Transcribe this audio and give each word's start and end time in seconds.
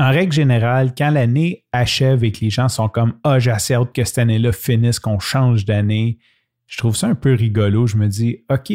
en 0.00 0.10
règle 0.10 0.32
générale, 0.32 0.94
quand 0.96 1.10
l'année 1.10 1.64
achève 1.72 2.22
et 2.22 2.30
que 2.30 2.40
les 2.40 2.50
gens 2.50 2.68
sont 2.68 2.88
comme 2.88 3.14
Ah, 3.24 3.38
j'ai 3.38 3.52
que 3.94 4.04
cette 4.04 4.18
année-là 4.18 4.52
finisse, 4.52 5.00
qu'on 5.00 5.18
change 5.18 5.64
d'année, 5.64 6.18
je 6.66 6.78
trouve 6.78 6.96
ça 6.96 7.08
un 7.08 7.14
peu 7.14 7.34
rigolo. 7.34 7.86
Je 7.86 7.96
me 7.96 8.06
dis 8.06 8.44
OK, 8.48 8.72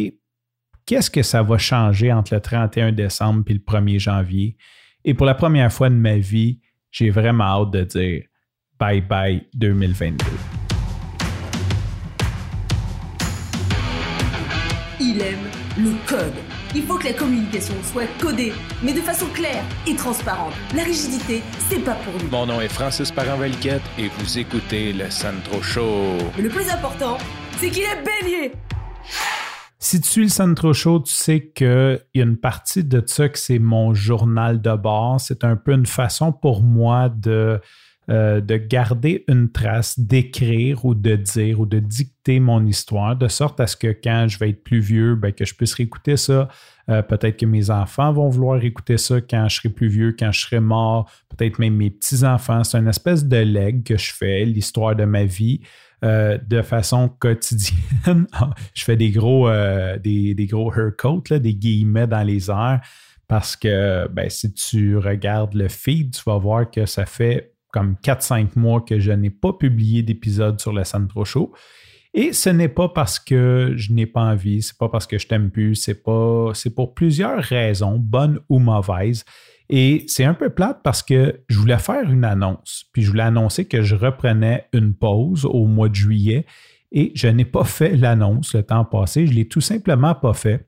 qu'est-ce 0.86 1.09
que 1.09 1.23
ça 1.23 1.41
va 1.41 1.57
changer 1.57 2.12
entre 2.12 2.33
le 2.33 2.41
31 2.41 2.91
décembre 2.91 3.44
et 3.47 3.54
le 3.54 3.59
1er 3.59 3.99
janvier? 3.99 4.57
Et 5.05 5.13
pour 5.13 5.25
la 5.25 5.36
première 5.36 5.71
fois 5.71 5.89
de 5.89 5.96
ma 5.96 6.17
vie, 6.17 6.59
j'ai 6.91 7.09
vraiment 7.09 7.46
hâte 7.46 7.71
de 7.71 7.83
dire 7.83 8.24
bye 8.78 9.01
bye 9.01 9.47
2022. 9.53 10.26
Il 14.99 15.21
aime 15.21 15.40
le 15.78 16.08
code. 16.08 16.52
Il 16.76 16.81
faut 16.81 16.98
que 16.98 17.03
la 17.03 17.13
communication 17.13 17.76
soit 17.84 18.08
codée, 18.20 18.52
mais 18.81 18.94
de 18.94 18.99
façon 18.99 19.27
claire 19.27 19.63
et 19.85 19.95
transparente. 19.95 20.53
La 20.76 20.81
rigidité, 20.84 21.44
c'est 21.70 21.77
pas 21.77 21.94
pour 21.94 22.13
lui. 22.20 22.27
Mon 22.32 22.48
nom 22.48 22.62
est 22.62 22.68
Francis 22.68 23.12
Parent-Valquette 23.12 23.84
et 23.99 24.08
vous 24.18 24.40
écoutez 24.40 24.91
le 24.91 25.08
Sandro 25.12 25.62
Show. 25.62 26.18
Mais 26.36 26.41
le 26.41 26.49
plus 26.49 26.68
important, 26.72 27.20
c'est 27.59 27.70
qu'il 27.70 27.84
est 27.84 28.04
bélier. 28.04 28.54
Si 29.77 30.02
tu 30.02 30.09
suis 30.09 30.23
le 30.23 30.30
Centro 30.30 30.73
Show, 30.73 31.02
tu 31.02 31.13
sais 31.13 31.52
qu'il 31.54 31.99
y 32.16 32.22
a 32.22 32.23
une 32.23 32.38
partie 32.38 32.84
de 32.84 33.04
ça 33.05 33.30
que 33.30 33.38
c'est 33.38 33.60
mon 33.60 33.94
journal 33.94 34.60
de 34.60 34.76
bord. 34.76 35.21
C'est 35.21 35.44
un 35.44 35.55
peu 35.55 35.74
une 35.74 35.85
façon 35.85 36.32
pour 36.32 36.63
moi 36.63 37.10
de, 37.10 37.62
euh, 38.09 38.41
de 38.41 38.57
garder 38.57 39.23
une 39.27 39.52
trace, 39.52 39.99
d'écrire 39.99 40.84
ou 40.85 40.93
de 40.95 41.16
dire 41.16 41.59
ou 41.59 41.66
de 41.66 41.80
dicter 41.80 42.39
mon 42.39 42.66
histoire, 42.66 43.16
de 43.16 43.27
sorte 43.27 43.59
à 43.59 43.67
ce 43.67 43.77
que 43.77 43.95
quand 44.03 44.27
je 44.27 44.38
vais 44.39 44.49
être 44.49 44.63
plus 44.63 44.79
vieux, 44.79 45.16
ben, 45.16 45.31
que 45.31 45.45
je 45.45 45.53
puisse 45.53 45.73
réécouter 45.73 46.17
ça. 46.17 46.49
Euh, 46.89 47.02
peut-être 47.02 47.38
que 47.38 47.45
mes 47.45 47.70
enfants 47.70 48.12
vont 48.12 48.29
vouloir 48.29 48.62
écouter 48.63 48.98
ça 48.98 49.21
quand 49.21 49.48
je 49.48 49.55
serai 49.55 49.70
plus 49.70 49.88
vieux, 49.88 50.16
quand 50.17 50.31
je 50.31 50.41
serai 50.41 50.59
mort, 50.59 51.09
peut-être 51.29 51.59
même 51.59 51.76
mes 51.76 51.89
petits-enfants. 51.89 52.63
C'est 52.63 52.77
une 52.77 52.89
espèce 52.89 53.26
de 53.26 53.38
leg 53.38 53.84
que 53.84 53.98
je 53.98 54.13
fais, 54.13 54.43
l'histoire 54.43 54.95
de 54.95 55.05
ma 55.05 55.23
vie. 55.23 55.62
Euh, 56.04 56.38
de 56.49 56.62
façon 56.62 57.07
quotidienne. 57.07 58.27
je 58.73 58.84
fais 58.84 58.98
des 58.98 59.10
gros, 59.12 59.48
euh, 59.48 59.98
des, 59.98 60.35
gros 60.49 60.70
haircoats, 60.73 61.40
des 61.40 61.54
guillemets 61.54 62.07
dans 62.07 62.23
les 62.23 62.49
airs, 62.49 62.82
parce 63.29 63.55
que 63.55 64.05
ben, 64.09 64.29
si 64.29 64.53
tu 64.53 64.97
regardes 64.97 65.53
le 65.53 65.69
feed, 65.69 66.13
tu 66.13 66.21
vas 66.25 66.38
voir 66.38 66.69
que 66.69 66.85
ça 66.85 67.05
fait 67.05 67.52
comme 67.73 67.95
4-5 68.03 68.49
mois 68.55 68.81
que 68.81 68.99
je 68.99 69.11
n'ai 69.11 69.31
pas 69.31 69.52
publié 69.52 70.03
d'épisode 70.03 70.61
sur 70.61 70.71
le 70.71 70.83
Sandro 70.83 71.25
Show. 71.25 71.52
Et 72.13 72.31
ce 72.31 72.49
n'est 72.49 72.69
pas 72.69 72.89
parce 72.89 73.17
que 73.19 73.73
je 73.75 73.91
n'ai 73.91 74.05
pas 74.05 74.21
envie, 74.21 74.61
c'est 74.61 74.77
pas 74.77 74.88
parce 74.88 75.07
que 75.07 75.17
je 75.17 75.27
t'aime 75.27 75.49
plus, 75.49 75.73
c'est 75.75 76.03
pas, 76.03 76.51
c'est 76.53 76.69
pour 76.69 76.94
plusieurs 76.94 77.41
raisons, 77.41 77.97
bonnes 77.97 78.39
ou 78.47 78.59
mauvaises. 78.59 79.25
Et 79.69 80.05
c'est 80.07 80.23
un 80.23 80.35
peu 80.35 80.51
plate 80.51 80.81
parce 80.83 81.01
que 81.01 81.41
je 81.49 81.57
voulais 81.57 81.79
faire 81.79 82.07
une 82.07 82.23
annonce, 82.23 82.85
puis 82.94 83.01
je 83.01 83.09
voulais 83.09 83.23
annoncer 83.23 83.66
que 83.66 83.81
je 83.81 83.95
reprenais 83.95 84.67
une 84.73 84.94
pause 84.94 85.45
au 85.45 85.66
mois 85.66 85.89
de 85.89 85.95
juillet 85.95 86.45
et 86.91 87.11
je 87.16 87.27
n'ai 87.27 87.45
pas 87.45 87.63
fait 87.63 87.97
l'annonce 87.97 88.53
le 88.53 88.61
temps 88.61 88.85
passé, 88.85 89.25
je 89.25 89.33
l'ai 89.33 89.47
tout 89.47 89.61
simplement 89.61 90.13
pas 90.13 90.33
fait. 90.33 90.67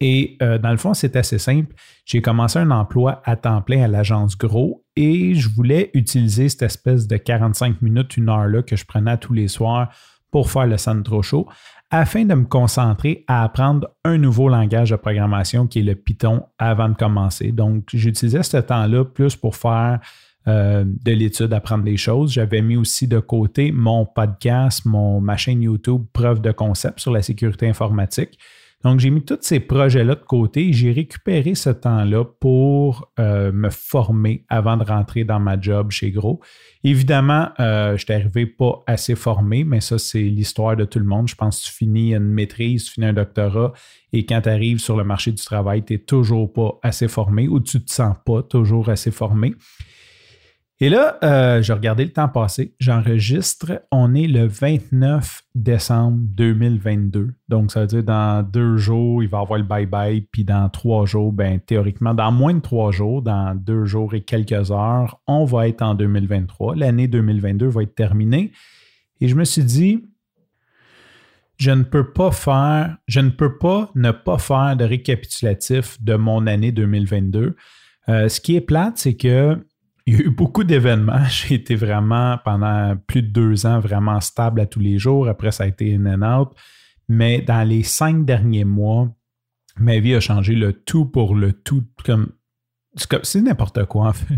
Et 0.00 0.36
euh, 0.42 0.58
dans 0.58 0.70
le 0.70 0.76
fond, 0.76 0.94
c'est 0.94 1.14
assez 1.14 1.38
simple. 1.38 1.74
J'ai 2.04 2.22
commencé 2.22 2.58
un 2.58 2.70
emploi 2.72 3.22
à 3.24 3.36
temps 3.36 3.62
plein 3.62 3.82
à 3.84 3.88
l'agence 3.88 4.36
Gros 4.36 4.84
et 5.00 5.34
je 5.36 5.48
voulais 5.48 5.92
utiliser 5.94 6.48
cette 6.48 6.62
espèce 6.62 7.06
de 7.06 7.16
45 7.16 7.80
minutes, 7.82 8.16
une 8.16 8.28
heure 8.28 8.48
là 8.48 8.62
que 8.62 8.74
je 8.74 8.84
prenais 8.84 9.16
tous 9.16 9.32
les 9.32 9.46
soirs 9.46 9.90
pour 10.32 10.50
faire 10.50 10.66
le 10.66 10.76
Sandro 10.76 11.22
Show 11.22 11.48
afin 11.92 12.24
de 12.24 12.34
me 12.34 12.44
concentrer 12.44 13.24
à 13.28 13.44
apprendre 13.44 13.88
un 14.04 14.18
nouveau 14.18 14.48
langage 14.48 14.90
de 14.90 14.96
programmation 14.96 15.68
qui 15.68 15.78
est 15.78 15.82
le 15.84 15.94
Python 15.94 16.42
avant 16.58 16.88
de 16.88 16.94
commencer. 16.94 17.52
Donc, 17.52 17.84
j'utilisais 17.94 18.42
ce 18.42 18.56
temps-là 18.56 19.04
plus 19.04 19.36
pour 19.36 19.54
faire 19.54 20.00
euh, 20.48 20.84
de 20.84 21.12
l'étude, 21.12 21.52
apprendre 21.52 21.84
des 21.84 21.96
choses. 21.96 22.32
J'avais 22.32 22.60
mis 22.60 22.76
aussi 22.76 23.06
de 23.06 23.20
côté 23.20 23.70
mon 23.70 24.04
podcast, 24.04 24.84
mon, 24.84 25.20
ma 25.20 25.36
chaîne 25.36 25.62
YouTube 25.62 26.04
Preuve 26.12 26.42
de 26.42 26.50
concept 26.50 26.98
sur 26.98 27.12
la 27.12 27.22
sécurité 27.22 27.68
informatique. 27.68 28.36
Donc, 28.84 29.00
j'ai 29.00 29.10
mis 29.10 29.22
tous 29.22 29.38
ces 29.40 29.58
projets-là 29.58 30.14
de 30.14 30.24
côté. 30.24 30.72
J'ai 30.72 30.92
récupéré 30.92 31.56
ce 31.56 31.70
temps-là 31.70 32.24
pour 32.24 33.10
euh, 33.18 33.50
me 33.50 33.70
former 33.70 34.44
avant 34.48 34.76
de 34.76 34.84
rentrer 34.84 35.24
dans 35.24 35.40
ma 35.40 35.60
job 35.60 35.90
chez 35.90 36.12
Gros. 36.12 36.40
Évidemment, 36.84 37.48
euh, 37.58 37.96
je 37.96 38.02
n'étais 38.02 38.14
arrivé 38.14 38.46
pas 38.46 38.84
assez 38.86 39.16
formé, 39.16 39.64
mais 39.64 39.80
ça, 39.80 39.98
c'est 39.98 40.22
l'histoire 40.22 40.76
de 40.76 40.84
tout 40.84 41.00
le 41.00 41.04
monde. 41.04 41.28
Je 41.28 41.34
pense 41.34 41.60
que 41.60 41.66
tu 41.66 41.72
finis 41.72 42.14
une 42.14 42.20
maîtrise, 42.20 42.84
tu 42.84 42.92
finis 42.92 43.06
un 43.06 43.12
doctorat, 43.12 43.72
et 44.12 44.24
quand 44.24 44.42
tu 44.42 44.48
arrives 44.48 44.78
sur 44.78 44.96
le 44.96 45.02
marché 45.02 45.32
du 45.32 45.42
travail, 45.44 45.84
tu 45.84 45.94
n'es 45.94 45.98
toujours 45.98 46.52
pas 46.52 46.78
assez 46.84 47.08
formé 47.08 47.48
ou 47.48 47.58
tu 47.58 47.78
ne 47.78 47.82
te 47.82 47.92
sens 47.92 48.14
pas 48.24 48.42
toujours 48.42 48.88
assez 48.88 49.10
formé. 49.10 49.54
Et 50.80 50.90
là, 50.90 51.18
euh, 51.24 51.60
j'ai 51.60 51.72
regardé 51.72 52.04
le 52.04 52.12
temps 52.12 52.28
passé. 52.28 52.76
J'enregistre. 52.78 53.82
On 53.90 54.14
est 54.14 54.28
le 54.28 54.46
29 54.46 55.42
décembre 55.56 56.18
2022. 56.20 57.34
Donc, 57.48 57.72
ça 57.72 57.80
veut 57.80 57.86
dire 57.88 58.04
dans 58.04 58.44
deux 58.44 58.76
jours, 58.76 59.24
il 59.24 59.28
va 59.28 59.38
y 59.38 59.40
avoir 59.40 59.58
le 59.58 59.64
bye-bye. 59.64 60.26
Puis 60.30 60.44
dans 60.44 60.68
trois 60.68 61.04
jours, 61.04 61.32
ben, 61.32 61.58
théoriquement, 61.58 62.14
dans 62.14 62.30
moins 62.30 62.54
de 62.54 62.60
trois 62.60 62.92
jours, 62.92 63.22
dans 63.22 63.56
deux 63.56 63.86
jours 63.86 64.14
et 64.14 64.20
quelques 64.20 64.70
heures, 64.70 65.20
on 65.26 65.44
va 65.44 65.66
être 65.66 65.82
en 65.82 65.96
2023. 65.96 66.76
L'année 66.76 67.08
2022 67.08 67.66
va 67.66 67.82
être 67.82 67.96
terminée. 67.96 68.52
Et 69.20 69.26
je 69.26 69.34
me 69.34 69.44
suis 69.44 69.64
dit, 69.64 70.04
je 71.56 71.72
ne 71.72 71.82
peux 71.82 72.12
pas 72.12 72.30
faire, 72.30 72.96
je 73.08 73.18
ne 73.18 73.30
peux 73.30 73.58
pas 73.58 73.90
ne 73.96 74.12
pas 74.12 74.38
faire 74.38 74.76
de 74.76 74.84
récapitulatif 74.84 76.00
de 76.00 76.14
mon 76.14 76.46
année 76.46 76.70
2022. 76.70 77.56
Euh, 78.08 78.28
ce 78.28 78.40
qui 78.40 78.54
est 78.54 78.60
plate, 78.60 78.96
c'est 78.98 79.16
que 79.16 79.58
il 80.08 80.14
y 80.14 80.16
a 80.16 80.26
eu 80.26 80.30
beaucoup 80.30 80.64
d'événements. 80.64 81.22
J'ai 81.28 81.56
été 81.56 81.74
vraiment, 81.74 82.38
pendant 82.42 82.96
plus 83.06 83.22
de 83.22 83.28
deux 83.28 83.66
ans, 83.66 83.78
vraiment 83.78 84.20
stable 84.20 84.62
à 84.62 84.66
tous 84.66 84.80
les 84.80 84.98
jours. 84.98 85.28
Après, 85.28 85.52
ça 85.52 85.64
a 85.64 85.66
été 85.66 85.94
in 85.94 86.06
and 86.06 86.40
out. 86.40 86.52
Mais 87.08 87.42
dans 87.42 87.62
les 87.66 87.82
cinq 87.82 88.24
derniers 88.24 88.64
mois, 88.64 89.14
ma 89.76 89.98
vie 89.98 90.14
a 90.14 90.20
changé 90.20 90.54
le 90.54 90.72
tout 90.72 91.04
pour 91.04 91.34
le 91.34 91.52
tout. 91.52 91.84
Comme, 92.06 92.32
c'est 93.22 93.42
n'importe 93.42 93.84
quoi, 93.84 94.08
en 94.08 94.12
fait. 94.14 94.34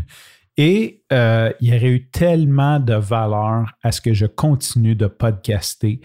Et 0.57 1.05
euh, 1.13 1.53
il 1.61 1.73
y 1.73 1.77
aurait 1.77 1.91
eu 1.91 2.11
tellement 2.11 2.81
de 2.81 2.95
valeur 2.95 3.73
à 3.85 3.93
ce 3.93 4.01
que 4.01 4.13
je 4.13 4.27
continue 4.27 4.97
de 4.97 5.07
podcaster, 5.07 6.01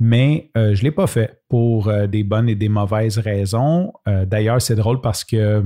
mais 0.00 0.50
euh, 0.56 0.74
je 0.74 0.80
ne 0.80 0.84
l'ai 0.84 0.90
pas 0.90 1.06
fait 1.06 1.42
pour 1.50 1.88
euh, 1.88 2.06
des 2.06 2.24
bonnes 2.24 2.48
et 2.48 2.54
des 2.54 2.70
mauvaises 2.70 3.18
raisons. 3.18 3.92
D'ailleurs, 4.06 4.60
c'est 4.60 4.74
drôle 4.74 5.02
parce 5.02 5.22
que 5.22 5.62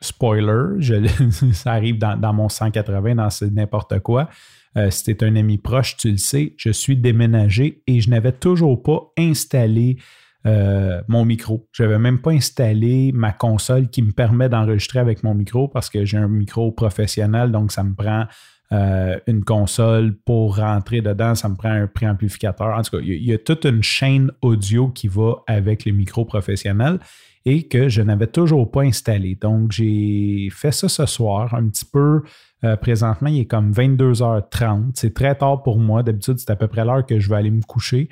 spoiler, 0.00 0.80
ça 1.52 1.72
arrive 1.72 1.98
dans, 1.98 2.32
mon 2.32 2.48
180, 2.48 3.14
dans 3.14 3.28
n'importe 3.52 4.00
quoi. 4.00 4.28
Euh, 4.76 4.90
si 4.90 5.16
tu 5.16 5.24
un 5.24 5.36
ami 5.36 5.58
proche, 5.58 5.96
tu 5.96 6.10
le 6.10 6.18
sais, 6.18 6.54
je 6.58 6.70
suis 6.70 6.96
déménagé 6.96 7.82
et 7.86 8.00
je 8.00 8.10
n'avais 8.10 8.32
toujours 8.32 8.82
pas 8.82 9.00
installé 9.18 9.96
euh, 10.44 11.00
mon 11.08 11.24
micro. 11.24 11.66
Je 11.72 11.82
n'avais 11.82 11.98
même 11.98 12.20
pas 12.20 12.32
installé 12.32 13.10
ma 13.12 13.32
console 13.32 13.88
qui 13.88 14.02
me 14.02 14.12
permet 14.12 14.48
d'enregistrer 14.48 14.98
avec 14.98 15.22
mon 15.24 15.34
micro 15.34 15.66
parce 15.66 15.88
que 15.88 16.04
j'ai 16.04 16.18
un 16.18 16.28
micro 16.28 16.70
professionnel, 16.72 17.50
donc 17.50 17.72
ça 17.72 17.82
me 17.82 17.94
prend 17.94 18.26
euh, 18.72 19.18
une 19.26 19.44
console 19.44 20.16
pour 20.24 20.56
rentrer 20.56 21.00
dedans, 21.00 21.34
ça 21.34 21.48
me 21.48 21.54
prend 21.54 21.70
un 21.70 21.86
préamplificateur. 21.86 22.76
En 22.76 22.82
tout 22.82 22.96
cas, 22.96 23.02
il 23.02 23.24
y, 23.24 23.32
a 23.32 23.38
toute 23.38 23.64
une 23.64 23.82
chaîne 23.82 24.30
audio 24.42 24.88
qui 24.88 25.08
va 25.08 25.36
avec 25.46 25.84
les 25.84 25.92
micros 25.92 26.24
professionnels 26.24 26.98
et 27.46 27.68
que 27.68 27.88
je 27.88 28.02
n'avais 28.02 28.26
toujours 28.26 28.70
pas 28.70 28.82
installé. 28.82 29.36
Donc, 29.36 29.70
j'ai 29.70 30.48
fait 30.50 30.72
ça 30.72 30.88
ce 30.88 31.06
soir, 31.06 31.54
un 31.54 31.68
petit 31.68 31.84
peu. 31.84 32.22
Euh, 32.64 32.76
présentement, 32.76 33.28
il 33.28 33.40
est 33.40 33.46
comme 33.46 33.70
22h30. 33.70 34.90
C'est 34.94 35.14
très 35.14 35.36
tard 35.36 35.62
pour 35.62 35.78
moi. 35.78 36.02
D'habitude, 36.02 36.38
c'est 36.38 36.50
à 36.50 36.56
peu 36.56 36.66
près 36.66 36.84
l'heure 36.84 37.06
que 37.06 37.20
je 37.20 37.28
vais 37.30 37.36
aller 37.36 37.52
me 37.52 37.62
coucher. 37.62 38.08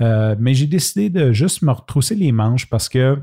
Euh, 0.00 0.36
mais 0.38 0.54
j'ai 0.54 0.68
décidé 0.68 1.10
de 1.10 1.32
juste 1.32 1.62
me 1.62 1.72
retrousser 1.72 2.14
les 2.14 2.30
manches 2.30 2.70
parce 2.70 2.88
que 2.88 3.18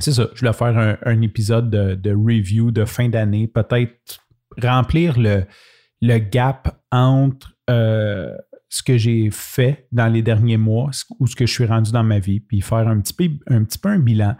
c'est 0.00 0.12
ça, 0.12 0.28
je 0.34 0.40
voulais 0.40 0.52
faire 0.52 0.98
un, 1.04 1.20
épisode 1.20 1.70
de, 1.70 2.10
review 2.10 2.70
de 2.70 2.84
fin 2.86 3.08
d'année, 3.08 3.46
peut-être 3.46 4.26
remplir 4.60 5.18
le, 5.18 6.18
gap 6.18 6.80
entre 6.90 7.54
euh, 7.68 8.34
ce 8.70 8.82
que 8.82 8.96
j'ai 8.96 9.28
fait 9.30 9.86
dans 9.92 10.08
les 10.08 10.22
derniers 10.22 10.56
mois 10.56 10.90
ou 11.18 11.26
ce 11.26 11.36
que 11.36 11.44
je 11.44 11.52
suis 11.52 11.66
rendu 11.66 11.92
dans 11.92 12.02
ma 12.02 12.18
vie, 12.18 12.40
puis 12.40 12.62
faire 12.62 12.88
un, 12.88 12.98
petit 13.00 13.12
peu 13.78 13.88
un 13.90 13.98
bilan. 13.98 14.36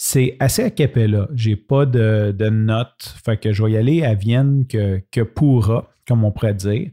C'est 0.00 0.36
assez 0.38 0.62
à 0.62 0.70
capella. 0.70 1.28
J'ai 1.34 1.56
pas 1.56 1.84
de, 1.84 2.48
notes. 2.50 3.16
Fait 3.24 3.36
que 3.36 3.52
je 3.52 3.64
vais 3.64 3.72
y 3.72 3.76
aller 3.76 4.04
à 4.04 4.14
Vienne 4.14 4.64
que, 4.68 5.02
que 5.10 5.22
pourra, 5.22 5.90
comme 6.06 6.22
on 6.22 6.30
pourrait 6.30 6.54
dire. 6.54 6.90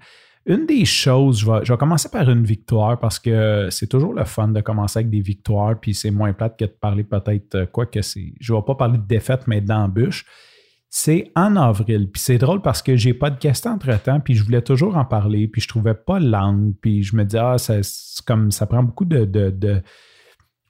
Une 0.47 0.65
des 0.65 0.85
choses, 0.85 1.39
je 1.39 1.71
vais, 1.71 1.77
commencer 1.77 2.09
par 2.09 2.27
une 2.29 2.43
victoire 2.43 2.99
parce 2.99 3.19
que 3.19 3.67
c'est 3.69 3.85
toujours 3.85 4.13
le 4.13 4.25
fun 4.25 4.47
de 4.47 4.59
commencer 4.61 4.99
avec 4.99 5.11
des 5.11 5.21
victoires, 5.21 5.79
puis 5.79 5.93
c'est 5.93 6.09
moins 6.09 6.33
plate 6.33 6.57
que 6.57 6.65
de 6.65 6.71
parler 6.71 7.03
peut-être 7.03 7.55
euh, 7.55 7.65
quoi 7.67 7.85
que 7.85 8.01
c'est. 8.01 8.33
Je 8.39 8.53
ne 8.53 8.57
vais 8.57 8.63
pas 8.65 8.75
parler 8.75 8.97
de 8.97 9.05
défaite, 9.05 9.41
mais 9.45 9.61
d'embûche. 9.61 10.25
C'est 10.89 11.31
en 11.35 11.55
avril. 11.57 12.09
Puis 12.11 12.21
c'est 12.23 12.37
drôle 12.39 12.63
parce 12.63 12.81
que 12.81 12.95
j'ai 12.95 13.13
pas 13.13 13.29
de 13.29 13.37
question 13.37 13.71
entre-temps, 13.71 14.19
puis 14.19 14.33
je 14.33 14.43
voulais 14.43 14.61
toujours 14.63 14.97
en 14.97 15.05
parler, 15.05 15.47
puis 15.47 15.61
je 15.61 15.67
trouvais 15.67 15.93
pas 15.93 16.19
langue, 16.19 16.73
puis 16.81 17.03
je 17.03 17.15
me 17.15 17.23
disais, 17.23 17.39
ah, 17.39 17.57
comme, 18.25 18.49
ça 18.51 18.65
prend 18.65 18.81
beaucoup 18.81 19.05
de 19.05 19.25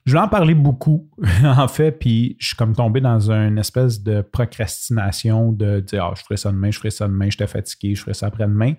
Je 0.06 0.14
vais 0.14 0.20
en 0.20 0.28
parler 0.28 0.54
beaucoup, 0.54 1.10
en 1.44 1.68
fait, 1.68 1.92
puis 1.92 2.38
je 2.40 2.48
suis 2.48 2.56
comme 2.56 2.76
tombé 2.76 3.02
dans 3.02 3.32
une 3.32 3.58
espèce 3.58 4.04
de 4.04 4.22
procrastination 4.22 5.52
de 5.52 5.80
dire 5.80 6.06
Ah, 6.06 6.14
je 6.16 6.22
ferai 6.22 6.38
ça 6.38 6.52
demain, 6.52 6.70
je 6.70 6.78
ferai 6.78 6.92
ça 6.92 7.08
demain, 7.08 7.30
j'étais 7.30 7.48
fatigué, 7.48 7.96
je 7.96 8.02
ferai 8.02 8.14
ça 8.14 8.28
après-demain. 8.28 8.74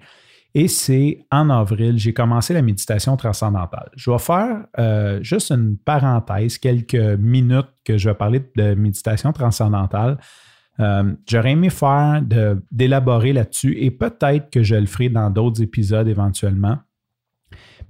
Et 0.55 0.69
c'est 0.69 1.27
en 1.31 1.51
avril, 1.51 1.99
j'ai 1.99 2.15
commencé 2.15 2.55
la 2.55 2.63
méditation 2.63 3.17
transcendantale. 3.17 3.91
Je 3.95 4.11
vais 4.11 4.19
faire 4.19 4.65
euh, 4.79 5.23
juste 5.23 5.51
une 5.51 5.77
parenthèse, 5.77 6.57
quelques 6.59 6.95
minutes 6.95 7.69
que 7.85 7.99
je 7.99 8.09
vais 8.09 8.15
parler 8.15 8.43
de 8.57 8.75
méditation 8.75 9.33
transcendantale. 9.33 10.19
Euh, 10.79 11.13
j'aurais 11.29 11.53
aimé 11.53 11.71
faire 11.71 12.23
d'élaborer 12.71 13.33
là-dessus 13.33 13.77
et 13.79 13.91
peut-être 13.91 14.51
que 14.51 14.63
je 14.63 14.77
le 14.77 14.87
ferai 14.87 15.09
dans 15.09 15.29
d'autres 15.29 15.61
épisodes 15.61 16.09
éventuellement. 16.09 16.79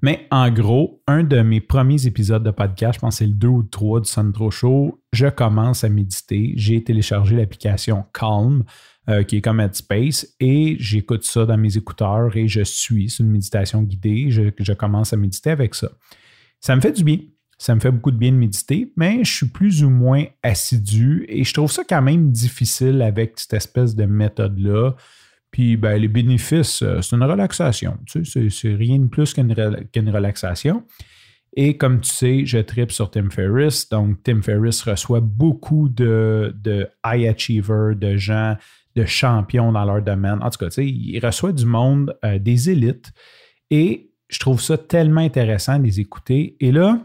Mais 0.02 0.26
en 0.30 0.50
gros, 0.50 1.02
un 1.06 1.22
de 1.22 1.40
mes 1.40 1.60
premiers 1.60 2.06
épisodes 2.06 2.42
de 2.42 2.50
podcast, 2.50 2.94
je 2.96 3.00
pense 3.00 3.14
que 3.14 3.18
c'est 3.18 3.26
le 3.26 3.32
2 3.32 3.48
ou 3.48 3.62
le 3.62 3.68
3 3.68 4.00
du 4.00 4.08
Sandro 4.08 4.50
Show, 4.50 5.02
je 5.12 5.26
commence 5.26 5.84
à 5.84 5.88
méditer. 5.88 6.52
J'ai 6.56 6.82
téléchargé 6.84 7.36
l'application 7.36 8.04
Calm, 8.12 8.64
euh, 9.08 9.22
qui 9.22 9.36
est 9.36 9.40
comme 9.40 9.60
Headspace, 9.60 10.34
et 10.38 10.76
j'écoute 10.78 11.24
ça 11.24 11.46
dans 11.46 11.56
mes 11.56 11.76
écouteurs 11.76 12.36
et 12.36 12.48
je 12.48 12.62
suis. 12.62 13.08
C'est 13.08 13.22
une 13.22 13.30
méditation 13.30 13.82
guidée. 13.82 14.26
Je, 14.30 14.42
je 14.58 14.72
commence 14.74 15.12
à 15.12 15.16
méditer 15.16 15.50
avec 15.50 15.74
ça. 15.74 15.88
Ça 16.60 16.76
me 16.76 16.80
fait 16.80 16.92
du 16.92 17.04
bien. 17.04 17.18
Ça 17.58 17.74
me 17.74 17.80
fait 17.80 17.90
beaucoup 17.90 18.10
de 18.10 18.18
bien 18.18 18.32
de 18.32 18.36
méditer, 18.36 18.92
mais 18.96 19.24
je 19.24 19.32
suis 19.32 19.46
plus 19.46 19.82
ou 19.82 19.88
moins 19.88 20.24
assidu 20.42 21.24
et 21.28 21.42
je 21.42 21.54
trouve 21.54 21.72
ça 21.72 21.84
quand 21.88 22.02
même 22.02 22.30
difficile 22.30 23.00
avec 23.00 23.38
cette 23.40 23.54
espèce 23.54 23.94
de 23.94 24.04
méthode-là. 24.04 24.94
Puis 25.56 25.78
ben, 25.78 25.98
les 25.98 26.08
bénéfices, 26.08 26.82
euh, 26.82 27.00
c'est 27.00 27.16
une 27.16 27.22
relaxation. 27.22 27.96
Tu 28.04 28.26
sais, 28.26 28.50
c'est 28.50 28.74
rien 28.74 28.98
de 28.98 29.06
plus 29.06 29.32
qu'une 29.32 30.10
relaxation. 30.10 30.84
Et 31.56 31.78
comme 31.78 32.02
tu 32.02 32.10
sais, 32.10 32.44
je 32.44 32.58
tripe 32.58 32.92
sur 32.92 33.10
Tim 33.10 33.30
Ferriss. 33.30 33.88
Donc, 33.88 34.22
Tim 34.22 34.42
Ferriss 34.42 34.82
reçoit 34.82 35.20
beaucoup 35.20 35.88
de, 35.88 36.54
de 36.62 36.86
high 37.06 37.26
achievers, 37.26 37.96
de 37.96 38.18
gens, 38.18 38.58
de 38.96 39.06
champions 39.06 39.72
dans 39.72 39.86
leur 39.86 40.02
domaine. 40.02 40.42
En 40.42 40.50
tout 40.50 40.58
cas, 40.58 40.66
tu 40.66 40.72
sais, 40.72 40.86
il 40.86 41.18
reçoit 41.24 41.52
du 41.52 41.64
monde, 41.64 42.14
euh, 42.22 42.38
des 42.38 42.68
élites. 42.68 43.10
Et 43.70 44.10
je 44.28 44.38
trouve 44.38 44.60
ça 44.60 44.76
tellement 44.76 45.22
intéressant 45.22 45.78
de 45.78 45.84
les 45.84 46.00
écouter. 46.00 46.58
Et 46.60 46.70
là, 46.70 47.00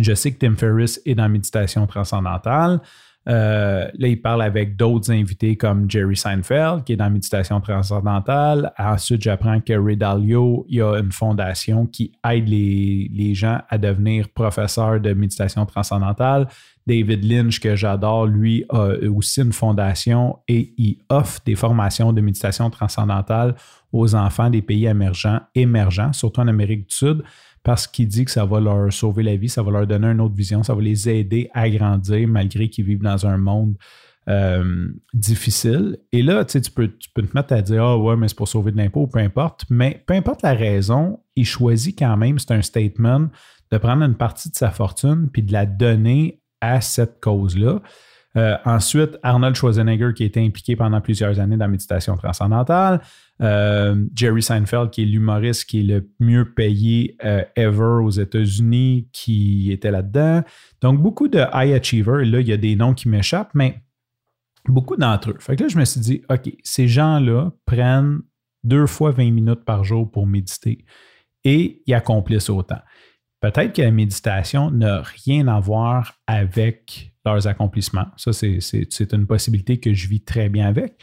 je 0.00 0.14
sais 0.14 0.30
que 0.30 0.38
Tim 0.38 0.54
Ferriss 0.54 1.02
est 1.06 1.16
dans 1.16 1.28
Méditation 1.28 1.88
transcendantale. 1.88 2.80
Euh, 3.26 3.88
là, 3.94 4.08
il 4.08 4.20
parle 4.20 4.42
avec 4.42 4.76
d'autres 4.76 5.10
invités 5.10 5.56
comme 5.56 5.90
Jerry 5.90 6.16
Seinfeld, 6.16 6.84
qui 6.84 6.92
est 6.92 6.96
dans 6.96 7.10
Méditation 7.10 7.60
transcendantale. 7.60 8.72
Ensuite, 8.78 9.22
j'apprends 9.22 9.60
que 9.60 9.72
Ray 9.72 9.96
Dalio, 9.96 10.66
il 10.68 10.76
y 10.76 10.82
a 10.82 10.98
une 10.98 11.12
fondation 11.12 11.86
qui 11.86 12.12
aide 12.28 12.48
les, 12.48 13.34
gens 13.34 13.60
à 13.68 13.78
devenir 13.78 14.28
professeurs 14.28 15.00
de 15.00 15.12
méditation 15.14 15.64
transcendantale. 15.64 16.46
David 16.86 17.24
Lynch, 17.24 17.60
que 17.60 17.74
j'adore, 17.74 18.26
lui 18.26 18.64
a 18.68 18.90
aussi 19.10 19.40
une 19.40 19.52
fondation 19.52 20.38
et 20.46 20.74
il 20.76 20.98
offre 21.08 21.40
des 21.46 21.54
formations 21.54 22.12
de 22.12 22.20
méditation 22.20 22.68
transcendantale 22.68 23.54
aux 23.92 24.14
enfants 24.14 24.50
des 24.50 24.60
pays 24.60 24.86
émergents, 24.86 25.40
émergents 25.54 26.12
surtout 26.12 26.42
en 26.42 26.48
Amérique 26.48 26.88
du 26.88 26.94
Sud 26.94 27.22
parce 27.64 27.86
qu'il 27.86 28.06
dit 28.06 28.26
que 28.26 28.30
ça 28.30 28.44
va 28.44 28.60
leur 28.60 28.92
sauver 28.92 29.22
la 29.22 29.36
vie, 29.36 29.48
ça 29.48 29.62
va 29.62 29.72
leur 29.72 29.86
donner 29.86 30.06
une 30.08 30.20
autre 30.20 30.34
vision, 30.34 30.62
ça 30.62 30.74
va 30.74 30.82
les 30.82 31.08
aider 31.08 31.50
à 31.54 31.68
grandir 31.68 32.28
malgré 32.28 32.68
qu'ils 32.68 32.84
vivent 32.84 33.02
dans 33.02 33.26
un 33.26 33.38
monde 33.38 33.74
euh, 34.28 34.88
difficile. 35.14 35.98
Et 36.12 36.22
là, 36.22 36.44
tu, 36.44 36.60
peux, 36.70 36.88
tu 36.88 37.08
peux 37.14 37.22
te 37.22 37.36
mettre 37.36 37.54
à 37.54 37.62
dire 37.62 37.82
Ah 37.82 37.98
ouais, 37.98 38.16
mais 38.16 38.28
c'est 38.28 38.36
pour 38.36 38.48
sauver 38.48 38.70
de 38.70 38.76
l'impôt, 38.76 39.06
peu 39.06 39.18
importe. 39.18 39.64
Mais 39.70 40.02
peu 40.06 40.14
importe 40.14 40.42
la 40.42 40.52
raison, 40.52 41.20
il 41.36 41.46
choisit 41.46 41.98
quand 41.98 42.16
même, 42.18 42.38
c'est 42.38 42.52
un 42.52 42.62
statement, 42.62 43.28
de 43.70 43.78
prendre 43.78 44.02
une 44.02 44.14
partie 44.14 44.50
de 44.50 44.56
sa 44.56 44.70
fortune 44.70 45.28
puis 45.32 45.42
de 45.42 45.52
la 45.52 45.64
donner 45.64 46.42
à 46.60 46.82
cette 46.82 47.18
cause-là. 47.20 47.80
Euh, 48.36 48.56
ensuite, 48.64 49.16
Arnold 49.22 49.54
Schwarzenegger, 49.54 50.12
qui 50.14 50.24
a 50.24 50.26
été 50.26 50.44
impliqué 50.44 50.74
pendant 50.74 51.00
plusieurs 51.00 51.38
années 51.38 51.56
dans 51.56 51.66
la 51.66 51.70
méditation 51.70 52.16
transcendantale. 52.16 53.00
Euh, 53.40 54.04
Jerry 54.14 54.42
Seinfeld, 54.42 54.90
qui 54.90 55.02
est 55.02 55.06
l'humoriste 55.06 55.64
qui 55.66 55.80
est 55.80 55.82
le 55.82 56.10
mieux 56.18 56.52
payé 56.52 57.16
euh, 57.24 57.44
ever 57.56 58.02
aux 58.02 58.10
États-Unis, 58.10 59.08
qui 59.12 59.70
était 59.70 59.90
là-dedans. 59.90 60.42
Donc, 60.80 61.00
beaucoup 61.00 61.28
de 61.28 61.44
high 61.52 61.72
achievers. 61.72 62.24
Là, 62.24 62.40
il 62.40 62.48
y 62.48 62.52
a 62.52 62.56
des 62.56 62.74
noms 62.74 62.94
qui 62.94 63.08
m'échappent, 63.08 63.54
mais 63.54 63.82
beaucoup 64.66 64.96
d'entre 64.96 65.30
eux. 65.30 65.36
Fait 65.38 65.56
que 65.56 65.62
là, 65.62 65.68
je 65.68 65.78
me 65.78 65.84
suis 65.84 66.00
dit, 66.00 66.22
OK, 66.28 66.52
ces 66.64 66.88
gens-là 66.88 67.52
prennent 67.66 68.20
deux 68.64 68.86
fois 68.86 69.10
20 69.10 69.30
minutes 69.30 69.64
par 69.64 69.84
jour 69.84 70.10
pour 70.10 70.26
méditer 70.26 70.84
et 71.44 71.82
ils 71.86 71.94
accomplissent 71.94 72.50
autant. 72.50 72.80
Peut-être 73.40 73.74
que 73.74 73.82
la 73.82 73.90
méditation 73.90 74.70
n'a 74.70 75.02
rien 75.02 75.48
à 75.48 75.60
voir 75.60 76.14
avec 76.26 77.13
leurs 77.24 77.46
accomplissements. 77.46 78.06
Ça, 78.16 78.32
c'est 78.32 79.12
une 79.12 79.26
possibilité 79.26 79.78
que 79.78 79.94
je 79.94 80.08
vis 80.08 80.22
très 80.22 80.48
bien 80.48 80.66
avec. 80.66 80.94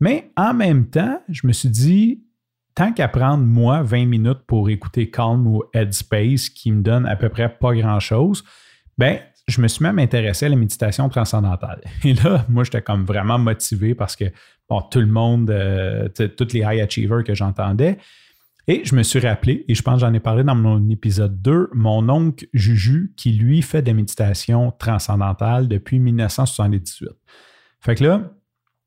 Mais 0.00 0.30
en 0.36 0.52
même 0.52 0.88
temps, 0.90 1.20
je 1.28 1.46
me 1.46 1.52
suis 1.52 1.68
dit, 1.68 2.24
tant 2.74 2.92
qu'à 2.92 3.08
prendre 3.08 3.44
moi 3.44 3.82
20 3.82 4.06
minutes 4.06 4.40
pour 4.46 4.68
écouter 4.68 5.10
Calm 5.10 5.46
ou 5.46 5.62
Headspace 5.72 6.48
qui 6.48 6.72
me 6.72 6.82
donne 6.82 7.06
à 7.06 7.16
peu 7.16 7.28
près 7.28 7.48
pas 7.48 7.74
grand-chose, 7.74 8.44
ben 8.98 9.20
je 9.48 9.60
me 9.60 9.68
suis 9.68 9.82
même 9.82 9.98
intéressé 9.98 10.46
à 10.46 10.48
la 10.48 10.56
méditation 10.56 11.08
transcendantale. 11.08 11.80
Et 12.04 12.14
là, 12.14 12.44
moi, 12.48 12.64
j'étais 12.64 12.82
comme 12.82 13.04
vraiment 13.04 13.38
motivé 13.38 13.94
parce 13.94 14.16
que 14.16 14.26
bon, 14.68 14.82
tout 14.82 15.00
le 15.00 15.06
monde, 15.06 15.50
euh, 15.50 16.08
tous 16.08 16.52
les 16.52 16.60
high 16.60 16.80
achievers 16.80 17.24
que 17.24 17.34
j'entendais. 17.34 17.98
Et 18.68 18.82
je 18.84 18.94
me 18.94 19.02
suis 19.02 19.18
rappelé, 19.18 19.64
et 19.66 19.74
je 19.74 19.82
pense 19.82 19.94
que 19.94 20.00
j'en 20.00 20.14
ai 20.14 20.20
parlé 20.20 20.44
dans 20.44 20.54
mon 20.54 20.88
épisode 20.88 21.42
2, 21.42 21.70
mon 21.74 22.08
oncle 22.08 22.46
Juju, 22.52 23.12
qui 23.16 23.32
lui 23.32 23.60
fait 23.60 23.82
des 23.82 23.92
méditations 23.92 24.70
transcendantales 24.78 25.66
depuis 25.66 25.98
1978. 25.98 27.08
Fait 27.80 27.96
que 27.96 28.04
là, 28.04 28.32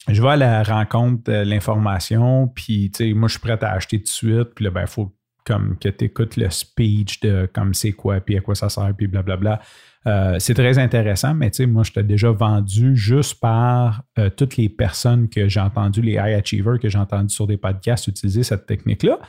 je 0.07 0.21
vais 0.21 0.29
à 0.29 0.35
la 0.37 0.63
rencontre 0.63 1.29
l'information, 1.31 2.47
puis 2.47 2.91
tu 2.91 3.09
sais, 3.09 3.13
moi 3.13 3.27
je 3.27 3.33
suis 3.33 3.41
prêt 3.41 3.61
à 3.61 3.71
acheter 3.71 3.97
tout 3.97 4.03
de 4.03 4.09
suite, 4.09 4.49
puis 4.55 4.63
là, 4.65 4.71
ben, 4.71 4.81
il 4.81 4.87
faut 4.87 5.13
comme 5.45 5.77
que 5.77 5.89
tu 5.89 6.05
écoutes 6.05 6.37
le 6.37 6.49
speech 6.49 7.19
de 7.19 7.47
comme 7.53 7.73
c'est 7.73 7.91
quoi, 7.91 8.19
puis 8.19 8.37
à 8.37 8.41
quoi 8.41 8.55
ça 8.55 8.69
sert, 8.69 8.93
puis 8.97 9.07
blablabla. 9.07 9.61
Euh, 10.07 10.37
c'est 10.39 10.53
très 10.53 10.77
intéressant, 10.77 11.33
mais 11.33 11.51
tu 11.51 11.57
sais, 11.57 11.65
moi, 11.65 11.83
je 11.83 11.91
t'ai 11.91 12.03
déjà 12.03 12.31
vendu 12.31 12.95
juste 12.95 13.39
par 13.39 14.03
euh, 14.19 14.29
toutes 14.29 14.57
les 14.57 14.69
personnes 14.69 15.29
que 15.29 15.47
j'ai 15.47 15.59
entendues, 15.59 16.01
les 16.01 16.13
high 16.13 16.39
achievers 16.39 16.79
que 16.79 16.89
j'ai 16.89 16.97
entendus 16.97 17.33
sur 17.33 17.47
des 17.47 17.57
podcasts 17.57 18.07
utiliser 18.07 18.43
cette 18.43 18.65
technique-là. 18.65 19.19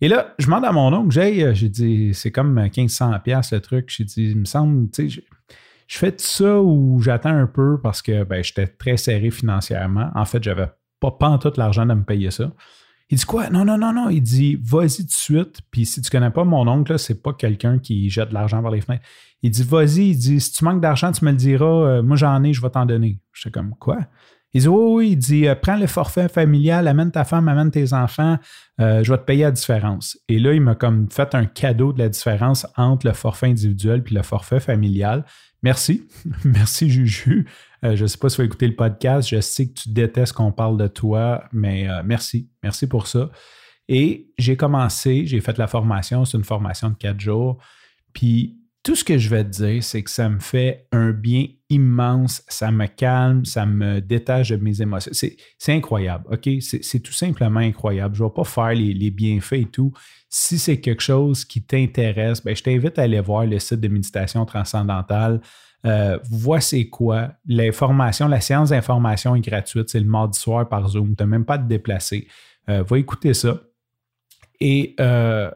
Et 0.00 0.08
là, 0.08 0.34
je 0.38 0.46
demande 0.46 0.64
à 0.64 0.72
mon 0.72 0.92
oncle, 0.92 1.10
j'ai, 1.10 1.42
euh, 1.42 1.54
j'ai 1.54 1.68
dit, 1.68 2.14
c'est 2.14 2.30
comme 2.30 2.58
1500$ 2.60 3.54
le 3.54 3.60
truc. 3.60 3.92
J'ai 3.94 4.04
dit, 4.04 4.30
il 4.30 4.38
me 4.38 4.44
semble, 4.44 4.90
tu 4.90 5.10
sais, 5.10 5.22
je 5.88 5.98
fais 5.98 6.14
ça 6.18 6.60
ou 6.60 7.00
j'attends 7.00 7.34
un 7.34 7.46
peu 7.46 7.80
parce 7.82 8.02
que 8.02 8.22
ben, 8.22 8.44
j'étais 8.44 8.66
très 8.66 8.96
serré 8.96 9.30
financièrement. 9.30 10.10
En 10.14 10.24
fait, 10.24 10.42
j'avais 10.42 10.68
pas, 11.00 11.10
pas 11.10 11.38
tout 11.38 11.52
l'argent 11.56 11.86
de 11.86 11.94
me 11.94 12.04
payer 12.04 12.30
ça. 12.30 12.52
Il 13.10 13.16
dit 13.16 13.24
quoi? 13.24 13.48
Non, 13.48 13.64
non, 13.64 13.78
non, 13.78 13.94
non. 13.94 14.10
Il 14.10 14.20
dit 14.20 14.58
vas-y 14.62 14.98
tout 14.98 15.04
de 15.04 15.10
suite. 15.10 15.60
Puis 15.70 15.86
si 15.86 16.02
tu 16.02 16.10
connais 16.10 16.30
pas 16.30 16.44
mon 16.44 16.68
oncle, 16.68 16.98
c'est 16.98 17.22
pas 17.22 17.32
quelqu'un 17.32 17.78
qui 17.78 18.10
jette 18.10 18.28
de 18.28 18.34
l'argent 18.34 18.62
par 18.62 18.70
les 18.70 18.82
fenêtres. 18.82 19.04
Il 19.42 19.50
dit 19.50 19.62
vas-y, 19.62 20.10
il 20.10 20.18
dit 20.18 20.40
si 20.40 20.52
tu 20.52 20.64
manques 20.64 20.82
d'argent, 20.82 21.10
tu 21.10 21.24
me 21.24 21.30
le 21.30 21.36
diras. 21.38 21.66
Euh, 21.66 22.02
moi 22.02 22.16
j'en 22.16 22.42
ai, 22.44 22.52
je 22.52 22.60
vais 22.60 22.68
t'en 22.68 22.84
donner. 22.84 23.18
J'étais 23.32 23.50
comme 23.50 23.74
quoi? 23.76 23.98
Il 24.54 24.62
dit 24.62 24.68
oui, 24.68 24.94
oui, 24.94 25.10
il 25.12 25.16
dit 25.16 25.46
euh, 25.46 25.54
prends 25.54 25.76
le 25.76 25.86
forfait 25.86 26.28
familial, 26.28 26.88
amène 26.88 27.10
ta 27.10 27.24
femme, 27.24 27.48
amène 27.48 27.70
tes 27.70 27.92
enfants, 27.92 28.38
euh, 28.80 29.04
je 29.04 29.12
vais 29.12 29.18
te 29.18 29.24
payer 29.24 29.44
la 29.44 29.50
différence. 29.50 30.18
Et 30.28 30.38
là, 30.38 30.54
il 30.54 30.60
m'a 30.60 30.74
comme 30.74 31.10
fait 31.10 31.34
un 31.34 31.44
cadeau 31.44 31.92
de 31.92 31.98
la 31.98 32.08
différence 32.08 32.66
entre 32.76 33.06
le 33.06 33.12
forfait 33.12 33.48
individuel 33.48 34.02
puis 34.02 34.14
le 34.14 34.22
forfait 34.22 34.60
familial. 34.60 35.24
Merci. 35.62 36.08
Merci, 36.44 36.88
Juju. 36.88 37.46
Euh, 37.84 37.94
je 37.94 38.02
ne 38.04 38.06
sais 38.06 38.18
pas 38.18 38.28
si 38.28 38.36
tu 38.36 38.42
vas 38.42 38.46
écouter 38.46 38.68
le 38.68 38.76
podcast. 38.76 39.28
Je 39.28 39.40
sais 39.40 39.68
que 39.68 39.74
tu 39.74 39.90
détestes 39.90 40.32
qu'on 40.32 40.52
parle 40.52 40.78
de 40.78 40.86
toi, 40.86 41.44
mais 41.52 41.86
merci. 42.04 42.48
Merci 42.62 42.88
pour 42.88 43.06
ça. 43.06 43.30
Et 43.88 44.30
j'ai 44.38 44.56
commencé, 44.56 45.26
j'ai 45.26 45.40
fait 45.40 45.58
la 45.58 45.66
formation. 45.66 46.24
C'est 46.24 46.36
une 46.36 46.44
formation 46.44 46.90
de 46.90 46.94
quatre 46.94 47.20
jours. 47.20 47.58
Puis 48.12 48.57
tout 48.88 48.96
ce 48.96 49.04
que 49.04 49.18
je 49.18 49.28
vais 49.28 49.44
te 49.44 49.50
dire, 49.50 49.84
c'est 49.84 50.02
que 50.02 50.08
ça 50.08 50.30
me 50.30 50.40
fait 50.40 50.86
un 50.92 51.10
bien 51.10 51.44
immense. 51.68 52.42
Ça 52.48 52.72
me 52.72 52.86
calme, 52.86 53.44
ça 53.44 53.66
me 53.66 54.00
détache 54.00 54.48
de 54.48 54.56
mes 54.56 54.80
émotions. 54.80 55.12
C'est 55.12 55.36
incroyable, 55.74 56.24
OK? 56.32 56.48
C'est 56.62 57.00
tout 57.00 57.12
simplement 57.12 57.60
incroyable. 57.60 58.14
Je 58.14 58.22
ne 58.22 58.28
vais 58.30 58.34
pas 58.34 58.44
faire 58.44 58.72
les, 58.72 59.10
bienfaits 59.10 59.52
et 59.52 59.66
tout. 59.66 59.92
Si 60.30 60.58
c'est 60.58 60.80
quelque 60.80 61.02
chose 61.02 61.44
qui 61.44 61.60
t'intéresse, 61.60 62.42
ben, 62.42 62.56
je 62.56 62.62
t'invite 62.62 62.98
à 62.98 63.02
aller 63.02 63.20
voir 63.20 63.44
le 63.44 63.58
site 63.58 63.78
de 63.78 63.88
méditation 63.88 64.46
transcendantale. 64.46 65.42
Euh, 65.84 66.18
vois 66.30 66.62
c'est 66.62 66.86
quoi. 66.86 67.32
L'information, 67.44 68.26
la 68.26 68.40
séance 68.40 68.70
d'information 68.70 69.36
est 69.36 69.46
gratuite. 69.46 69.90
C'est 69.90 70.00
le 70.00 70.06
mardi 70.06 70.38
soir 70.38 70.66
par 70.66 70.88
Zoom. 70.88 71.14
Tu 71.14 71.22
n'as 71.22 71.26
même 71.26 71.44
pas 71.44 71.56
à 71.56 71.58
te 71.58 71.68
déplacer. 71.68 72.26
Euh, 72.70 72.82
va 72.84 72.98
écouter 72.98 73.34
ça. 73.34 73.60
Et 74.60 74.94
euh, 74.98 75.50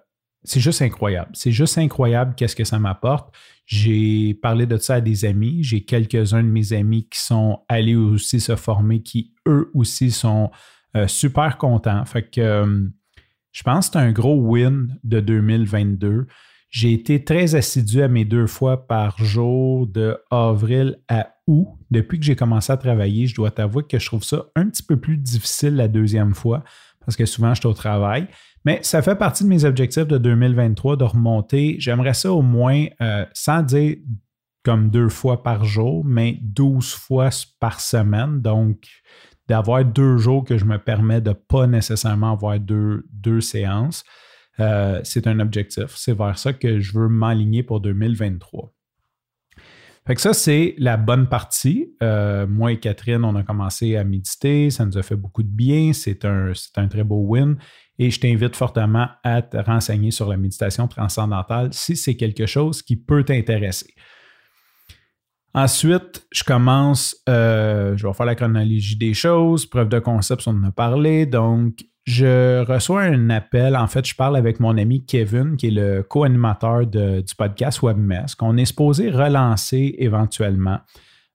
c'est 0.45 0.61
juste 0.61 0.83
incroyable. 0.83 1.31
C'est 1.35 1.53
juste 1.53 1.79
incroyable 1.79 2.35
qu'est-ce 2.37 2.57
que 2.57 2.65
ça 2.65 2.79
m'apporte. 2.79 3.35
J'ai 3.67 4.35
parlé 4.35 4.67
de 4.67 4.77
ça 4.77 4.97
à 4.97 5.01
des 5.01 5.25
amis. 5.25 5.63
J'ai 5.63 5.85
quelques-uns 5.85 6.43
de 6.43 6.49
mes 6.49 6.73
amis 6.73 7.09
qui 7.09 7.21
sont 7.21 7.61
allés 7.69 7.95
aussi 7.95 8.41
se 8.41 8.57
former, 8.57 9.03
qui 9.03 9.35
eux 9.47 9.71
aussi 9.75 10.11
sont 10.11 10.51
euh, 10.97 11.07
super 11.07 11.59
contents. 11.59 12.05
Fait 12.05 12.29
que 12.29 12.41
euh, 12.41 12.89
je 13.53 13.63
pense 13.63 13.89
que 13.89 13.93
c'est 13.93 13.99
un 13.99 14.13
gros 14.13 14.37
win 14.37 14.99
de 15.05 15.21
2022. 15.21 16.27
J'ai 16.71 16.93
été 16.93 17.23
très 17.23 17.55
assidu 17.55 18.03
à 18.03 18.09
mes 18.09 18.25
deux 18.25 18.47
fois 18.47 18.87
par 18.87 19.23
jour 19.23 19.87
de 19.87 20.17
avril 20.31 20.99
à 21.09 21.35
août. 21.47 21.69
Depuis 21.91 22.19
que 22.19 22.25
j'ai 22.25 22.35
commencé 22.35 22.73
à 22.73 22.79
travailler, 22.79 23.27
je 23.27 23.35
dois 23.35 23.51
t'avouer 23.51 23.85
que 23.85 23.99
je 23.99 24.07
trouve 24.07 24.25
ça 24.25 24.47
un 24.57 24.69
petit 24.69 24.83
peu 24.83 24.99
plus 24.99 25.19
difficile 25.19 25.77
la 25.77 25.87
deuxième 25.87 26.35
fois 26.35 26.65
parce 27.05 27.17
que 27.17 27.27
souvent 27.27 27.55
je 27.55 27.61
suis 27.61 27.69
au 27.69 27.75
travail. 27.75 28.27
Mais 28.65 28.79
ça 28.83 29.03
fait 29.03 29.17
partie 29.17 29.45
de 29.45 29.49
mes 29.49 29.65
objectifs 29.65 30.07
de 30.07 30.19
2023 30.19 30.97
de 30.97 31.05
remonter. 31.05 31.77
J'aimerais 31.79 32.15
ça 32.15 32.33
au 32.33 32.43
moins, 32.43 32.87
euh, 33.01 33.27
sans 33.33 33.63
dire 33.63 33.97
comme 34.65 34.91
deux 34.91 35.09
fois 35.09 35.43
par 35.43 35.65
jour, 35.65 36.05
mais 36.05 36.39
12 36.43 36.95
fois 36.95 37.31
par 37.59 37.81
semaine. 37.81 38.41
Donc, 38.41 38.87
d'avoir 39.49 39.85
deux 39.85 40.17
jours 40.19 40.45
que 40.45 40.57
je 40.57 40.65
me 40.65 40.79
permets 40.79 41.21
de 41.21 41.33
pas 41.33 41.67
nécessairement 41.67 42.33
avoir 42.33 42.61
deux, 42.61 43.05
deux 43.13 43.41
séances. 43.41 44.05
Euh, 44.61 45.01
c'est 45.03 45.27
un 45.27 45.41
objectif. 45.41 45.97
C'est 45.97 46.17
vers 46.17 46.39
ça 46.39 46.53
que 46.53 46.79
je 46.81 46.97
veux 46.97 47.09
m'aligner 47.09 47.63
pour 47.63 47.81
2023. 47.81 48.73
Fait 50.05 50.17
que 50.17 50.21
ça, 50.21 50.33
c'est 50.33 50.75
la 50.79 50.97
bonne 50.97 51.29
partie. 51.29 51.95
Euh, 52.03 52.47
moi 52.49 52.73
et 52.73 52.81
Catherine, 52.81 53.25
on 53.25 53.37
a 53.37 53.45
commencé 53.45 53.97
à 53.97 54.03
méditer. 54.03 54.71
Ça 54.71 54.85
nous 54.85 54.99
a 54.99 55.03
fait 55.03 55.15
beaucoup 55.15 55.45
de 55.45 55.49
bien. 55.49 55.93
C'est 55.93 56.25
un, 56.25 56.53
un 56.77 56.89
très 56.89 57.05
beau 57.05 57.23
win. 57.25 57.57
Et 57.99 58.11
je 58.11 58.19
t'invite 58.19 58.57
fortement 58.57 59.09
à 59.23 59.43
te 59.43 59.57
renseigner 59.59 60.11
sur 60.11 60.29
la 60.29 60.37
méditation 60.37 60.89
transcendantale 60.89 61.73
si 61.73 61.95
c'est 61.95 62.17
quelque 62.17 62.47
chose 62.47 62.83
qui 62.83 62.97
peut 62.97 63.23
t'intéresser. 63.23 63.95
Ensuite, 65.55 66.27
je 66.33 66.45
commence, 66.45 67.15
euh, 67.29 67.97
je 67.97 68.07
vais 68.07 68.13
faire 68.15 68.27
la 68.27 68.35
chronologie 68.35 68.97
des 68.97 69.13
choses, 69.13 69.67
preuve 69.67 69.91
de 69.91 69.99
concept, 69.99 70.43
on 70.47 70.53
en 70.53 70.65
a 70.65 70.73
parlé. 70.73 71.27
Donc, 71.27 71.85
je 72.05 72.65
reçois 72.65 73.03
un 73.03 73.31
appel. 73.31 73.77
En 73.77 73.87
fait, 73.87 74.07
je 74.07 74.15
parle 74.15 74.37
avec 74.37 74.59
mon 74.59 74.77
ami 74.77 75.05
Kevin, 75.05 75.57
qui 75.57 75.69
est 75.69 75.71
le 75.71 76.03
co-animateur 76.03 76.87
du 76.87 77.35
podcast 77.37 77.81
WebMess, 77.83 78.35
qu'on 78.35 78.57
est 78.57 78.65
supposé 78.65 79.11
relancer 79.11 79.95
éventuellement. 79.99 80.81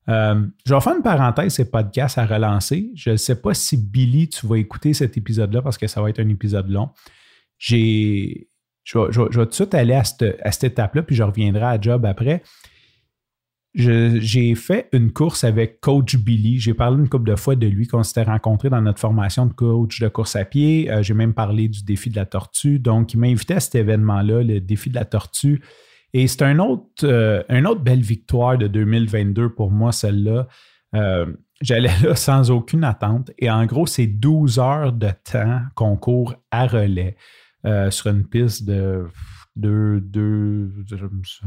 Euh, 0.10 0.46
je 0.66 0.74
vais 0.74 0.82
faire 0.82 0.96
une 0.96 1.04
parenthèse, 1.04 1.54
ces 1.54 1.70
podcasts 1.70 2.18
à 2.18 2.26
relancer. 2.26 2.92
Je 2.96 3.12
ne 3.12 3.18
sais 3.18 3.42
pas 3.42 3.54
si 3.54 3.78
Billy, 3.78 4.30
tu 4.30 4.48
vas 4.48 4.58
écouter 4.58 4.94
cet 4.94 5.18
épisode-là 5.18 5.62
parce 5.62 5.78
que 5.78 5.88
ça 5.88 6.02
va 6.02 6.10
être 6.10 6.20
un 6.20 6.30
épisode 6.30 6.70
long. 6.70 6.90
J'ai, 7.58 8.50
je, 8.84 8.98
vais, 9.00 9.12
tout 9.12 9.46
de 9.46 9.54
suite 9.54 9.74
aller 9.74 9.94
à 9.94 10.04
cette, 10.04 10.40
à 10.44 10.52
cette 10.52 10.72
étape-là, 10.72 11.04
puis 11.04 11.16
je 11.16 11.24
reviendrai 11.24 11.66
à 11.66 11.80
job 11.80 12.06
après 12.06 12.44
j'ai 13.78 14.56
fait 14.56 14.90
une 14.92 15.12
course 15.12 15.44
avec 15.44 15.80
Coach 15.82 16.18
Billy. 16.18 16.60
J'ai 16.60 16.74
parlé 16.74 16.98
une 16.98 17.08
couple 17.08 17.30
de 17.30 17.36
fois 17.36 17.56
de 17.56 17.68
lui 17.68 17.86
qu'on 17.86 18.02
s'était 18.02 18.24
rencontré 18.24 18.70
dans 18.70 18.82
notre 18.82 19.00
formation 19.00 19.46
de 19.46 19.54
coach 19.54 20.02
de 20.02 20.08
course 20.08 20.36
à 20.36 20.46
pied. 20.46 20.90
Euh, 20.90 21.04
j'ai 21.04 21.14
même 21.14 21.34
parlé 21.34 21.68
du 21.68 21.84
défi 21.84 22.10
de 22.10 22.16
la 22.16 22.26
tortue. 22.26 22.80
Donc, 22.80 23.14
il 23.14 23.20
m'a 23.20 23.28
invité 23.28 23.54
à 23.54 23.60
cet 23.60 23.76
événement-là, 23.76 24.42
le 24.42 24.60
défi 24.60 24.90
de 24.90 24.96
la 24.96 25.06
tortue. 25.06 25.62
Et 26.14 26.26
c'est 26.28 26.42
un 26.42 26.58
autre, 26.58 27.04
euh, 27.04 27.44
une 27.50 27.68
autre 27.68 27.82
belle 27.82 28.02
victoire 28.02 28.58
de 28.58 28.68
2022 28.68 29.50
pour 29.50 29.72
moi, 29.72 29.92
celle-là. 29.92 30.48
Euh, 30.96 31.28
j'allais 31.62 31.92
là 32.04 32.16
sans 32.16 32.50
aucune 32.50 32.84
attente. 32.84 33.30
Et 33.38 33.52
en 33.52 33.64
gros, 33.68 33.86
c'est 33.86 34.08
12 34.08 34.58
heures 34.58 34.94
de 34.94 35.10
temps 35.32 35.62
qu'on 35.76 35.98
court 35.98 36.36
à 36.50 36.66
relais 36.66 37.16
sur 37.90 38.08
une 38.08 38.26
piste 38.26 38.66
de 38.66 39.08
de, 39.58 40.04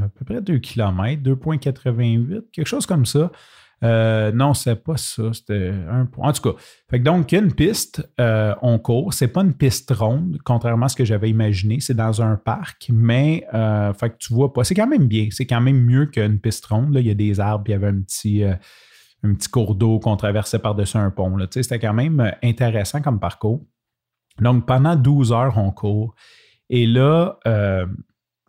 à 0.03 0.09
peu 0.09 0.25
près 0.25 0.41
2 0.41 0.59
km, 0.59 1.23
2,88, 1.23 2.43
quelque 2.53 2.67
chose 2.67 2.87
comme 2.87 3.07
ça. 3.07 3.31
Euh, 3.83 4.31
non, 4.33 4.53
c'est 4.53 4.77
pas 4.77 4.97
ça. 4.97 5.33
C'était 5.33 5.73
un 5.89 6.05
point. 6.07 6.29
En 6.29 6.33
tout 6.33 6.43
cas, 6.43 6.59
fait 6.91 6.99
donc, 6.99 7.33
y 7.33 7.37
a 7.37 7.39
une 7.39 7.55
piste, 7.55 8.07
euh, 8.21 8.55
on 8.63 8.79
court. 8.79 9.15
C'est 9.15 9.29
pas 9.29 9.41
une 9.41 9.55
piste 9.55 9.91
ronde, 9.91 10.39
contrairement 10.45 10.87
à 10.87 10.89
ce 10.89 10.97
que 10.97 11.05
j'avais 11.05 11.31
imaginé. 11.31 11.81
C'est 11.81 11.95
dans 11.95 12.21
un 12.21 12.37
parc, 12.37 12.91
mais 12.93 13.47
euh, 13.55 13.93
fait 13.95 14.11
que 14.11 14.17
tu 14.19 14.35
vois 14.35 14.53
pas. 14.53 14.65
C'est 14.65 14.75
quand 14.75 14.87
même 14.87 15.07
bien. 15.07 15.29
C'est 15.31 15.47
quand 15.47 15.61
même 15.61 15.81
mieux 15.81 16.07
qu'une 16.07 16.39
piste 16.41 16.67
ronde. 16.67 16.93
Là. 16.93 17.01
Il 17.01 17.07
y 17.07 17.11
a 17.11 17.15
des 17.15 17.41
arbres, 17.41 17.65
il 17.69 17.71
y 17.71 17.75
avait 17.75 17.89
un 17.89 18.01
petit, 18.01 18.45
un 18.45 19.35
petit 19.35 19.49
cours 19.49 19.75
d'eau 19.75 19.99
qu'on 19.99 20.17
traversait 20.17 20.59
par-dessus 20.59 20.99
un 20.99 21.11
pont. 21.11 21.35
C'était 21.51 21.79
quand 21.79 21.95
même 21.95 22.33
intéressant 22.43 23.01
comme 23.01 23.19
parcours. 23.19 23.65
Donc, 24.41 24.67
pendant 24.67 24.97
12 24.97 25.33
heures, 25.33 25.57
on 25.59 25.71
court. 25.71 26.15
Et 26.71 26.87
là, 26.87 27.39
euh, 27.47 27.85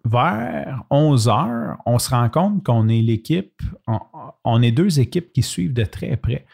vers 0.06 0.84
11 0.92 1.28
heures, 1.28 1.78
on 1.86 2.00
se 2.00 2.12
rend 2.12 2.30
compte 2.30 2.64
qu'on 2.64 2.88
est 2.88 3.02
l'équipe, 3.02 3.62
on, 4.46 4.62
est 4.62 4.72
deux 4.72 5.00
équipes 5.00 5.34
qui 5.34 5.42
suivent 5.42 5.74
de 5.74 5.84
très 5.84 6.16
près. 6.18 6.46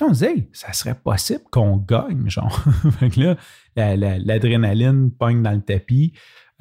là, 0.00 0.06
on 0.08 0.14
se 0.14 0.24
dit, 0.24 0.48
ça 0.52 0.72
serait 0.72 0.94
possible 0.94 1.42
qu'on 1.50 1.76
gagne, 1.76 2.30
genre. 2.30 2.64
là, 3.16 3.36
l'adrénaline 3.76 5.10
pogne 5.10 5.42
dans 5.42 5.52
le 5.52 5.60
tapis. 5.60 6.12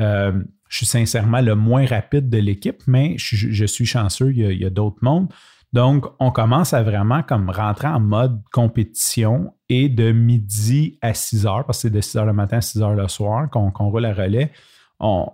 Euh, 0.02 0.44
je 0.70 0.78
suis 0.78 0.86
sincèrement 0.86 1.42
le 1.42 1.56
moins 1.56 1.86
rapide 1.86 2.30
de 2.30 2.40
l'équipe, 2.40 2.82
mais 2.88 3.16
je, 3.18 3.66
suis 3.66 3.86
chanceux, 3.86 4.34
il 4.34 4.60
y 4.60 4.66
a 4.66 4.70
d'autres 4.70 5.00
mondes. 5.02 5.32
Donc, 5.74 6.06
on 6.20 6.32
commence 6.32 6.74
à 6.74 6.82
vraiment 6.82 7.24
comme 7.24 7.50
rentrer 7.50 7.88
en 7.88 8.00
mode 8.00 8.42
compétition 8.52 9.54
et 9.70 9.90
de 9.90 10.12
midi 10.12 10.98
à 11.02 11.14
6 11.14 11.46
heures, 11.46 11.66
parce 11.66 11.80
que 11.80 11.82
c'est 11.84 11.90
de 11.90 12.02
6 12.02 12.18
heures 12.18 12.26
le 12.26 12.34
matin 12.34 12.58
à 12.58 12.62
6 12.62 12.82
heures 12.82 12.96
le 12.96 13.08
soir 13.08 13.50
qu'on 13.50 13.90
roule 13.90 14.06
à 14.06 14.14
relais, 14.14 14.52
on, 15.00 15.28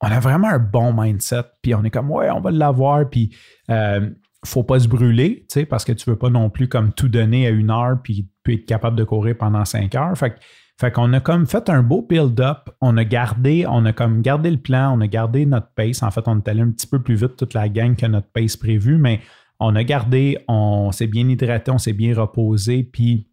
a 0.00 0.20
vraiment 0.20 0.48
un 0.48 0.58
bon 0.58 0.92
mindset. 0.92 1.44
Puis 1.62 1.74
on 1.74 1.84
est 1.84 1.90
comme, 1.90 2.10
ouais, 2.10 2.30
on 2.30 2.40
va 2.40 2.50
l'avoir. 2.50 3.08
Puis 3.08 3.34
euh, 3.70 4.10
faut 4.44 4.64
pas 4.64 4.80
se 4.80 4.88
brûler, 4.88 5.46
tu 5.50 5.66
parce 5.66 5.84
que 5.84 5.92
tu 5.92 6.08
veux 6.10 6.16
pas 6.16 6.30
non 6.30 6.50
plus 6.50 6.68
comme 6.68 6.92
tout 6.92 7.08
donner 7.08 7.46
à 7.46 7.50
une 7.50 7.70
heure 7.70 7.98
puis, 8.02 8.28
être 8.48 8.66
capable 8.66 8.96
de 8.96 9.04
courir 9.04 9.36
pendant 9.36 9.64
5 9.64 9.94
heures. 9.94 10.16
Fait, 10.16 10.92
qu'on 10.92 11.12
a 11.14 11.20
comme 11.20 11.46
fait 11.46 11.70
un 11.70 11.82
beau 11.82 12.02
build-up. 12.02 12.70
On 12.80 12.96
a 12.96 13.04
gardé, 13.04 13.64
on 13.66 13.84
a 13.86 13.92
comme 13.92 14.20
gardé 14.20 14.50
le 14.50 14.58
plan, 14.58 14.96
on 14.96 15.00
a 15.00 15.06
gardé 15.06 15.46
notre 15.46 15.72
pace. 15.74 16.02
En 16.02 16.10
fait, 16.10 16.26
on 16.26 16.36
est 16.38 16.48
allé 16.48 16.60
un 16.60 16.70
petit 16.70 16.86
peu 16.86 17.02
plus 17.02 17.14
vite 17.14 17.36
toute 17.36 17.54
la 17.54 17.68
gang 17.68 17.96
que 17.96 18.06
notre 18.06 18.28
pace 18.28 18.56
prévu, 18.56 18.98
mais 18.98 19.20
on 19.60 19.74
a 19.76 19.84
gardé, 19.84 20.38
on 20.48 20.92
s'est 20.92 21.06
bien 21.06 21.28
hydraté, 21.28 21.70
on 21.70 21.78
s'est 21.78 21.92
bien 21.92 22.14
reposé, 22.14 22.82
puis 22.82 23.28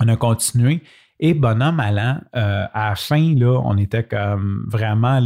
on 0.00 0.08
a 0.08 0.16
continué. 0.16 0.82
Et 1.18 1.32
bonhomme 1.32 1.80
allant, 1.80 2.20
euh, 2.34 2.66
à 2.74 2.90
la 2.90 2.94
fin, 2.94 3.34
là, 3.34 3.58
on 3.64 3.78
était 3.78 4.04
comme 4.04 4.66
vraiment 4.68 5.18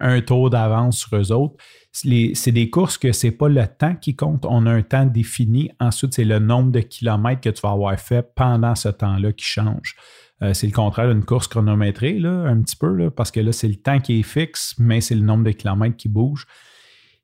un 0.00 0.20
tour 0.22 0.48
d'avance 0.48 0.98
sur 0.98 1.16
eux 1.16 1.30
autres. 1.30 1.56
C'est 1.92 2.52
des 2.52 2.70
courses 2.70 2.96
que 2.96 3.12
c'est 3.12 3.30
pas 3.30 3.48
le 3.48 3.66
temps 3.66 3.94
qui 3.96 4.16
compte, 4.16 4.46
on 4.46 4.64
a 4.64 4.70
un 4.70 4.82
temps 4.82 5.04
défini. 5.04 5.70
Ensuite, 5.78 6.14
c'est 6.14 6.24
le 6.24 6.38
nombre 6.38 6.72
de 6.72 6.80
kilomètres 6.80 7.42
que 7.42 7.50
tu 7.50 7.60
vas 7.60 7.72
avoir 7.72 7.98
fait 8.00 8.22
pendant 8.34 8.74
ce 8.74 8.88
temps-là 8.88 9.32
qui 9.32 9.44
change. 9.44 9.94
Euh, 10.42 10.54
c'est 10.54 10.66
le 10.66 10.72
contraire 10.72 11.12
d'une 11.12 11.24
course 11.24 11.48
chronométrée, 11.48 12.18
là, 12.18 12.30
un 12.30 12.62
petit 12.62 12.76
peu, 12.76 13.10
parce 13.10 13.30
que 13.30 13.40
là, 13.40 13.52
c'est 13.52 13.68
le 13.68 13.76
temps 13.76 14.00
qui 14.00 14.20
est 14.20 14.22
fixe, 14.22 14.74
mais 14.78 15.02
c'est 15.02 15.14
le 15.14 15.20
nombre 15.20 15.44
de 15.44 15.50
kilomètres 15.50 15.96
qui 15.96 16.08
bouge. 16.08 16.46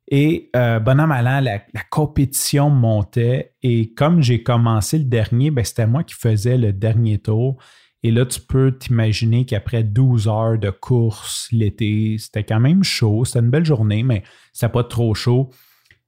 Et 0.08 0.50
euh, 0.54 0.78
bonhomme 0.78 1.10
allant, 1.10 1.40
la, 1.40 1.58
compétition 1.90 2.70
montait. 2.70 3.54
Et 3.62 3.92
comme 3.94 4.22
j'ai 4.22 4.42
commencé 4.42 4.98
le 4.98 5.04
dernier, 5.04 5.50
ben, 5.50 5.64
c'était 5.64 5.86
moi 5.86 6.04
qui 6.04 6.14
faisais 6.14 6.58
le 6.58 6.72
dernier 6.72 7.18
tour. 7.18 7.60
Et 8.02 8.12
là, 8.12 8.24
tu 8.24 8.40
peux 8.40 8.76
t'imaginer 8.78 9.46
qu'après 9.46 9.82
12 9.82 10.28
heures 10.28 10.58
de 10.58 10.70
course 10.70 11.48
l'été, 11.50 12.16
c'était 12.18 12.44
quand 12.44 12.60
même 12.60 12.84
chaud. 12.84 13.24
C'était 13.24 13.40
une 13.40 13.50
belle 13.50 13.64
journée, 13.64 14.04
mais 14.04 14.22
c'était 14.52 14.70
pas 14.70 14.84
trop 14.84 15.12
chaud. 15.14 15.50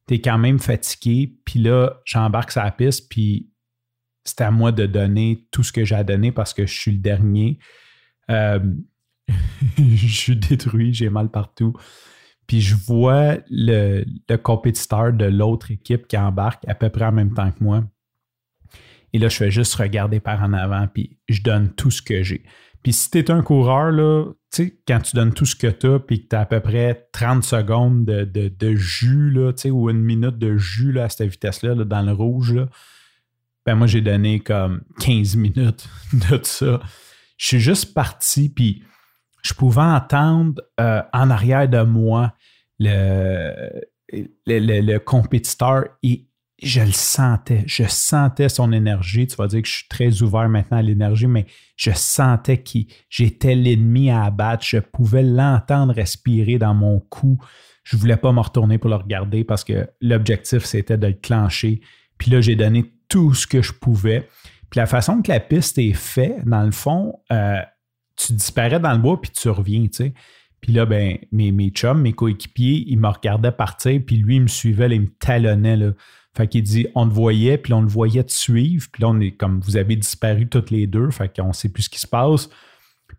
Tu 0.06 0.14
es 0.14 0.20
quand 0.20 0.38
même 0.38 0.60
fatigué. 0.60 1.36
Puis 1.44 1.58
là, 1.58 2.00
j'embarque 2.04 2.52
sur 2.52 2.62
la 2.62 2.70
piste, 2.70 3.08
puis 3.10 3.50
c'était 4.24 4.44
à 4.44 4.50
moi 4.52 4.70
de 4.70 4.86
donner 4.86 5.48
tout 5.50 5.64
ce 5.64 5.72
que 5.72 5.84
j'ai 5.84 5.96
à 5.96 6.04
donner 6.04 6.30
parce 6.30 6.54
que 6.54 6.66
je 6.66 6.78
suis 6.78 6.92
le 6.92 6.98
dernier. 6.98 7.58
Euh, 8.30 8.60
je 9.78 10.06
suis 10.06 10.36
détruit, 10.36 10.94
j'ai 10.94 11.10
mal 11.10 11.30
partout. 11.30 11.74
Puis 12.48 12.62
je 12.62 12.74
vois 12.74 13.36
le, 13.50 14.04
compétiteur 14.42 15.12
de 15.12 15.26
l'autre 15.26 15.70
équipe 15.70 16.08
qui 16.08 16.16
embarque 16.16 16.66
à 16.66 16.74
peu 16.74 16.88
près 16.88 17.04
en 17.04 17.12
même 17.12 17.34
temps 17.34 17.52
que 17.52 17.62
moi. 17.62 17.84
Et 19.12 19.18
là, 19.18 19.28
je 19.28 19.36
fais 19.36 19.50
juste 19.50 19.74
regarder 19.76 20.18
par 20.18 20.42
en 20.42 20.52
avant, 20.52 20.86
puis 20.88 21.20
je 21.28 21.42
donne 21.42 21.72
tout 21.74 21.90
ce 21.90 22.02
que 22.02 22.22
j'ai. 22.22 22.42
Puis 22.82 22.92
si 22.94 23.10
tu 23.10 23.18
es 23.18 23.30
un 23.30 23.42
coureur, 23.42 23.90
là, 23.90 24.32
quand 24.86 25.00
tu 25.00 25.14
donnes 25.14 25.34
tout 25.34 25.44
ce 25.44 25.56
que 25.56 25.66
tu 25.66 25.86
as, 25.86 25.98
puis 25.98 26.24
que 26.24 26.28
tu 26.28 26.36
as 26.36 26.40
à 26.40 26.46
peu 26.46 26.60
près 26.60 27.08
30 27.12 27.44
secondes 27.44 28.04
de, 28.06 28.74
jus, 28.74 29.30
là, 29.30 29.52
ou 29.70 29.90
une 29.90 30.00
minute 30.00 30.38
de 30.38 30.56
jus 30.56 30.92
là, 30.92 31.04
à 31.04 31.08
cette 31.10 31.30
vitesse-là, 31.30 31.74
dans 31.74 32.02
le 32.02 32.12
rouge, 32.12 32.54
ben 33.66 33.74
moi, 33.74 33.86
j'ai 33.86 34.00
donné 34.00 34.40
comme 34.40 34.82
15 35.00 35.36
minutes 35.36 35.86
de 36.30 36.40
ça. 36.42 36.80
Je 37.36 37.46
suis 37.46 37.60
juste 37.60 37.92
parti, 37.92 38.48
puis 38.48 38.82
je 39.42 39.54
pouvais 39.54 39.82
entendre 39.82 40.62
euh, 40.80 41.02
en 41.12 41.30
arrière 41.30 41.68
de 41.68 41.82
moi 41.82 42.34
le, 42.78 43.80
le, 44.46 44.98
compétiteur 44.98 45.84
et 46.02 46.28
je 46.62 46.80
le 46.80 46.92
sentais. 46.92 47.62
Je 47.66 47.84
sentais 47.84 48.48
son 48.48 48.72
énergie. 48.72 49.26
Tu 49.26 49.36
vas 49.36 49.46
dire 49.46 49.62
que 49.62 49.68
je 49.68 49.74
suis 49.74 49.88
très 49.88 50.22
ouvert 50.22 50.48
maintenant 50.48 50.78
à 50.78 50.82
l'énergie, 50.82 51.26
mais 51.26 51.46
je 51.76 51.90
sentais 51.94 52.58
que 52.58 52.80
j'étais 53.08 53.54
l'ennemi 53.54 54.10
à 54.10 54.24
abattre. 54.24 54.64
Je 54.66 54.78
pouvais 54.78 55.22
l'entendre 55.22 55.94
respirer 55.94 56.58
dans 56.58 56.74
mon 56.74 57.00
cou. 57.00 57.38
Je 57.84 57.96
ne 57.96 58.00
voulais 58.00 58.16
pas 58.16 58.32
me 58.32 58.40
retourner 58.40 58.78
pour 58.78 58.90
le 58.90 58.96
regarder 58.96 59.44
parce 59.44 59.64
que 59.64 59.88
l'objectif, 60.00 60.64
c'était 60.64 60.98
de 60.98 61.06
le 61.06 61.12
clencher. 61.14 61.80
Puis 62.18 62.30
là, 62.30 62.40
j'ai 62.40 62.56
donné 62.56 62.92
tout 63.08 63.34
ce 63.34 63.46
que 63.46 63.62
je 63.62 63.72
pouvais. 63.72 64.28
Puis 64.70 64.78
la 64.78 64.86
façon 64.86 65.22
que 65.22 65.30
la 65.30 65.40
piste 65.40 65.78
est 65.78 65.94
faite, 65.94 66.44
dans 66.44 66.64
le 66.64 66.72
fond, 66.72 67.20
euh, 67.32 67.60
tu 68.18 68.32
disparais 68.32 68.80
dans 68.80 68.92
le 68.92 68.98
bois 68.98 69.20
puis 69.20 69.30
tu 69.30 69.48
reviens, 69.48 69.82
tu 69.84 69.92
sais. 69.92 70.14
Puis 70.60 70.72
là, 70.72 70.86
ben, 70.86 71.18
mes, 71.30 71.52
mes 71.52 71.70
chums, 71.70 72.00
mes 72.00 72.12
coéquipiers, 72.12 72.84
ils 72.88 72.98
me 72.98 73.08
regardaient 73.08 73.52
partir, 73.52 74.00
puis 74.04 74.16
lui, 74.16 74.36
il 74.36 74.42
me 74.42 74.48
suivait, 74.48 74.88
il 74.90 75.02
me 75.02 75.08
talonnait. 75.20 75.76
Là. 75.76 75.92
Fait 76.36 76.48
qu'il 76.48 76.62
dit, 76.62 76.88
on 76.94 77.08
te 77.08 77.14
voyait, 77.14 77.58
puis 77.58 77.72
on 77.72 77.80
le 77.80 77.88
voyait 77.88 78.24
te 78.24 78.32
suivre, 78.32 78.86
puis 78.92 79.02
là, 79.02 79.08
on 79.08 79.20
est 79.20 79.32
comme, 79.32 79.60
vous 79.60 79.76
avez 79.76 79.96
disparu 79.96 80.48
toutes 80.48 80.70
les 80.70 80.86
deux, 80.86 81.10
fait 81.10 81.34
qu'on 81.34 81.52
sait 81.52 81.68
plus 81.68 81.84
ce 81.84 81.90
qui 81.90 82.00
se 82.00 82.06
passe. 82.06 82.48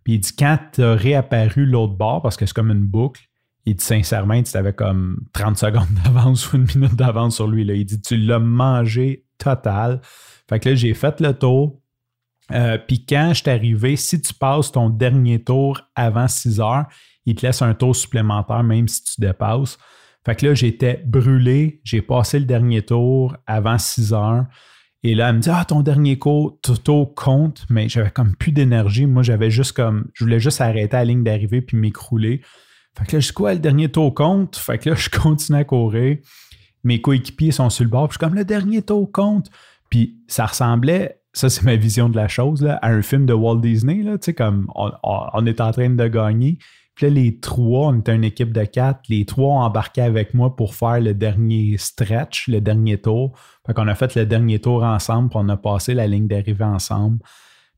Puis 0.03 0.13
il 0.13 0.19
dit, 0.19 0.35
quand 0.37 0.57
tu 0.73 0.83
as 0.83 0.95
réapparu 0.95 1.65
l'autre 1.65 1.93
bord, 1.93 2.21
parce 2.21 2.35
que 2.35 2.45
c'est 2.45 2.53
comme 2.53 2.71
une 2.71 2.85
boucle, 2.85 3.21
il 3.65 3.75
dit 3.75 3.85
sincèrement, 3.85 4.41
tu 4.41 4.55
avais 4.57 4.73
comme 4.73 5.19
30 5.33 5.57
secondes 5.57 5.87
d'avance 6.03 6.51
ou 6.51 6.57
une 6.57 6.67
minute 6.73 6.95
d'avance 6.95 7.35
sur 7.35 7.47
lui. 7.47 7.63
Là. 7.63 7.73
Il 7.73 7.85
dit, 7.85 8.01
tu 8.01 8.17
l'as 8.17 8.39
mangé 8.39 9.25
total. 9.37 10.01
Fait 10.49 10.59
que 10.59 10.69
là, 10.69 10.75
j'ai 10.75 10.93
fait 10.93 11.19
le 11.21 11.33
tour. 11.33 11.78
Euh, 12.51 12.77
puis 12.77 13.05
quand 13.05 13.29
je 13.33 13.41
suis 13.41 13.49
arrivé, 13.49 13.95
si 13.95 14.21
tu 14.21 14.33
passes 14.33 14.71
ton 14.71 14.89
dernier 14.89 15.43
tour 15.43 15.81
avant 15.95 16.27
6 16.27 16.59
heures, 16.59 16.85
il 17.25 17.35
te 17.35 17.45
laisse 17.45 17.61
un 17.61 17.73
tour 17.73 17.95
supplémentaire 17.95 18.63
même 18.63 18.87
si 18.87 19.03
tu 19.03 19.21
dépasses. 19.21 19.77
Fait 20.25 20.35
que 20.35 20.47
là, 20.47 20.53
j'étais 20.53 21.01
brûlé. 21.05 21.81
J'ai 21.83 22.01
passé 22.01 22.39
le 22.39 22.45
dernier 22.45 22.81
tour 22.81 23.37
avant 23.47 23.77
6 23.77 24.13
heures. 24.13 24.45
Et 25.03 25.15
là, 25.15 25.29
elle 25.29 25.37
me 25.37 25.39
dit 25.39 25.49
Ah, 25.49 25.63
ton 25.65 25.81
dernier 25.81 26.19
tour 26.19 27.15
compte, 27.15 27.65
mais 27.69 27.87
j'avais 27.87 28.11
comme 28.11 28.35
plus 28.35 28.51
d'énergie. 28.51 29.05
Moi, 29.05 29.23
j'avais 29.23 29.49
juste 29.49 29.71
comme. 29.71 30.09
Je 30.13 30.23
voulais 30.23 30.39
juste 30.39 30.59
arrêter 30.59 30.97
la 30.97 31.05
ligne 31.05 31.23
d'arrivée 31.23 31.61
puis 31.61 31.77
m'écrouler. 31.77 32.41
Fait 32.97 33.05
que 33.05 33.15
là, 33.15 33.19
je 33.19 33.27
dis 33.27 33.33
quoi, 33.33 33.53
le 33.53 33.59
dernier 33.59 33.89
tour 33.89 34.13
compte? 34.13 34.57
Fait 34.57 34.77
que 34.77 34.89
là, 34.89 34.95
je 34.95 35.09
continue 35.19 35.59
à 35.59 35.63
courir. 35.63 36.17
Mes 36.83 37.01
coéquipiers 37.01 37.51
sont 37.51 37.69
sur 37.69 37.85
le 37.85 37.89
bord. 37.89 38.09
Puis 38.09 38.15
je 38.15 38.19
suis 38.19 38.29
comme 38.29 38.37
le 38.37 38.45
dernier 38.45 38.81
tour 38.81 39.09
compte. 39.11 39.49
Puis 39.89 40.17
ça 40.27 40.45
ressemblait, 40.45 41.18
ça 41.39 41.49
c'est 41.49 41.63
ma 41.63 41.75
vision 41.75 42.09
de 42.09 42.17
la 42.17 42.27
chose, 42.27 42.61
là, 42.61 42.77
à 42.81 42.89
un 42.89 43.01
film 43.01 43.25
de 43.25 43.33
Walt 43.33 43.59
Disney. 43.59 44.03
Là, 44.03 44.17
comme 44.35 44.69
on, 44.75 45.45
est 45.45 45.61
en 45.61 45.71
train 45.71 45.89
de 45.89 46.07
gagner. 46.07 46.57
Puis 46.95 47.07
là, 47.07 47.13
les 47.13 47.39
trois, 47.39 47.87
on 47.87 47.99
était 47.99 48.13
une 48.13 48.25
équipe 48.25 48.51
de 48.51 48.65
quatre, 48.65 48.99
les 49.07 49.25
trois 49.25 49.55
ont 49.55 49.61
embarqué 49.61 50.01
avec 50.01 50.33
moi 50.33 50.55
pour 50.57 50.75
faire 50.75 50.99
le 50.99 51.13
dernier 51.13 51.77
stretch, 51.77 52.49
le 52.49 52.59
dernier 52.59 52.99
tour. 52.99 53.37
Fait 53.65 53.73
qu'on 53.73 53.87
a 53.87 53.95
fait 53.95 54.15
le 54.15 54.25
dernier 54.25 54.59
tour 54.59 54.83
ensemble, 54.83 55.29
puis 55.29 55.39
on 55.41 55.47
a 55.47 55.55
passé 55.55 55.93
la 55.93 56.07
ligne 56.07 56.27
d'arrivée 56.27 56.65
ensemble. 56.65 57.19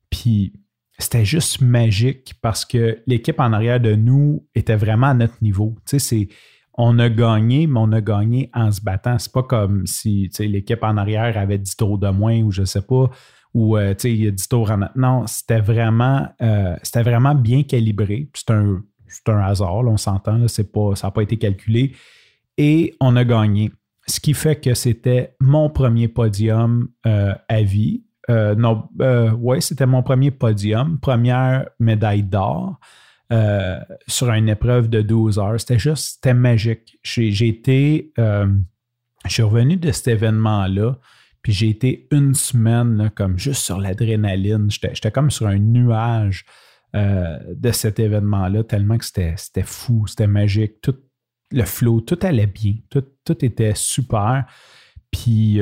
Puis 0.10 0.53
c'était 0.98 1.25
juste 1.25 1.62
magique 1.62 2.34
parce 2.41 2.65
que 2.65 3.00
l'équipe 3.06 3.39
en 3.39 3.53
arrière 3.53 3.80
de 3.80 3.94
nous 3.94 4.48
était 4.56 4.75
vraiment 4.75 5.08
à 5.08 5.13
notre 5.13 5.38
niveau. 5.41 5.75
Tu 5.86 6.00
sais, 6.00 6.00
c'est 6.00 6.27
on 6.74 6.98
a 7.00 7.10
gagné, 7.10 7.68
mais 7.68 7.80
on 7.80 7.91
a 7.91 8.01
gagné 8.01 8.50
en 8.53 8.72
se 8.72 8.82
battant. 8.82 9.20
C'est 9.20 9.32
pas 9.32 9.44
comme 9.44 9.86
si 9.86 10.32
l'équipe 10.39 10.84
en 10.84 10.98
arrière 10.98 11.38
avait 11.38 11.60
10 11.60 11.75
tours 11.75 11.98
de 12.00 12.10
moins 12.10 12.41
ou 12.41 12.51
je 12.51 12.63
sais 12.63 12.82
pas, 12.82 13.10
ou 13.53 13.77
euh, 13.77 13.93
il 14.03 14.24
y 14.24 14.27
a 14.27 14.31
10 14.31 14.48
tours 14.48 14.72
en. 14.72 14.79
Non, 14.96 15.27
c'était 15.27 15.60
vraiment, 15.60 16.27
euh, 16.41 16.75
vraiment 16.96 17.36
bien 17.36 17.63
calibré. 17.63 18.29
C'est 18.34 18.51
un, 18.51 18.81
un, 19.27 19.39
hasard, 19.39 19.79
on 19.79 19.98
s'entend, 19.98 20.48
ça 20.48 20.63
n'a 20.63 21.12
pas 21.12 21.22
été 21.22 21.38
calculé. 21.38 21.93
Et 22.58 22.96
on 23.00 23.15
a 23.15 23.24
gagné. 23.24 23.72
Ce 24.08 24.20
qui 24.20 24.34
fait 24.34 24.60
que 24.60 24.74
c'était 24.74 25.36
mon 25.39 25.70
premier 25.70 26.08
podium 26.08 26.89
euh, 27.05 27.34
à 27.48 27.62
vie. 27.62 28.03
non, 28.29 28.89
ouais, 29.39 29.62
c'était 29.62 29.86
mon 29.86 30.03
premier 30.03 30.31
podium, 30.31 31.00
première 31.00 31.70
médaille 31.79 32.24
d'or. 32.24 32.79
Sur 34.08 34.29
une 34.31 34.50
épreuve 34.50 34.89
de 34.89 35.01
12 35.01 35.39
heures. 35.39 35.60
C'était 35.60 35.79
juste, 35.79 36.15
c'était 36.15 36.34
magique. 36.34 37.00
J'ai 37.03 37.48
été, 37.48 38.13
je 38.17 39.29
suis 39.29 39.43
revenu 39.43 39.77
de 39.77 39.91
cet 39.91 40.08
événement-là, 40.10 40.98
puis 41.41 41.53
j'ai 41.53 41.69
été 41.69 42.07
une 42.12 42.33
semaine 42.33 43.12
comme 43.15 43.38
juste 43.38 43.63
sur 43.63 43.79
l'adrénaline. 43.79 44.69
J'étais 44.69 45.12
comme 45.12 45.31
sur 45.31 45.48
un 45.48 45.57
nuage 45.57 46.45
euh, 46.95 47.38
de 47.55 47.71
cet 47.71 48.00
événement-là, 48.00 48.63
tellement 48.63 48.98
que 48.98 49.05
c'était 49.05 49.63
fou, 49.63 50.05
c'était 50.07 50.27
magique. 50.27 50.81
Tout 50.81 50.95
le 51.51 51.63
flow, 51.63 52.01
tout 52.01 52.19
allait 52.21 52.48
bien, 52.48 52.75
tout, 52.89 53.05
était 53.43 53.74
super. 53.75 54.45
Puis, 55.12 55.60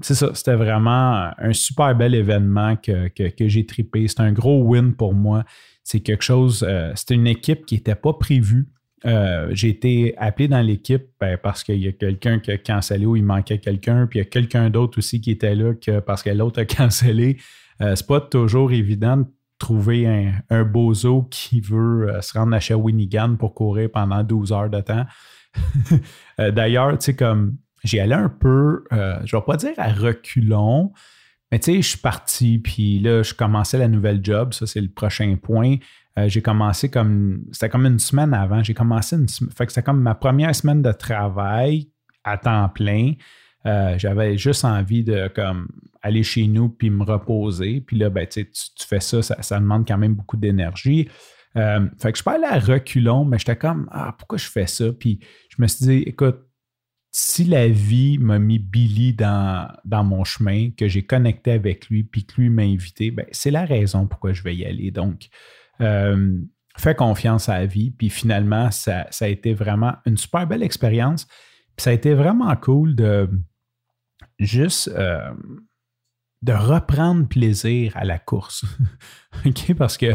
c'est 0.00 0.14
ça, 0.14 0.30
c'était 0.34 0.54
vraiment 0.54 1.32
un 1.36 1.52
super 1.52 1.96
bel 1.96 2.14
événement 2.14 2.76
que, 2.76 3.08
que 3.08 3.48
j'ai 3.48 3.66
tripé. 3.66 4.06
C'était 4.06 4.22
un 4.22 4.32
gros 4.32 4.62
win 4.62 4.94
pour 4.94 5.12
moi 5.12 5.44
c'est 5.84 6.00
quelque 6.00 6.24
chose, 6.24 6.64
euh, 6.66 6.92
c'était 6.96 7.14
une 7.14 7.26
équipe 7.26 7.66
qui 7.66 7.76
n'était 7.76 7.94
pas 7.94 8.14
prévue. 8.14 8.68
Euh, 9.06 9.48
j'ai 9.52 9.68
été 9.68 10.14
appelé 10.16 10.48
dans 10.48 10.60
l'équipe 10.60 11.04
ben, 11.20 11.36
parce 11.36 11.62
qu'il 11.62 11.78
y 11.78 11.88
a 11.88 11.92
quelqu'un 11.92 12.38
qui 12.38 12.50
a 12.50 12.58
cancellé 12.58 13.04
ou 13.04 13.16
il 13.16 13.24
manquait 13.24 13.58
quelqu'un, 13.58 14.06
puis 14.06 14.18
il 14.18 14.22
y 14.22 14.26
a 14.26 14.28
quelqu'un 14.28 14.70
d'autre 14.70 14.98
aussi 14.98 15.20
qui 15.20 15.30
était 15.30 15.54
là 15.54 15.74
que 15.74 16.00
parce 16.00 16.22
que 16.22 16.30
l'autre 16.30 16.60
a 16.60 16.64
cancellé. 16.64 17.36
Euh, 17.80 17.94
c'est 17.96 18.06
pas 18.06 18.20
toujours 18.20 18.72
évident 18.72 19.18
de 19.18 19.26
trouver 19.58 20.06
un, 20.50 20.64
bozo 20.64 21.28
qui 21.30 21.60
veut 21.60 22.18
se 22.20 22.36
rendre 22.36 22.54
à 22.54 22.60
Shawinigan 22.60 23.36
pour 23.36 23.54
courir 23.54 23.90
pendant 23.90 24.22
12 24.22 24.52
heures 24.52 24.70
de 24.70 24.80
temps. 24.80 25.06
D'ailleurs, 26.38 26.98
tu 26.98 27.06
sais, 27.06 27.16
comme 27.16 27.56
j'y 27.82 28.00
allais 28.00 28.14
un 28.14 28.28
peu, 28.28 28.84
je 28.90 29.36
vais 29.36 29.42
pas 29.46 29.56
dire 29.56 29.72
à 29.78 29.92
reculons, 29.92 30.92
mais 31.54 31.60
tu 31.60 31.72
sais, 31.72 31.82
je 31.82 31.88
suis 31.90 31.98
parti, 31.98 32.58
puis 32.58 32.98
là, 32.98 33.22
je 33.22 33.32
commençais 33.32 33.78
la 33.78 33.86
nouvelle 33.86 34.18
job. 34.24 34.52
Ça, 34.52 34.66
c'est 34.66 34.80
le 34.80 34.88
prochain 34.88 35.36
point. 35.40 35.76
Euh, 36.18 36.28
j'ai 36.28 36.42
commencé 36.42 36.90
comme. 36.90 37.44
C'était 37.52 37.68
comme 37.68 37.86
une 37.86 37.98
semaine 37.98 38.34
avant. 38.34 38.62
J'ai 38.62 38.74
commencé 38.74 39.16
une 39.16 39.28
Fait 39.28 39.66
que 39.66 39.72
c'était 39.72 39.82
comme 39.82 40.00
ma 40.00 40.14
première 40.14 40.54
semaine 40.54 40.82
de 40.82 40.92
travail 40.92 41.90
à 42.22 42.38
temps 42.38 42.68
plein. 42.68 43.14
Euh, 43.66 43.98
j'avais 43.98 44.36
juste 44.36 44.64
envie 44.64 45.04
de 45.04 45.28
comme 45.34 45.68
aller 46.02 46.22
chez 46.22 46.46
nous 46.46 46.68
puis 46.68 46.90
me 46.90 47.02
reposer. 47.02 47.80
Puis 47.80 47.96
là, 47.96 48.10
ben, 48.10 48.26
tu, 48.26 48.48
tu 48.50 48.86
fais 48.86 49.00
ça, 49.00 49.22
ça, 49.22 49.58
demande 49.58 49.86
quand 49.88 49.98
même 49.98 50.14
beaucoup 50.14 50.36
d'énergie. 50.36 51.08
Euh, 51.56 51.88
fait 51.98 52.12
que 52.12 52.18
je 52.18 52.22
parlais 52.22 52.46
à 52.46 52.58
reculons, 52.58 53.24
mais 53.24 53.38
j'étais 53.38 53.56
comme 53.56 53.88
Ah, 53.90 54.14
pourquoi 54.18 54.38
je 54.38 54.48
fais 54.48 54.66
ça? 54.66 54.92
Puis 54.92 55.20
je 55.48 55.62
me 55.62 55.66
suis 55.66 55.86
dit, 55.86 56.02
écoute, 56.06 56.40
si 57.10 57.44
la 57.44 57.68
vie 57.68 58.18
m'a 58.18 58.38
mis 58.38 58.58
Billy 58.58 59.14
dans, 59.14 59.72
dans 59.84 60.02
mon 60.04 60.24
chemin, 60.24 60.70
que 60.76 60.88
j'ai 60.88 61.06
connecté 61.06 61.52
avec 61.52 61.88
lui, 61.88 62.02
puis 62.02 62.26
que 62.26 62.40
lui 62.40 62.50
m'a 62.50 62.62
invité, 62.62 63.10
ben, 63.12 63.24
c'est 63.30 63.52
la 63.52 63.64
raison 63.64 64.06
pourquoi 64.06 64.32
je 64.32 64.42
vais 64.42 64.54
y 64.54 64.64
aller. 64.64 64.90
Donc, 64.90 65.28
euh, 65.80 66.38
fais 66.76 66.94
confiance 66.94 67.48
à 67.48 67.60
la 67.60 67.66
vie. 67.66 67.90
Puis 67.90 68.10
finalement, 68.10 68.70
ça, 68.70 69.06
a 69.20 69.28
été 69.28 69.54
vraiment 69.54 69.94
une 70.06 70.16
super 70.16 70.46
belle 70.46 70.62
expérience. 70.62 71.26
Puis 71.76 71.84
ça 71.84 71.90
a 71.90 71.92
été 71.92 72.14
vraiment 72.14 72.54
cool 72.56 72.94
de 72.94 73.28
juste 74.38 74.88
euh, 74.88 75.32
de 76.42 76.52
reprendre 76.52 77.26
plaisir 77.26 77.96
à 77.96 78.04
la 78.04 78.18
course. 78.18 78.64
Parce 79.78 79.96
que 79.96 80.14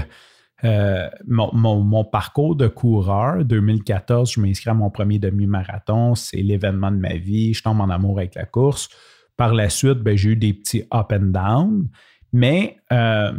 euh, 0.63 1.09
mon, 1.25 2.03
parcours 2.03 2.55
de 2.55 2.67
coureur, 2.67 3.45
2014, 3.45 4.33
je 4.33 4.41
m'inscris 4.41 4.69
à 4.69 4.73
mon 4.73 4.89
premier 4.89 5.19
demi-marathon. 5.19 6.15
C'est 6.15 6.41
l'événement 6.41 6.91
de 6.91 6.97
ma 6.97 7.15
vie. 7.15 7.53
Je 7.53 7.63
tombe 7.63 7.81
en 7.81 7.89
amour 7.89 8.19
avec 8.19 8.35
la 8.35 8.45
course. 8.45 8.89
Par 9.37 9.53
la 9.53 9.69
suite, 9.69 9.99
ben, 9.99 10.17
j'ai 10.17 10.31
eu 10.31 10.35
des 10.35 10.53
petits 10.53 10.83
up 10.93 11.11
and 11.13 11.31
down. 11.31 11.89
Mais 12.31 12.77
euh, 12.91 13.31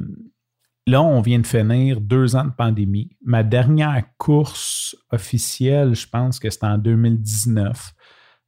là, 0.91 1.03
on 1.03 1.21
vient 1.21 1.39
de 1.39 1.47
finir 1.47 2.01
deux 2.01 2.37
ans 2.37 2.45
de 2.45 2.51
pandémie. 2.51 3.11
Ma 3.25 3.43
dernière 3.43 4.03
course 4.19 4.97
officielle, 5.11 5.95
je 5.95 6.07
pense 6.07 6.39
que 6.39 6.51
c'était 6.51 6.67
en 6.67 6.79
2019. 6.79 7.93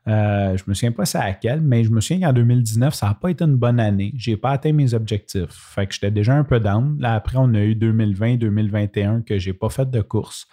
Euh, 0.08 0.56
je 0.56 0.64
me 0.66 0.74
souviens 0.74 0.90
pas 0.90 1.04
c'est 1.04 1.18
à 1.18 1.28
laquelle, 1.28 1.60
mais 1.60 1.84
je 1.84 1.90
me 1.90 2.00
souviens 2.00 2.26
qu'en 2.26 2.32
2019, 2.32 2.92
ça 2.92 3.06
n'a 3.06 3.14
pas 3.14 3.30
été 3.30 3.44
une 3.44 3.56
bonne 3.56 3.78
année. 3.78 4.12
Je 4.16 4.32
n'ai 4.32 4.36
pas 4.36 4.50
atteint 4.50 4.72
mes 4.72 4.94
objectifs. 4.94 5.50
Fait 5.50 5.86
que 5.86 5.94
j'étais 5.94 6.10
déjà 6.10 6.34
un 6.34 6.44
peu 6.44 6.58
down. 6.58 6.96
Là, 6.98 7.14
après, 7.14 7.36
on 7.38 7.54
a 7.54 7.60
eu 7.60 7.76
2020, 7.76 8.36
2021 8.36 9.22
que 9.22 9.38
j'ai 9.38 9.52
pas 9.52 9.68
fait 9.68 9.88
de 9.88 10.00
course. 10.00 10.46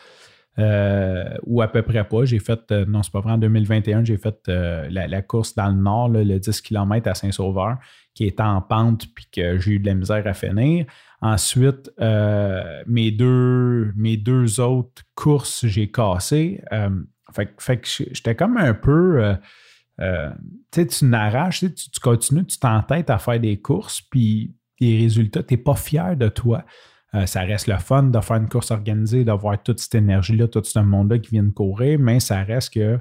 Euh, 0.59 1.23
ou 1.43 1.61
à 1.61 1.69
peu 1.69 1.81
près 1.81 2.03
pas. 2.03 2.25
J'ai 2.25 2.39
fait, 2.39 2.59
euh, 2.71 2.85
non, 2.85 3.01
c'est 3.01 3.13
pas 3.13 3.21
vrai, 3.21 3.31
en 3.31 3.37
2021, 3.37 4.03
j'ai 4.03 4.17
fait 4.17 4.35
la, 4.47 5.21
course 5.21 5.55
dans 5.55 5.69
le 5.69 5.81
nord, 5.81 6.09
le 6.09 6.37
10 6.37 6.61
km 6.61 7.09
à 7.09 7.15
Saint-Sauveur, 7.15 7.77
qui 8.13 8.25
était 8.25 8.43
en 8.43 8.61
pente 8.61 9.05
puis 9.15 9.27
que 9.31 9.57
j'ai 9.57 9.71
eu 9.71 9.79
de 9.79 9.87
la 9.87 9.95
misère 9.95 10.27
à 10.27 10.33
finir. 10.33 10.85
Ensuite, 11.21 11.91
mes, 11.99 13.11
deux, 13.11 13.91
mes 13.95 14.17
deux 14.17 14.59
autres 14.59 15.03
courses, 15.15 15.65
j'ai 15.65 15.91
cassé. 15.91 16.61
Fait, 17.33 17.77
que 17.77 17.87
j'étais 18.11 18.35
comme 18.35 18.57
un 18.57 18.73
peu. 18.73 19.23
Euh, 19.23 19.35
euh, 20.01 20.29
tu 20.71 20.81
sais, 20.81 20.87
tu 20.87 21.05
n'arraches, 21.05 21.59
tu, 21.59 21.99
continues, 22.01 22.45
tu 22.45 22.57
t'entêtes 22.57 23.09
à 23.09 23.17
faire 23.17 23.39
des 23.39 23.59
courses, 23.59 24.01
puis 24.01 24.55
les 24.79 24.97
résultats, 24.97 25.43
tu 25.43 25.53
n'es 25.53 25.57
pas 25.57 25.75
fier 25.75 26.15
de 26.15 26.29
toi. 26.29 26.63
Euh, 27.15 27.25
ça 27.25 27.41
reste 27.41 27.67
le 27.67 27.77
fun 27.77 28.03
de 28.03 28.19
faire 28.21 28.37
une 28.37 28.47
course 28.47 28.71
organisée, 28.71 29.25
d'avoir 29.25 29.61
toute 29.61 29.79
cette 29.79 29.95
énergie-là, 29.95 30.47
tout 30.47 30.63
ce 30.63 30.79
monde-là 30.79 31.19
qui 31.19 31.31
vient 31.31 31.43
de 31.43 31.51
courir, 31.51 31.99
mais 31.99 32.19
ça 32.19 32.43
reste 32.43 32.73
que 32.75 32.99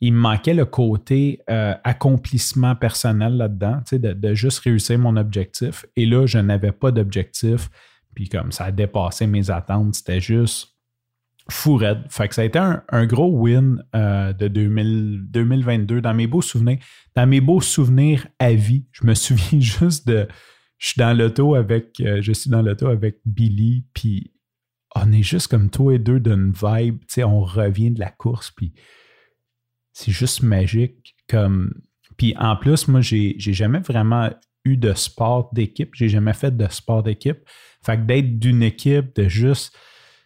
il 0.00 0.12
me 0.12 0.18
manquait 0.18 0.54
le 0.54 0.64
côté 0.64 1.40
accomplissement 1.48 2.74
personnel 2.74 3.36
là-dedans, 3.36 3.80
de, 3.92 4.12
de, 4.12 4.34
juste 4.34 4.58
réussir 4.58 4.98
mon 4.98 5.16
objectif. 5.16 5.86
Et 5.96 6.04
là, 6.04 6.26
je 6.26 6.38
n'avais 6.38 6.72
pas 6.72 6.90
d'objectif. 6.90 7.70
Puis 8.14 8.28
comme 8.28 8.52
ça 8.52 8.64
a 8.64 8.70
dépassé 8.72 9.26
mes 9.26 9.50
attentes, 9.50 9.94
c'était 9.94 10.20
juste 10.20 10.74
fou 11.50 11.78
Fait 12.08 12.28
que 12.28 12.34
ça 12.34 12.42
a 12.42 12.44
été 12.44 12.58
un, 12.58 13.06
gros 13.06 13.30
win 13.30 13.84
euh, 13.94 14.32
de 14.32 14.48
2022 14.48 16.00
dans 16.00 16.14
mes 16.14 16.26
beaux 16.26 16.42
souvenirs. 16.42 16.78
Dans 17.14 17.26
mes 17.26 17.40
beaux 17.40 17.60
souvenirs 17.60 18.26
à 18.38 18.52
vie, 18.52 18.86
je 18.92 19.06
me 19.06 19.14
souviens 19.14 19.60
juste 19.60 20.06
de. 20.06 20.26
Je 20.78 20.88
suis 20.88 20.98
dans 20.98 21.16
l'auto 21.16 21.54
avec. 21.54 22.00
Euh, 22.00 22.20
je 22.22 22.32
suis 22.32 22.50
dans 22.50 22.62
l'auto 22.62 22.88
avec 22.88 23.20
Billy, 23.24 23.86
puis 23.94 24.32
on 24.96 25.12
est 25.12 25.22
juste 25.22 25.48
comme 25.48 25.70
toi 25.70 25.94
et 25.94 25.98
deux 25.98 26.20
d'une 26.20 26.52
vibe, 26.52 26.98
on 27.18 27.40
revient 27.40 27.90
de 27.90 28.00
la 28.00 28.10
course, 28.10 28.52
puis 28.52 28.72
c'est 29.94 30.12
juste 30.12 30.42
magique. 30.42 31.16
Comme... 31.28 31.72
Puis 32.18 32.34
en 32.38 32.56
plus, 32.56 32.86
moi, 32.88 33.00
j'ai 33.00 33.36
jamais 33.38 33.78
vraiment 33.78 34.30
eu 34.64 34.76
de 34.76 34.92
sport 34.92 35.50
d'équipe, 35.52 35.94
j'ai 35.94 36.08
jamais 36.08 36.32
fait 36.32 36.54
de 36.54 36.66
sport 36.68 37.02
d'équipe. 37.02 37.38
Fait 37.84 37.96
que 37.96 38.02
d'être 38.02 38.38
d'une 38.38 38.62
équipe, 38.62 39.14
de 39.16 39.28
juste. 39.28 39.76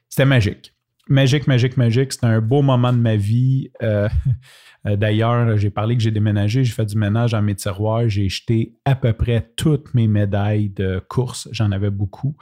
C'était 0.08 0.24
magique. 0.24 0.74
Magique, 1.08 1.46
magique, 1.46 1.76
magique. 1.76 2.12
C'était 2.12 2.26
un 2.26 2.40
beau 2.40 2.62
moment 2.62 2.92
de 2.92 2.98
ma 2.98 3.16
vie. 3.16 3.70
Euh, 3.82 4.08
euh, 4.86 4.96
d'ailleurs, 4.96 5.56
j'ai 5.56 5.70
parlé 5.70 5.96
que 5.96 6.02
j'ai 6.02 6.10
déménagé, 6.10 6.64
j'ai 6.64 6.72
fait 6.72 6.84
du 6.84 6.96
ménage 6.96 7.32
dans 7.32 7.42
mes 7.42 7.54
tiroirs, 7.54 8.08
j'ai 8.08 8.28
jeté 8.28 8.74
à 8.84 8.94
peu 8.94 9.12
près 9.12 9.50
toutes 9.56 9.92
mes 9.94 10.06
médailles 10.06 10.68
de 10.68 11.02
course. 11.08 11.48
J'en 11.52 11.72
avais 11.72 11.90
beaucoup. 11.90 12.36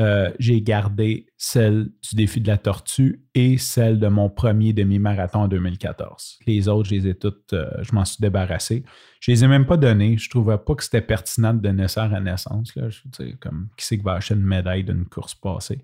Euh, 0.00 0.32
j'ai 0.40 0.60
gardé 0.60 1.26
celle 1.36 1.84
du 2.02 2.16
défi 2.16 2.40
de 2.40 2.48
la 2.48 2.58
tortue 2.58 3.22
et 3.34 3.58
celle 3.58 4.00
de 4.00 4.08
mon 4.08 4.28
premier 4.28 4.72
demi-marathon 4.72 5.40
en 5.40 5.48
2014. 5.48 6.40
Les 6.46 6.66
autres, 6.66 6.88
je 6.88 6.96
les 6.96 7.08
ai 7.08 7.14
toutes, 7.14 7.52
euh, 7.52 7.70
je 7.82 7.94
m'en 7.94 8.04
suis 8.04 8.20
débarrassé. 8.20 8.84
Je 9.20 9.30
les 9.30 9.44
ai 9.44 9.46
même 9.46 9.66
pas 9.66 9.76
données. 9.76 10.18
Je 10.18 10.28
trouvais 10.28 10.58
pas 10.58 10.74
que 10.74 10.82
c'était 10.82 11.00
pertinent 11.00 11.54
de 11.54 11.60
donner 11.60 11.86
ça 11.86 12.04
à 12.04 12.20
naissance. 12.20 12.74
Là. 12.74 12.88
Je, 12.88 13.02
comme 13.40 13.68
qui 13.76 13.84
c'est 13.84 13.96
qui 13.96 14.02
va 14.02 14.14
acheter 14.14 14.34
une 14.34 14.42
médaille 14.42 14.82
d'une 14.82 15.04
course 15.04 15.36
passée? 15.36 15.80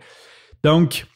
Donc, 0.64 1.06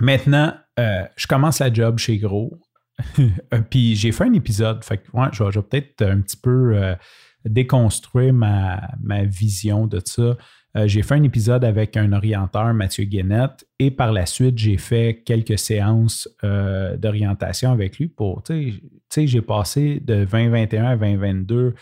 maintenant, 0.00 0.54
euh, 0.80 1.04
je 1.16 1.26
commence 1.28 1.60
la 1.60 1.72
job 1.72 1.98
chez 1.98 2.18
Gros. 2.18 2.58
Puis 3.70 3.94
j'ai 3.94 4.10
fait 4.10 4.24
un 4.24 4.32
épisode. 4.32 4.82
Fait 4.82 4.98
que, 4.98 5.04
je 5.32 5.44
vais, 5.44 5.62
peut-être 5.62 6.02
un 6.02 6.20
petit 6.20 6.36
peu 6.36 6.96
déconstruire 7.44 8.32
ma, 8.32 8.90
ma 9.00 9.22
vision 9.24 9.86
de 9.86 10.00
ça. 10.04 10.36
Euh, 10.76 10.86
j'ai 10.86 11.02
fait 11.02 11.14
un 11.14 11.22
épisode 11.22 11.64
avec 11.64 11.96
un 11.96 12.12
orienteur, 12.12 12.74
Mathieu 12.74 13.04
Guénette, 13.04 13.66
et 13.78 13.90
par 13.90 14.12
la 14.12 14.26
suite, 14.26 14.58
j'ai 14.58 14.76
fait 14.76 15.22
quelques 15.24 15.58
séances 15.58 16.28
euh, 16.44 16.96
d'orientation 16.96 17.72
avec 17.72 17.98
lui 17.98 18.08
pour, 18.08 18.42
tu 18.42 18.82
sais, 19.08 19.26
j'ai 19.26 19.40
passé 19.40 20.00
de 20.04 20.24
2021 20.24 20.84
à 20.84 20.96
2022 20.96 21.74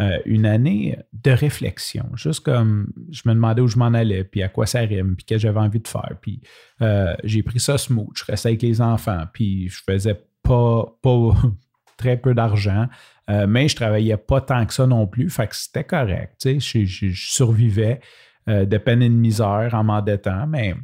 euh, 0.00 0.18
une 0.24 0.46
année 0.46 0.98
de 1.12 1.30
réflexion, 1.30 2.08
juste 2.14 2.40
comme 2.40 2.92
je 3.10 3.22
me 3.26 3.34
demandais 3.34 3.62
où 3.62 3.68
je 3.68 3.78
m'en 3.78 3.94
allais, 3.94 4.24
puis 4.24 4.42
à 4.42 4.48
quoi 4.48 4.66
ça 4.66 4.80
rime, 4.80 5.14
puis 5.14 5.24
qu'est-ce 5.24 5.38
que 5.38 5.42
j'avais 5.42 5.60
envie 5.60 5.80
de 5.80 5.88
faire. 5.88 6.16
Puis 6.20 6.40
j'ai 7.22 7.42
pris 7.42 7.60
ça 7.60 7.78
smooth, 7.78 8.10
je 8.16 8.24
restais 8.24 8.48
avec 8.48 8.62
les 8.62 8.80
enfants, 8.80 9.24
puis 9.32 9.68
je 9.68 9.82
faisais 9.86 10.20
pas, 10.42 10.98
pas 11.00 11.30
très 11.96 12.16
peu 12.16 12.34
d'argent, 12.34 12.88
mais 13.28 13.68
je 13.68 13.76
travaillais 13.76 14.16
pas 14.16 14.40
tant 14.40 14.66
que 14.66 14.74
ça 14.74 14.86
non 14.86 15.06
plus, 15.06 15.30
fait 15.30 15.46
que 15.46 15.54
c'était 15.54 15.84
correct, 15.84 16.44
je 16.44 17.12
survivais. 17.14 18.00
Euh, 18.48 18.64
de 18.64 18.76
peine 18.76 19.02
et 19.02 19.08
de 19.08 19.14
misère 19.14 19.70
en 19.72 19.84
m'endettant, 19.84 20.48
mais 20.48 20.74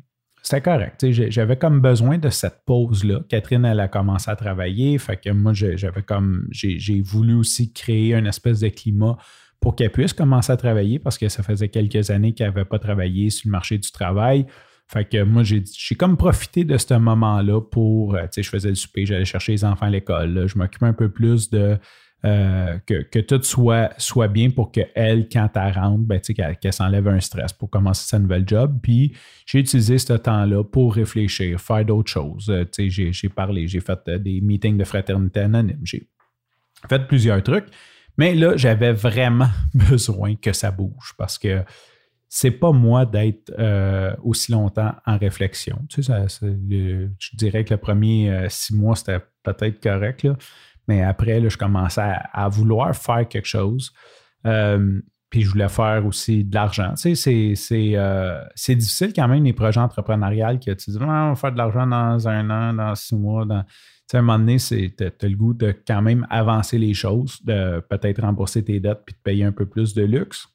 c'était 0.42 0.60
correct. 0.60 1.04
J'avais 1.10 1.56
comme 1.56 1.80
besoin 1.80 2.16
de 2.16 2.30
cette 2.30 2.60
pause-là. 2.64 3.22
Catherine, 3.28 3.64
elle 3.64 3.80
a 3.80 3.88
commencé 3.88 4.30
à 4.30 4.36
travailler. 4.36 4.96
Fait 4.98 5.16
que 5.16 5.30
moi, 5.30 5.52
j'avais 5.54 6.02
comme 6.02 6.46
j'ai 6.52 7.02
voulu 7.02 7.34
aussi 7.34 7.72
créer 7.72 8.14
un 8.14 8.24
espèce 8.26 8.60
de 8.60 8.68
climat 8.68 9.16
pour 9.60 9.74
qu'elle 9.74 9.90
puisse 9.90 10.12
commencer 10.12 10.52
à 10.52 10.56
travailler 10.56 11.00
parce 11.00 11.18
que 11.18 11.28
ça 11.28 11.42
faisait 11.42 11.68
quelques 11.68 12.10
années 12.10 12.32
qu'elle 12.32 12.50
n'avait 12.50 12.64
pas 12.64 12.78
travaillé 12.78 13.28
sur 13.30 13.48
le 13.48 13.50
marché 13.50 13.76
du 13.76 13.90
travail. 13.90 14.46
Fait 14.86 15.04
que 15.04 15.24
moi, 15.24 15.42
j'ai 15.42 15.64
comme 15.96 16.16
profité 16.16 16.62
de 16.62 16.78
ce 16.78 16.94
moment-là 16.94 17.60
pour, 17.60 18.14
euh, 18.14 18.22
tu 18.22 18.28
sais, 18.34 18.42
je 18.44 18.50
faisais 18.50 18.68
le 18.68 18.76
souper, 18.76 19.04
j'allais 19.04 19.24
chercher 19.24 19.52
les 19.52 19.64
enfants 19.64 19.86
à 19.86 19.90
l'école, 19.90 20.46
je 20.46 20.56
m'occupais 20.56 20.86
un 20.86 20.94
peu 20.94 21.10
plus 21.10 21.50
de 21.50 21.76
euh, 22.24 22.78
que, 22.84 23.20
tout 23.20 23.40
soit, 23.44 23.90
soit 23.96 24.26
bien 24.26 24.50
pour 24.50 24.72
qu'elle, 24.72 25.28
quand 25.28 25.48
elle 25.54 25.72
rentre, 25.72 26.02
ben, 26.02 26.20
qu'elle, 26.20 26.72
s'enlève 26.72 27.06
un 27.06 27.20
stress 27.20 27.52
pour 27.52 27.70
commencer 27.70 28.08
sa 28.08 28.18
nouvelle 28.18 28.42
job. 28.44 28.80
Puis 28.82 29.12
j'ai 29.46 29.60
utilisé 29.60 29.98
ce 29.98 30.14
temps-là 30.14 30.64
pour 30.64 30.94
réfléchir, 30.94 31.60
faire 31.60 31.84
d'autres 31.84 32.10
choses. 32.10 32.50
Euh, 32.50 32.64
j'ai, 32.76 33.28
parlé, 33.28 33.68
j'ai 33.68 33.78
fait 33.78 34.00
euh, 34.08 34.18
des 34.18 34.40
meetings 34.40 34.76
de 34.76 34.82
fraternité 34.82 35.40
anonyme, 35.40 35.78
j'ai 35.84 36.08
fait 36.88 37.06
plusieurs 37.06 37.40
trucs. 37.40 37.66
Mais 38.16 38.34
là, 38.34 38.56
j'avais 38.56 38.92
vraiment 38.92 39.50
besoin 39.74 40.34
que 40.34 40.52
ça 40.52 40.72
bouge 40.72 41.14
parce 41.16 41.38
que 41.38 41.62
c'est 42.28 42.50
pas 42.50 42.72
moi 42.72 43.06
d'être 43.06 43.52
aussi 44.22 44.52
longtemps 44.52 44.92
en 45.06 45.16
réflexion. 45.16 45.78
Tu 45.88 46.02
sais, 46.02 46.12
je 46.28 47.36
dirais 47.36 47.64
que 47.64 47.72
le 47.72 47.80
premier 47.80 48.46
six 48.50 48.74
mois, 48.74 48.96
c'était 48.96 49.20
peut-être 49.44 49.80
correct. 49.80 50.24
Là. 50.24 50.36
Mais 50.88 51.02
après, 51.02 51.38
là, 51.38 51.48
je 51.48 51.56
commençais 51.56 52.14
à, 52.32 52.48
vouloir 52.48 52.96
faire 52.96 53.28
quelque 53.28 53.46
chose. 53.46 53.92
Euh, 54.46 55.00
puis 55.30 55.42
je 55.42 55.50
voulais 55.50 55.68
faire 55.68 56.06
aussi 56.06 56.42
de 56.44 56.54
l'argent. 56.54 56.94
Tu 56.94 57.14
sais, 57.14 57.54
euh, 57.72 58.40
c'est, 58.54 58.74
difficile 58.74 59.12
quand 59.14 59.28
même 59.28 59.44
les 59.44 59.52
projets 59.52 59.80
entrepreneuriaux 59.80 60.58
que 60.58 60.72
tu 60.72 60.90
dis, 60.90 60.96
on 60.98 61.06
va 61.06 61.34
faire 61.34 61.52
de 61.52 61.58
l'argent 61.58 61.86
dans 61.86 62.26
un 62.26 62.48
an, 62.50 62.72
dans 62.72 62.94
six 62.94 63.14
mois. 63.14 63.44
Dans... 63.44 63.62
Tu 63.62 63.68
sais, 64.12 64.16
à 64.16 64.20
un 64.20 64.22
moment 64.22 64.38
donné, 64.38 64.56
tu 64.56 64.94
as 65.04 65.28
le 65.28 65.36
goût 65.36 65.52
de 65.52 65.74
quand 65.86 66.00
même 66.00 66.26
avancer 66.30 66.78
les 66.78 66.94
choses, 66.94 67.44
de 67.44 67.80
peut-être 67.90 68.22
rembourser 68.22 68.64
tes 68.64 68.80
dettes 68.80 69.02
puis 69.04 69.14
de 69.14 69.20
payer 69.22 69.44
un 69.44 69.52
peu 69.52 69.66
plus 69.66 69.92
de 69.92 70.02
luxe. 70.02 70.48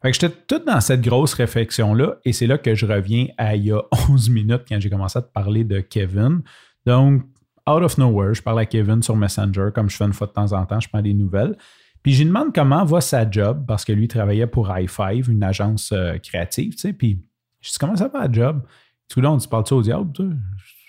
Fait 0.00 0.10
que 0.10 0.18
j'étais 0.18 0.34
tout 0.46 0.64
dans 0.64 0.80
cette 0.80 1.00
grosse 1.02 1.34
réflexion-là 1.34 2.16
et 2.24 2.32
c'est 2.32 2.46
là 2.46 2.58
que 2.58 2.74
je 2.74 2.84
reviens 2.84 3.26
à 3.36 3.56
il 3.56 3.64
y 3.64 3.72
a 3.72 3.80
11 4.10 4.30
minutes 4.30 4.62
quand 4.68 4.80
j'ai 4.80 4.90
commencé 4.90 5.18
à 5.18 5.22
te 5.22 5.32
parler 5.32 5.64
de 5.64 5.80
Kevin. 5.80 6.42
Donc, 6.86 7.22
out 7.66 7.82
of 7.82 7.98
nowhere, 7.98 8.34
je 8.34 8.42
parle 8.42 8.60
à 8.60 8.66
Kevin 8.66 9.02
sur 9.02 9.16
Messenger, 9.16 9.68
comme 9.74 9.88
je 9.88 9.96
fais 9.96 10.04
une 10.04 10.12
fois 10.12 10.26
de 10.26 10.32
temps 10.32 10.52
en 10.52 10.64
temps, 10.66 10.80
je 10.80 10.88
prends 10.88 11.02
des 11.02 11.14
nouvelles. 11.14 11.56
Puis 12.02 12.12
je 12.12 12.18
lui 12.18 12.26
demande 12.26 12.54
comment 12.54 12.84
va 12.84 13.00
sa 13.00 13.28
job, 13.28 13.64
parce 13.66 13.84
que 13.84 13.92
lui 13.92 14.08
travaillait 14.08 14.46
pour 14.46 14.68
i5, 14.68 15.30
une 15.30 15.42
agence 15.42 15.90
euh, 15.92 16.18
créative, 16.18 16.72
tu 16.72 16.78
sais. 16.78 16.92
Puis 16.92 17.24
je 17.62 17.70
dis 17.70 17.78
comment 17.78 17.96
ça 17.96 18.08
va 18.08 18.26
la 18.26 18.32
job? 18.32 18.62
Tout 19.08 19.20
le 19.20 19.28
monde, 19.28 19.40
tu 19.40 19.48
parles-tu 19.48 19.74
au 19.74 19.82
diable, 19.82 20.12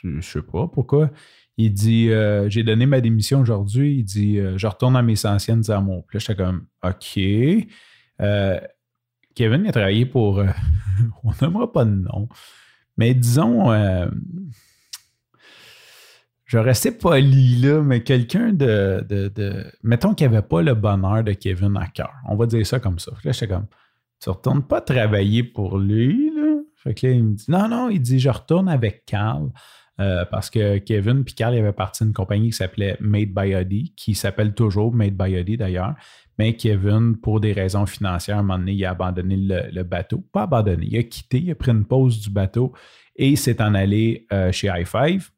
Je, 0.03 0.19
sais 0.19 0.41
pas 0.41 0.67
pourquoi? 0.67 1.09
Il 1.57 1.73
dit 1.73 2.09
euh, 2.09 2.49
J'ai 2.49 2.63
donné 2.63 2.85
ma 2.85 2.99
démission 2.99 3.39
aujourd'hui. 3.39 3.99
Il 3.99 4.03
dit 4.03 4.39
euh, 4.39 4.57
Je 4.57 4.67
retourne 4.67 4.97
à 4.97 5.01
mes 5.01 5.25
anciennes 5.25 5.69
amours. 5.71 6.05
Puis 6.05 6.17
là, 6.17 6.19
j'étais 6.19 6.43
comme 6.43 6.65
OK. 6.83 7.19
Kevin 9.35 9.67
a 9.67 9.71
travaillé 9.71 10.05
pour. 10.05 10.39
on 11.23 11.31
n'aimera 11.41 11.71
pas 11.71 11.85
de 11.85 11.91
nom. 11.91 12.27
Mais 12.97 13.13
disons 13.13 13.71
je 16.45 16.57
restais 16.57 16.91
poli 16.91 17.57
là, 17.57 17.81
mais 17.81 18.03
quelqu'un 18.03 18.53
de, 18.53 19.05
de, 19.09 19.65
Mettons 19.83 20.13
qu'il 20.13 20.29
n'y 20.29 20.35
avait 20.35 20.45
pas 20.45 20.61
le 20.61 20.75
bonheur 20.75 21.23
de 21.23 21.33
Kevin 21.33 21.75
à 21.77 21.87
cœur. 21.87 22.13
On 22.27 22.35
va 22.35 22.45
dire 22.45 22.65
ça 22.65 22.79
comme 22.79 22.99
ça. 22.99 23.11
Là, 23.23 23.31
j'étais 23.31 23.47
comme, 23.47 23.65
tu 24.21 24.29
retournes 24.29 24.63
pas 24.63 24.81
travailler 24.81 25.43
pour 25.43 25.77
lui, 25.77 26.31
là? 26.35 26.61
Fait 26.75 26.93
que 26.93 27.07
là, 27.07 27.13
il 27.13 27.23
me 27.23 27.33
dit, 27.33 27.45
non, 27.47 27.67
non, 27.67 27.89
il 27.89 27.99
dit, 27.99 28.19
je 28.19 28.29
retourne 28.29 28.69
avec 28.69 29.05
Carl. 29.05 29.49
Euh, 30.01 30.25
parce 30.25 30.49
que 30.49 30.77
Kevin 30.79 31.23
puis 31.23 31.35
Carl, 31.35 31.55
il 31.55 31.59
avait 31.59 31.71
parti 31.71 32.03
d'une 32.03 32.11
compagnie 32.11 32.49
qui 32.49 32.57
s'appelait 32.57 32.97
Made 32.99 33.29
by 33.33 33.55
Oddy, 33.55 33.93
qui 33.95 34.13
s'appelle 34.13 34.53
toujours 34.53 34.93
Made 34.93 35.15
by 35.15 35.37
Oddy 35.37 35.57
d'ailleurs. 35.57 35.95
Mais 36.37 36.57
Kevin, 36.57 37.15
pour 37.15 37.39
des 37.39 37.53
raisons 37.53 37.85
financières, 37.85 38.37
à 38.37 38.39
un 38.41 38.43
moment 38.43 38.59
donné, 38.59 38.73
il 38.73 38.85
a 38.85 38.91
abandonné 38.91 39.37
le, 39.37 39.83
bateau. 39.83 40.23
Pas 40.33 40.43
abandonné, 40.43 40.85
il 40.91 40.97
a 40.97 41.03
quitté, 41.03 41.39
il 41.39 41.51
a 41.51 41.55
pris 41.55 41.71
une 41.71 41.85
pause 41.85 42.19
du 42.19 42.29
bateau 42.29 42.73
et 43.15 43.37
s'est 43.37 43.61
en 43.61 43.73
allé 43.73 44.27
euh, 44.33 44.51
chez 44.51 44.67
i5. 44.67 45.29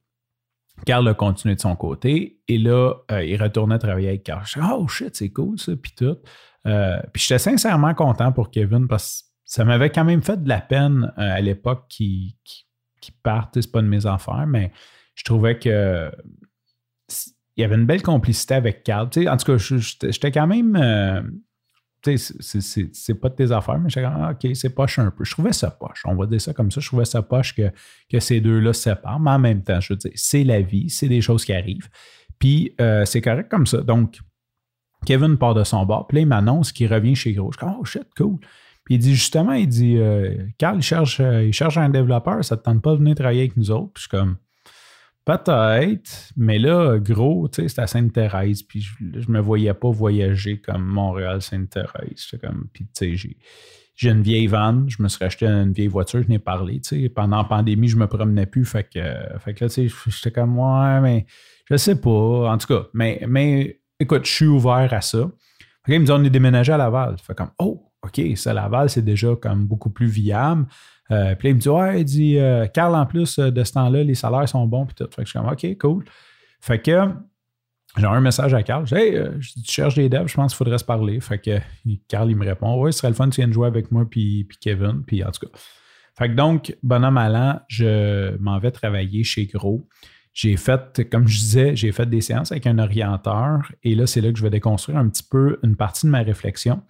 Carl 0.86 1.08
a 1.08 1.14
continué 1.14 1.56
de 1.56 1.60
son 1.60 1.76
côté 1.76 2.40
et 2.48 2.58
là, 2.58 2.94
euh, 3.12 3.24
il 3.24 3.42
retournait 3.42 3.80
travailler 3.80 4.10
avec 4.10 4.24
Carl. 4.24 4.44
Je 4.46 4.60
oh 4.60 4.88
shit, 4.88 5.16
c'est 5.16 5.30
cool 5.30 5.60
ça, 5.60 5.74
puis 5.76 5.94
tout. 5.96 6.18
Euh, 6.66 7.00
puis 7.14 7.22
j'étais 7.22 7.40
sincèrement 7.40 7.94
content 7.94 8.32
pour 8.32 8.52
Kevin 8.52 8.88
parce 8.88 9.22
que 9.22 9.28
ça 9.46 9.66
m'avait 9.66 9.90
quand 9.90 10.06
même 10.06 10.22
fait 10.22 10.42
de 10.44 10.50
la 10.50 10.62
peine 10.62 11.14
euh, 11.18 11.36
à 11.36 11.42
l'époque 11.42 11.86
qu'il 11.90 12.34
qui 13.02 13.12
parte. 13.24 13.62
C'est 13.62 13.72
pas 13.72 13.82
de 13.82 13.88
mes 13.88 14.06
affaires, 14.06 14.46
mais 14.48 14.72
je 15.16 15.24
trouvais 15.24 15.58
que 15.58 16.12
il 17.56 17.62
y 17.62 17.64
avait 17.64 17.76
une 17.76 17.86
belle 17.86 18.04
complicité 18.04 18.54
avec 18.54 18.84
Carl. 18.84 19.08
en 19.08 19.38
tout 19.38 19.58
cas, 19.58 19.58
j'étais 19.58 20.32
quand 20.32 20.46
même 20.46 20.76
c'est 22.16 23.14
pas 23.16 23.30
de 23.30 23.36
tes 23.36 23.52
affaires, 23.52 23.80
mais 23.80 23.90
je 23.90 24.00
comme, 24.00 24.14
ah, 24.16 24.32
OK, 24.32 24.56
c'est 24.56 24.70
poche 24.70 25.00
un 25.00 25.12
peu. 25.12 25.26
Je 25.26 25.32
trouvais 25.32 25.54
ça 25.54 25.70
poche. 25.70 26.04
On 26.06 26.16
va 26.16 26.26
dire 26.26 26.40
ça 26.40 26.54
comme 26.54 26.72
ça. 26.72 26.80
Je 26.80 26.88
trouvais 26.88 27.06
ça 27.06 27.22
poche 27.22 27.56
que, 27.56 27.72
que 28.10 28.20
ces 28.20 28.40
deux-là 28.40 28.74
se 28.74 28.84
séparent. 28.84 29.20
Mais 29.20 29.32
en 29.32 29.40
même 29.40 29.64
temps, 29.64 29.80
je 29.82 29.94
veux 29.94 29.98
dire, 29.98 30.12
c'est 30.16 30.44
la 30.44 30.62
vie, 30.62 30.90
c'est 30.90 31.10
des 31.10 31.22
choses 31.22 31.44
qui 31.44 31.54
arrivent. 31.54 31.90
Puis 32.40 32.74
euh, 32.80 33.04
c'est 33.06 33.22
correct 33.22 33.50
comme 33.50 33.66
ça. 33.66 33.82
Donc, 33.82 34.20
Kevin 35.06 35.38
part 35.38 35.54
de 35.54 35.64
son 35.64 35.86
bord. 35.86 36.08
Puis 36.08 36.18
là, 36.18 36.22
il 36.22 36.28
m'annonce 36.28 36.72
qu'il 36.72 36.92
revient 36.92 37.16
chez 37.16 37.34
Gros. 37.34 37.52
Je 37.52 37.66
dis, 37.66 37.74
oh 37.78 37.86
shit, 37.86 38.08
cool. 38.16 38.38
Puis 38.84 38.96
il 38.96 39.00
dit 39.00 39.16
justement, 39.16 39.52
il 39.52 39.68
dit, 39.68 39.98
euh, 39.98 40.34
Carl, 40.58 40.78
il 40.78 40.82
cherche, 40.82 41.20
euh, 41.20 41.44
il 41.44 41.54
cherche 41.54 41.78
un 41.78 41.90
développeur, 41.90 42.44
ça 42.46 42.56
ne 42.56 42.60
te 42.60 42.66
tente 42.66 42.82
pas 42.82 42.94
de 42.94 42.98
venir 42.98 43.16
travailler 43.16 43.42
avec 43.42 43.58
nous 43.58 43.70
autres. 43.70 43.92
Puis 43.94 44.04
je 44.04 44.08
suis 44.08 44.10
comme, 44.10 44.38
Peut-être, 45.28 46.32
mais 46.38 46.58
là, 46.58 47.00
gros, 47.00 47.50
tu 47.50 47.62
sais, 47.62 47.68
c'est 47.68 47.82
à 47.82 47.88
Sainte-Thérèse, 47.88 48.64
puis 48.64 48.80
je, 48.80 48.94
ne 49.04 49.30
me 49.30 49.42
voyais 49.42 49.74
pas 49.74 49.90
voyager 49.90 50.62
comme 50.62 50.86
Montréal-Sainte-Thérèse. 50.86 52.32
comme, 52.42 52.70
puis 52.72 52.86
tu 52.86 53.18
sais, 53.18 53.36
j'ai, 53.94 54.10
une 54.10 54.22
vieille 54.22 54.48
vanne, 54.48 54.86
je 54.88 55.04
me 55.04 55.10
suis 55.10 55.26
acheté 55.26 55.46
une 55.46 55.74
vieille 55.74 55.90
voiture, 55.90 56.24
je 56.24 56.30
n'ai 56.30 56.40
parlé. 56.40 56.80
Pendant 57.14 57.40
la 57.40 57.44
pandémie, 57.44 57.90
je 57.90 57.98
me 57.98 58.08
promenais 58.08 58.46
plus, 58.46 58.64
fait 58.64 58.86
que, 58.86 59.02
fait 59.40 59.54
que 59.54 59.66
là, 59.66 59.90
j'étais 60.06 60.32
comme, 60.32 60.58
ouais, 60.58 61.02
mais 61.02 61.26
je 61.70 61.76
sais 61.76 62.00
pas, 62.00 62.10
en 62.50 62.58
tout 62.58 62.68
cas, 62.68 62.88
mais, 62.94 63.22
mais 63.28 63.82
écoute, 64.00 64.26
je 64.26 64.32
suis 64.32 64.48
ouvert 64.48 64.94
à 64.94 65.02
ça. 65.02 65.30
Fait 65.86 66.00
me 66.00 66.06
dit, 66.06 66.12
on 66.14 66.24
est 66.24 66.30
déménagé 66.30 66.72
à 66.72 66.78
Laval. 66.78 67.18
Fait 67.22 67.36
comme, 67.36 67.52
oh, 67.60 67.92
OK, 68.02 68.22
ça, 68.38 68.54
Laval, 68.54 68.90
c'est 68.90 69.04
déjà 69.04 69.36
comme 69.36 69.66
beaucoup 69.66 69.90
plus 69.90 70.08
viable. 70.08 70.68
Euh, 71.12 71.36
puis 71.36 71.50
il 71.50 71.56
me 71.56 71.60
dit 71.60 71.70
Ouais, 71.70 72.02
il 72.02 72.06
dit 72.06 72.38
euh, 72.38 72.66
Carl, 72.68 72.96
en 72.96 73.06
plus 73.06 73.40
de 73.40 73.64
ce 73.64 73.74
temps-là, 73.74 74.04
les 74.04 74.16
salaires 74.16 74.48
sont 74.48 74.66
bons. 74.66 74.86
Puis 74.86 74.96
tout. 74.96 75.08
Fait 75.10 75.24
que 75.24 75.28
je 75.28 75.32
suis 75.32 75.40
comme 75.40 75.50
OK, 75.50 75.78
cool. 75.78 76.06
Fait 76.60 76.80
que 76.80 77.10
j'ai 77.98 78.06
un 78.06 78.22
message 78.22 78.54
à 78.54 78.64
Carl. 78.64 78.86
J'ai 78.86 79.16
Hey, 79.16 79.30
tu 79.40 79.72
cherches 79.72 79.96
des 79.96 80.10
devs, 80.10 80.28
je 80.28 80.36
pense 80.36 80.52
qu'il 80.52 80.58
faudrait 80.58 80.78
se 80.78 80.86
parler. 80.86 81.20
Fait 81.20 81.40
que 81.40 81.60
Carl, 82.08 82.30
il 82.30 82.36
me 82.36 82.46
répond 82.46 82.80
Ouais, 82.82 82.92
ce 82.92 83.00
serait 83.00 83.10
le 83.10 83.16
fun, 83.16 83.30
tu 83.30 83.42
viens 83.42 83.52
jouer 83.52 83.68
avec 83.68 83.92
moi, 83.92 84.06
puis, 84.10 84.44
puis 84.44 84.58
Kevin. 84.60 85.04
Puis 85.06 85.24
en 85.24 85.32
tout 85.32 85.48
cas. 85.48 85.58
Fait 86.18 86.30
que 86.30 86.34
donc, 86.34 86.76
bonhomme 86.82 87.18
allant, 87.18 87.60
je 87.68 88.36
m'en 88.38 88.58
vais 88.58 88.72
travailler 88.72 89.24
chez 89.24 89.46
Gros. 89.46 89.88
J'ai 90.34 90.56
fait, 90.56 91.08
comme 91.12 91.28
je 91.28 91.40
disais, 91.40 91.76
j'ai 91.76 91.92
fait 91.92 92.08
des 92.08 92.22
séances 92.22 92.52
avec 92.52 92.68
un 92.68 92.78
orienteur 92.78 93.72
et 93.84 93.96
là, 93.96 94.06
c'est 94.06 94.22
là 94.22 94.32
que 94.32 94.38
je 94.38 94.44
vais 94.44 94.50
déconstruire 94.52 94.98
un 95.00 95.10
petit 95.10 95.24
peu 95.24 95.60
une 95.64 95.76
partie 95.76 96.06
de 96.06 96.12
ma 96.12 96.22
réflexion. 96.22 96.84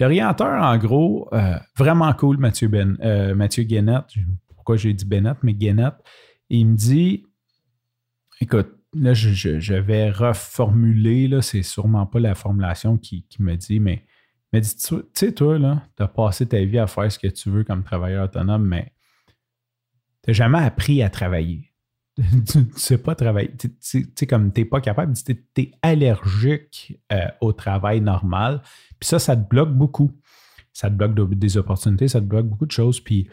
L'orienteur, 0.00 0.62
en 0.62 0.78
gros, 0.78 1.28
euh, 1.32 1.56
vraiment 1.76 2.12
cool, 2.14 2.38
Mathieu, 2.38 2.68
ben, 2.68 2.96
euh, 3.02 3.34
Mathieu 3.34 3.64
Guénette. 3.64 4.06
Pourquoi 4.54 4.76
j'ai 4.76 4.94
dit 4.94 5.04
Bennett, 5.04 5.36
mais 5.42 5.52
Guénette. 5.52 5.96
Il 6.48 6.66
me 6.68 6.76
dit 6.76 7.24
écoute, 8.40 8.68
là, 8.94 9.14
je, 9.14 9.74
vais 9.74 10.10
reformuler, 10.10 11.28
là, 11.28 11.42
c'est 11.42 11.62
sûrement 11.62 12.06
pas 12.06 12.20
la 12.20 12.34
formulation 12.34 12.96
qui, 12.96 13.26
me 13.38 13.54
dit, 13.56 13.80
mais, 13.80 14.04
mais 14.52 14.60
dis, 14.60 14.74
tu 14.76 14.96
sais, 15.14 15.32
toi, 15.32 15.58
là, 15.58 15.82
tu 15.96 16.02
as 16.02 16.08
passé 16.08 16.46
ta 16.46 16.62
vie 16.64 16.78
à 16.78 16.86
faire 16.86 17.10
ce 17.10 17.18
que 17.18 17.28
tu 17.28 17.50
veux 17.50 17.64
comme 17.64 17.84
travailleur 17.84 18.24
autonome, 18.24 18.66
mais 18.66 18.92
tu 20.22 20.30
n'as 20.30 20.34
jamais 20.34 20.58
appris 20.58 21.02
à 21.02 21.10
travailler. 21.10 21.69
tu 22.16 22.58
ne 22.58 22.64
sais 22.76 22.98
pas 22.98 23.14
travailler. 23.14 23.54
Tu 23.56 23.70
sais, 23.80 24.26
comme 24.26 24.52
tu 24.52 24.60
n'es 24.60 24.64
pas 24.64 24.80
capable, 24.80 25.14
tu 25.14 25.46
es, 25.56 25.72
allergique 25.82 27.00
euh, 27.12 27.26
au 27.40 27.52
travail 27.52 28.00
normal. 28.00 28.62
Puis 28.98 29.08
ça, 29.08 29.18
ça 29.18 29.36
te 29.36 29.48
bloque 29.48 29.72
beaucoup. 29.72 30.10
Ça 30.72 30.88
te 30.88 30.94
bloque 30.94 31.34
des 31.34 31.56
opportunités, 31.56 32.08
ça 32.08 32.20
te 32.20 32.26
bloque 32.26 32.46
beaucoup 32.46 32.66
de 32.66 32.70
choses. 32.70 33.00
Puis 33.00 33.28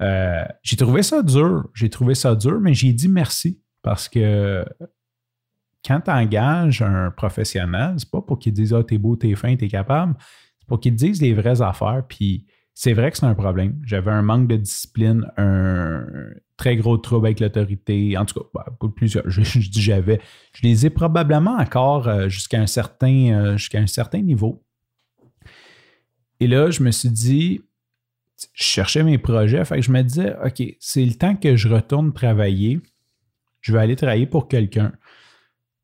euh, 0.00 0.44
j'ai 0.62 0.76
trouvé 0.76 1.02
ça 1.02 1.22
dur. 1.22 1.68
J'ai 1.74 1.90
trouvé 1.90 2.14
ça 2.14 2.34
dur, 2.34 2.60
mais 2.60 2.74
j'ai 2.74 2.92
dit 2.92 3.08
merci 3.08 3.60
parce 3.82 4.08
que 4.08 4.64
quand 5.84 6.00
tu 6.00 6.10
engages 6.10 6.82
un 6.82 7.10
professionnel, 7.10 7.94
c'est 7.98 8.10
pas 8.10 8.20
pour 8.20 8.38
qu'il 8.38 8.52
dise 8.52 8.72
Ah, 8.74 8.84
t'es 8.84 8.98
beau, 8.98 9.16
t'es 9.16 9.34
fin, 9.34 9.56
t'es 9.56 9.68
capable. 9.68 10.14
C'est 10.58 10.68
pour 10.68 10.80
qu'il 10.80 10.94
dise 10.94 11.20
les 11.20 11.34
vraies 11.34 11.62
affaires. 11.62 12.04
Puis 12.08 12.46
c'est 12.82 12.94
vrai 12.94 13.10
que 13.10 13.18
c'est 13.18 13.26
un 13.26 13.34
problème. 13.34 13.78
J'avais 13.84 14.10
un 14.10 14.22
manque 14.22 14.48
de 14.48 14.56
discipline, 14.56 15.30
un 15.36 16.02
très 16.56 16.76
gros 16.76 16.96
trouble 16.96 17.26
avec 17.26 17.38
l'autorité. 17.40 18.16
En 18.16 18.24
tout 18.24 18.40
cas, 18.40 18.46
ben, 18.54 18.88
plusieurs. 18.88 19.28
Je, 19.28 19.42
dis 19.42 19.82
j'avais. 19.82 20.18
Je 20.54 20.62
les 20.62 20.86
ai 20.86 20.88
probablement 20.88 21.58
encore 21.58 22.08
euh, 22.08 22.30
jusqu'à 22.30 22.58
un 22.58 22.66
certain 22.66 23.32
euh, 23.34 23.56
jusqu'à 23.58 23.80
un 23.80 23.86
certain 23.86 24.22
niveau. 24.22 24.64
Et 26.40 26.46
là, 26.46 26.70
je 26.70 26.82
me 26.82 26.90
suis 26.90 27.10
dit, 27.10 27.60
je 28.54 28.64
cherchais 28.64 29.02
mes 29.02 29.18
projets, 29.18 29.62
fait 29.66 29.76
que 29.76 29.82
je 29.82 29.92
me 29.92 30.00
disais, 30.00 30.34
OK, 30.42 30.62
c'est 30.80 31.04
le 31.04 31.12
temps 31.12 31.36
que 31.36 31.56
je 31.56 31.68
retourne 31.68 32.14
travailler. 32.14 32.80
Je 33.60 33.74
vais 33.74 33.80
aller 33.80 33.96
travailler 33.96 34.24
pour 34.24 34.48
quelqu'un 34.48 34.92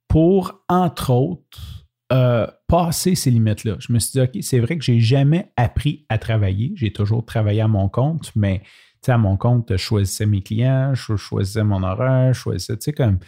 pour, 0.09 0.65
entre 0.67 1.11
autres, 1.11 1.76
euh, 2.13 2.47
passer 2.69 3.15
ces 3.15 3.31
limites-là. 3.31 3.77
Je 3.81 3.93
me 3.93 3.99
suis 3.99 4.13
dit, 4.13 4.21
OK, 4.21 4.43
c'est 4.43 4.61
vrai 4.61 4.79
que 4.79 4.85
j'ai 4.85 5.01
jamais 5.01 5.53
appris 5.57 6.07
à 6.09 6.19
travailler. 6.19 6.73
J'ai 6.77 6.93
toujours 6.93 7.25
travaillé 7.25 7.61
à 7.61 7.69
mon 7.69 7.89
compte, 7.89 8.33
mais 8.37 8.63
à 9.09 9.19
mon 9.19 9.37
compte, 9.37 9.73
je 9.73 9.77
choisissais 9.77 10.27
mes 10.27 10.43
clients, 10.43 10.95
je 10.95 11.17
choisissais 11.17 11.65
mon 11.65 11.83
horaire, 11.83 12.33
je 12.33 12.41
choisissais, 12.41 12.77
tu 12.77 12.85
sais, 12.85 12.93
comme 12.93 13.19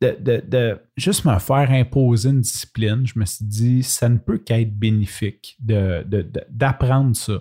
de, 0.00 0.80
juste 0.96 1.24
me 1.24 1.38
faire 1.38 1.70
imposer 1.70 2.30
une 2.30 2.40
discipline, 2.40 3.06
je 3.06 3.18
me 3.18 3.24
suis 3.24 3.44
dit, 3.44 3.82
ça 3.82 4.08
ne 4.08 4.18
peut 4.18 4.38
qu'être 4.38 4.74
bénéfique 4.76 5.56
d'apprendre 5.60 7.16
ça, 7.16 7.40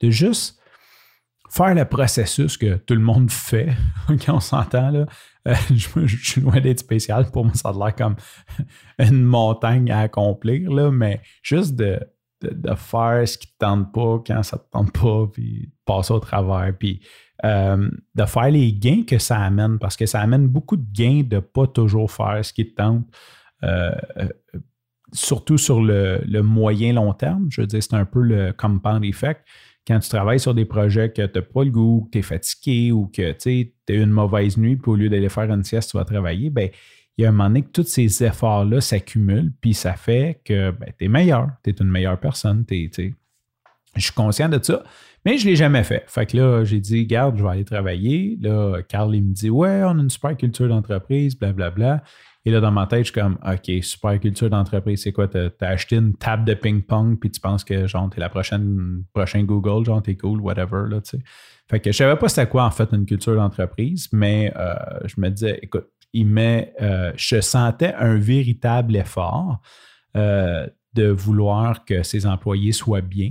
de 0.00 0.10
juste 0.10 0.60
faire 1.50 1.74
le 1.74 1.84
processus 1.84 2.56
que 2.56 2.76
tout 2.76 2.94
le 2.94 3.00
monde 3.00 3.30
fait, 3.30 3.72
quand 4.24 4.36
on 4.36 4.40
s'entend, 4.40 4.90
là, 4.90 5.06
euh, 5.46 5.54
je, 5.74 6.16
suis 6.16 6.40
loin 6.40 6.60
d'être 6.60 6.80
spécial. 6.80 7.30
Pour 7.30 7.44
moi, 7.44 7.54
ça 7.54 7.70
a 7.70 7.72
l'air 7.72 7.94
comme 7.94 8.16
une 8.98 9.22
montagne 9.22 9.90
à 9.90 10.00
accomplir, 10.00 10.70
là, 10.70 10.90
mais 10.90 11.20
juste 11.42 11.74
de, 11.76 11.98
faire 12.76 13.26
ce 13.26 13.38
qui 13.38 13.46
ne 13.46 13.52
te 13.52 13.58
tente 13.58 13.92
pas 13.92 14.22
quand 14.26 14.42
ça 14.42 14.56
ne 14.56 14.60
te 14.60 14.70
tente 14.70 14.92
pas, 14.92 15.26
puis 15.32 15.72
passer 15.84 16.12
au 16.12 16.20
travers, 16.20 16.72
puis 16.78 17.00
euh, 17.44 17.88
de 18.14 18.24
faire 18.24 18.50
les 18.50 18.72
gains 18.72 19.04
que 19.06 19.18
ça 19.18 19.38
amène, 19.40 19.78
parce 19.78 19.96
que 19.96 20.06
ça 20.06 20.20
amène 20.20 20.46
beaucoup 20.46 20.76
de 20.76 20.86
gains 20.92 21.22
de 21.22 21.36
ne 21.36 21.40
pas 21.40 21.66
toujours 21.66 22.10
faire 22.10 22.44
ce 22.44 22.52
qui 22.52 22.68
te 22.68 22.74
tente. 22.74 23.06
Euh, 23.62 23.92
surtout 25.12 25.56
sur 25.56 25.80
le, 25.80 26.20
le, 26.26 26.42
moyen 26.42 26.92
long 26.92 27.14
terme. 27.14 27.46
Je 27.48 27.62
veux 27.62 27.66
dire, 27.66 27.82
c'est 27.82 27.94
un 27.94 28.04
peu 28.04 28.20
le 28.20 28.52
compound 28.52 29.02
effect 29.04 29.40
quand 29.86 29.98
tu 30.00 30.08
travailles 30.08 30.40
sur 30.40 30.54
des 30.54 30.64
projets 30.64 31.10
que 31.10 31.24
tu 31.24 31.38
n'as 31.38 31.44
pas 31.44 31.64
le 31.64 31.70
goût, 31.70 32.04
que 32.06 32.10
tu 32.10 32.18
es 32.18 32.22
fatigué 32.22 32.92
ou 32.92 33.06
que 33.06 33.32
tu 33.32 33.72
as 33.88 33.92
une 33.92 34.10
mauvaise 34.10 34.56
nuit, 34.56 34.76
puis 34.76 34.90
au 34.90 34.96
lieu 34.96 35.08
d'aller 35.08 35.28
faire 35.28 35.50
une 35.52 35.62
sieste, 35.62 35.90
tu 35.90 35.96
vas 35.96 36.04
travailler, 36.04 36.50
ben, 36.50 36.68
il 37.16 37.22
y 37.22 37.24
a 37.24 37.28
un 37.28 37.32
moment 37.32 37.48
donné 37.48 37.62
que 37.62 37.70
tous 37.70 37.84
ces 37.84 38.24
efforts-là 38.24 38.80
s'accumulent, 38.80 39.52
puis 39.60 39.74
ça 39.74 39.94
fait 39.94 40.40
que 40.44 40.70
ben, 40.72 40.92
tu 40.98 41.04
es 41.04 41.08
meilleur, 41.08 41.48
tu 41.62 41.70
es 41.70 41.74
une 41.80 41.88
meilleure 41.88 42.18
personne. 42.18 42.64
je 42.68 43.12
suis 43.96 44.12
conscient 44.12 44.48
de 44.48 44.62
ça, 44.62 44.82
mais 45.24 45.38
je 45.38 45.46
ne 45.46 45.50
l'ai 45.50 45.56
jamais 45.56 45.84
fait. 45.84 46.04
Fait 46.08 46.26
que 46.26 46.36
là, 46.36 46.64
j'ai 46.64 46.80
dit, 46.80 47.06
garde, 47.06 47.38
je 47.38 47.42
vais 47.42 47.50
aller 47.50 47.64
travailler. 47.64 48.36
Là, 48.40 48.82
Carl, 48.88 49.14
il 49.14 49.22
me 49.22 49.32
dit, 49.32 49.50
ouais, 49.50 49.82
on 49.84 49.98
a 49.98 50.02
une 50.02 50.10
super 50.10 50.36
culture 50.36 50.68
d'entreprise, 50.68 51.38
blablabla. 51.38 52.02
Et 52.46 52.52
là, 52.52 52.60
dans 52.60 52.70
ma 52.70 52.86
tête, 52.86 53.00
je 53.00 53.10
suis 53.10 53.12
comme, 53.12 53.38
OK, 53.44 53.82
super 53.82 54.20
culture 54.20 54.48
d'entreprise, 54.48 55.02
c'est 55.02 55.12
quoi? 55.12 55.26
Tu 55.26 55.36
as, 55.36 55.50
acheté 55.66 55.96
une 55.96 56.14
table 56.14 56.44
de 56.44 56.54
ping-pong, 56.54 57.18
puis 57.18 57.28
tu 57.28 57.40
penses 57.40 57.64
que, 57.64 57.88
genre, 57.88 58.08
t'es 58.08 58.20
la 58.20 58.28
prochaine, 58.28 59.02
prochain 59.12 59.42
Google, 59.42 59.84
genre, 59.84 60.00
t'es 60.00 60.16
cool, 60.16 60.40
whatever, 60.40 60.84
là, 60.88 61.00
tu. 61.00 61.18
Fait 61.68 61.80
que 61.80 61.90
je 61.90 61.96
savais 61.96 62.14
pas 62.14 62.28
c'était 62.28 62.48
quoi, 62.48 62.64
en 62.64 62.70
fait, 62.70 62.88
une 62.92 63.04
culture 63.04 63.34
d'entreprise, 63.34 64.08
mais 64.12 64.52
euh, 64.56 64.74
je 65.06 65.20
me 65.20 65.28
disais, 65.28 65.58
écoute, 65.60 65.88
il 66.12 66.32
euh, 66.38 67.12
je 67.16 67.40
sentais 67.40 67.92
un 67.94 68.16
véritable 68.16 68.94
effort 68.94 69.60
euh, 70.16 70.68
de 70.94 71.08
vouloir 71.08 71.84
que 71.84 72.04
ses 72.04 72.26
employés 72.26 72.70
soient 72.70 73.00
bien. 73.00 73.30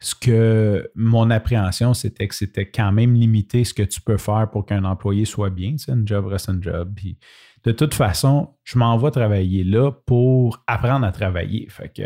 Ce 0.00 0.14
que 0.14 0.90
mon 0.96 1.30
appréhension, 1.30 1.92
c'était 1.92 2.26
que 2.26 2.34
c'était 2.34 2.68
quand 2.68 2.90
même 2.90 3.14
limité 3.14 3.62
ce 3.62 3.74
que 3.74 3.84
tu 3.84 4.00
peux 4.00 4.16
faire 4.16 4.48
pour 4.50 4.64
qu'un 4.66 4.84
employé 4.84 5.26
soit 5.26 5.50
bien. 5.50 5.74
C'est 5.76 5.92
un 5.92 6.02
job 6.04 6.26
reste 6.26 6.48
un 6.48 6.60
job. 6.60 6.98
De 7.64 7.72
toute 7.72 7.94
façon, 7.94 8.54
je 8.64 8.78
m'en 8.78 8.96
vais 8.98 9.10
travailler 9.10 9.62
là 9.62 9.92
pour 9.92 10.62
apprendre 10.66 11.06
à 11.06 11.12
travailler. 11.12 11.68
Fait 11.68 11.88
que 11.88 12.02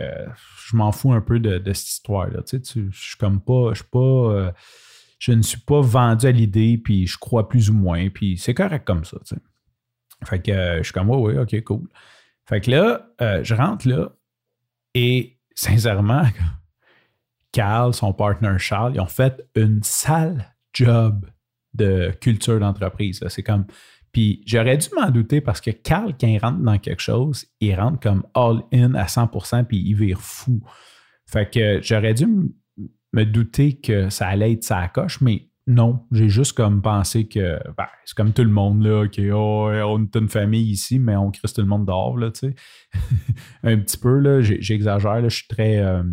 je 0.67 0.77
m'en 0.77 0.93
fous 0.93 1.13
un 1.13 1.23
peu 1.23 1.41
de, 1.41 1.61
cette 1.73 1.89
histoire-là. 1.89 2.43
Tu 2.43 2.61
sais, 2.63 2.81
je 2.91 3.09
suis 3.09 3.17
comme 3.17 3.41
pas, 3.41 3.71
je 3.71 3.77
suis 3.77 3.91
pas, 3.91 3.99
euh, 3.99 4.53
je 5.19 5.33
ne 5.33 5.43
suis 5.43 5.61
pas 5.61 5.81
vendu 5.81 6.27
à 6.27 6.33
l'idée, 6.33 6.77
puis 6.77 7.07
je 7.07 7.17
crois 7.17 7.49
plus 7.49 7.71
ou 7.71 7.75
moins, 7.75 8.09
puis 8.11 8.37
c'est 8.37 8.55
correct 8.55 8.87
comme 8.87 9.05
ça. 9.05 9.17
Tu 9.25 9.35
sais. 9.35 9.41
Fait 10.25 10.41
que 10.41 10.79
je 10.79 10.83
suis 10.83 10.93
comme, 10.93 11.11
oui, 11.11 11.33
oui, 11.35 11.39
ok, 11.39 11.65
cool. 11.65 11.89
Fait 12.47 12.61
que 12.61 12.71
là, 12.71 13.09
euh, 13.21 13.43
je 13.43 13.55
rentre 13.55 13.89
là, 13.89 14.13
et 14.95 15.39
sincèrement, 15.55 16.25
Carl, 17.53 17.95
son 17.95 18.13
partner 18.13 18.59
Charles, 18.59 18.95
ils 18.95 19.01
ont 19.01 19.07
fait 19.07 19.43
une 19.55 19.83
sale 19.83 20.55
job 20.75 21.27
de 21.73 22.13
culture 22.21 22.61
d'entreprise. 22.61 23.25
C'est 23.29 23.43
comme, 23.43 23.67
puis 24.13 24.43
j'aurais 24.47 24.77
dû 24.77 24.89
m'en 24.97 25.11
douter 25.11 25.41
parce 25.41 25.61
que 25.61 25.71
Carl, 25.71 26.15
quand 26.19 26.27
il 26.27 26.39
rentre 26.39 26.59
dans 26.59 26.79
quelque 26.79 27.03
chose, 27.03 27.47
il 27.61 27.75
rentre 27.75 28.01
comme 28.01 28.25
all-in 28.35 28.95
à 28.95 29.07
100% 29.07 29.65
puis 29.65 29.79
il 29.79 29.95
vire 29.95 30.21
fou. 30.21 30.63
Fait 31.29 31.51
que 31.51 31.81
j'aurais 31.83 32.15
dû 32.15 32.27
me 33.13 33.25
douter 33.25 33.79
que 33.79 34.11
ça 34.11 34.29
allait 34.29 34.53
être 34.53 34.65
sa 34.65 34.89
coche, 34.89 35.21
mais 35.21 35.49
non, 35.67 36.07
j'ai 36.13 36.29
juste 36.29 36.53
comme 36.53 36.81
pensé 36.81 37.27
que 37.27 37.59
ben, 37.77 37.89
c'est 38.05 38.17
comme 38.17 38.33
tout 38.33 38.45
le 38.45 38.51
monde, 38.51 38.85
là, 38.85 39.05
oh, 39.35 39.69
on 39.69 40.05
est 40.05 40.17
une 40.17 40.29
famille 40.29 40.71
ici, 40.71 41.01
mais 41.01 41.17
on 41.17 41.31
crisse 41.33 41.55
tout 41.55 41.61
le 41.61 41.67
monde 41.67 41.87
dehors, 41.87 42.17
là, 42.17 42.31
tu 42.31 42.41
sais. 42.41 42.55
Un 43.65 43.79
petit 43.79 43.99
peu, 43.99 44.19
là, 44.19 44.43
j'exagère, 44.43 45.29
je 45.29 45.35
suis 45.35 45.49
très, 45.49 45.79
euh, 45.79 46.05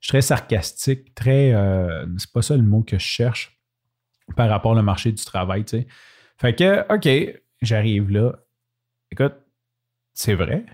je 0.00 0.06
suis 0.06 0.08
très 0.08 0.22
sarcastique, 0.22 1.14
très, 1.14 1.54
euh, 1.54 2.04
c'est 2.16 2.32
pas 2.32 2.42
ça 2.42 2.56
le 2.56 2.64
mot 2.64 2.82
que 2.82 2.98
je 2.98 3.04
cherche 3.04 3.56
par 4.36 4.48
rapport 4.48 4.72
au 4.72 4.82
marché 4.82 5.12
du 5.12 5.24
travail, 5.24 5.64
tu 5.64 5.78
sais. 5.78 5.86
Fait 6.36 6.54
que, 6.54 6.92
OK, 6.92 7.40
j'arrive 7.62 8.10
là. 8.10 8.32
Écoute, 9.10 9.34
c'est 10.14 10.34
vrai. 10.34 10.64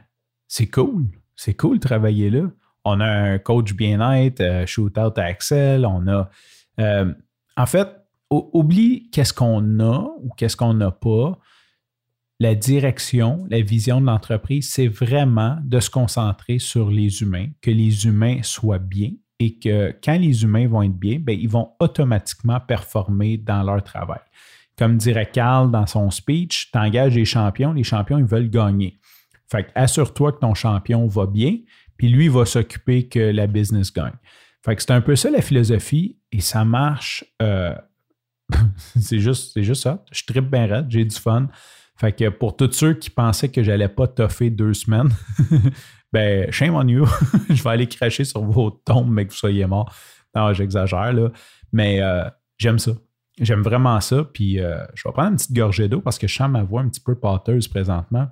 C'est 0.49 0.67
cool. 0.67 1.07
C'est 1.37 1.55
cool 1.55 1.79
de 1.79 1.87
travailler 1.87 2.31
là. 2.31 2.51
On 2.85 3.01
a 3.01 3.07
un 3.07 3.39
coach 3.39 3.75
bien-être, 3.75 4.41
euh, 4.41 4.67
shootout 4.67 5.13
à 5.17 5.31
Excel. 5.31 5.85
On 5.87 6.07
a. 6.09 6.31
Euh, 6.79 7.13
en 7.57 7.67
fait, 7.67 7.89
oublie 8.31 9.11
qu'est-ce 9.11 9.35
qu'on 9.35 9.81
a 9.81 10.09
ou 10.21 10.31
qu'est-ce 10.37 10.57
qu'on 10.57 10.75
n'a 10.75 10.91
pas. 10.91 11.39
La 12.39 12.55
direction, 12.55 13.47
la 13.51 13.61
vision 13.61 14.01
de 14.01 14.07
l'entreprise, 14.07 14.71
c'est 14.71 14.89
vraiment 14.89 15.59
de 15.63 15.79
se 15.79 15.91
concentrer 15.91 16.59
sur 16.59 16.91
les 16.91 17.21
humains, 17.21 17.49
que 17.61 17.71
les 17.71 18.07
humains 18.07 18.43
soient 18.43 18.79
bien 18.79 19.11
et 19.39 19.59
que 19.59 19.95
quand 20.03 20.19
les 20.19 20.43
humains 20.43 20.67
vont 20.67 20.83
être 20.83 20.99
bien, 20.99 21.19
bien 21.19 21.37
ils 21.39 21.49
vont 21.49 21.73
automatiquement 21.81 22.59
performer 22.61 23.37
dans 23.37 23.63
leur 23.63 23.83
travail. 23.83 24.21
Comme 24.81 24.97
dirait 24.97 25.31
Carl 25.31 25.71
dans 25.71 25.87
son 25.87 26.11
speech, 26.11 26.71
tu 26.73 26.79
engages 26.79 27.15
les 27.15 27.27
champions, 27.27 27.75
les 27.75 27.85
champions, 27.85 28.17
ils 28.17 28.25
veulent 28.25 28.49
gagner. 28.49 28.99
Fait 29.53 29.67
assure-toi 29.75 30.33
que 30.33 30.39
ton 30.39 30.55
champion 30.55 31.07
va 31.07 31.27
bien, 31.27 31.59
puis 31.99 32.09
lui 32.09 32.29
va 32.29 32.47
s'occuper 32.47 33.07
que 33.07 33.19
la 33.19 33.47
business 33.47 33.93
gagne. 33.93 34.15
Fait 34.65 34.75
que 34.75 34.81
c'est 34.81 34.93
un 34.93 35.03
peu 35.03 35.17
ça 35.17 35.29
la 35.31 35.43
philosophie 35.43 36.17
et 36.33 36.41
ça 36.41 36.65
marche. 36.65 37.27
euh, 37.43 37.75
c'est 38.99 39.19
juste, 39.19 39.61
juste 39.61 39.83
ça. 39.83 40.03
Je 40.13 40.25
tripe 40.25 40.51
bien 40.51 40.67
raide, 40.67 40.87
j'ai 40.89 41.05
du 41.05 41.17
fun. 41.17 41.49
Fait 41.99 42.13
que 42.13 42.31
pour 42.31 42.57
tous 42.57 42.73
ceux 42.73 42.95
qui 42.95 43.11
pensaient 43.11 43.51
que 43.51 43.63
j'allais 43.63 43.91
pas 43.91 44.09
toffer 44.09 44.49
deux 44.49 44.73
semaines, 44.73 45.11
ben, 46.13 46.51
shame 46.51 46.75
on 46.75 46.89
you. 46.89 47.07
je 47.51 47.63
vais 47.63 47.71
aller 47.71 47.87
cracher 47.87 48.25
sur 48.25 48.43
vos 48.43 48.71
tombes, 48.71 49.11
mais 49.11 49.27
que 49.27 49.33
vous 49.33 49.39
soyez 49.39 49.67
morts. 49.67 49.95
Non, 50.35 50.55
j'exagère, 50.55 51.13
là. 51.13 51.29
Mais 51.71 52.01
euh, 52.01 52.25
j'aime 52.57 52.79
ça. 52.79 52.93
J'aime 53.41 53.63
vraiment 53.63 54.01
ça. 54.01 54.25
Puis 54.25 54.61
euh, 54.61 54.85
je 54.95 55.09
vais 55.09 55.13
prendre 55.13 55.31
une 55.31 55.37
petite 55.37 55.55
gorgée 55.55 55.89
d'eau 55.89 56.01
parce 56.01 56.19
que 56.19 56.29
je 56.29 56.35
sens 56.37 56.51
ma 56.51 56.63
voix 56.63 56.83
un 56.83 56.89
petit 56.89 57.01
peu 57.01 57.15
pâteuse 57.15 57.67
présentement. 57.69 58.29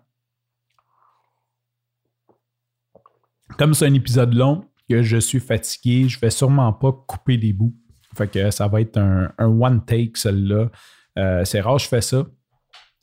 Comme 3.59 3.73
c'est 3.73 3.87
un 3.87 3.94
épisode 3.94 4.35
long, 4.35 4.64
que 4.88 5.03
je 5.03 5.16
suis 5.16 5.40
fatigué, 5.40 6.09
je 6.09 6.21
vais 6.21 6.31
sûrement 6.31 6.73
pas 6.73 6.92
couper 6.92 7.38
des 7.38 7.53
bouts. 7.53 7.75
Fait 8.16 8.29
que 8.29 8.51
ça 8.51 8.68
va 8.68 8.81
être 8.81 8.99
un, 8.99 9.33
un 9.38 9.47
one 9.47 9.85
take, 9.85 10.12
celle-là. 10.14 10.71
Euh, 11.18 11.44
c'est 11.44 11.61
rare 11.61 11.77
que 11.77 11.83
je 11.83 11.88
fais 11.88 12.01
ça. 12.01 12.27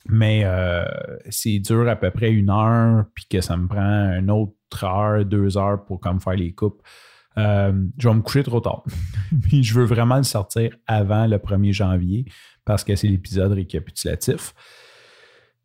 Mais 0.08 0.42
euh, 0.44 0.84
c'est 1.30 1.58
dur 1.58 1.88
à 1.88 1.96
peu 1.96 2.10
près 2.10 2.30
une 2.30 2.50
heure, 2.50 3.06
puis 3.14 3.26
que 3.28 3.40
ça 3.40 3.56
me 3.56 3.66
prend 3.66 4.16
une 4.16 4.30
autre 4.30 4.84
heure, 4.84 5.24
deux 5.24 5.58
heures 5.58 5.84
pour 5.84 6.00
comme 6.00 6.20
faire 6.20 6.34
les 6.34 6.52
coupes. 6.52 6.80
Euh, 7.38 7.72
je 7.98 8.08
vais 8.08 8.14
me 8.14 8.22
coucher 8.22 8.42
trop 8.42 8.60
tard. 8.60 8.84
je 9.52 9.74
veux 9.74 9.84
vraiment 9.84 10.16
le 10.16 10.22
sortir 10.22 10.70
avant 10.86 11.26
le 11.26 11.36
1er 11.36 11.72
janvier 11.72 12.24
parce 12.64 12.82
que 12.82 12.96
c'est 12.96 13.08
l'épisode 13.08 13.52
récapitulatif. 13.52 14.54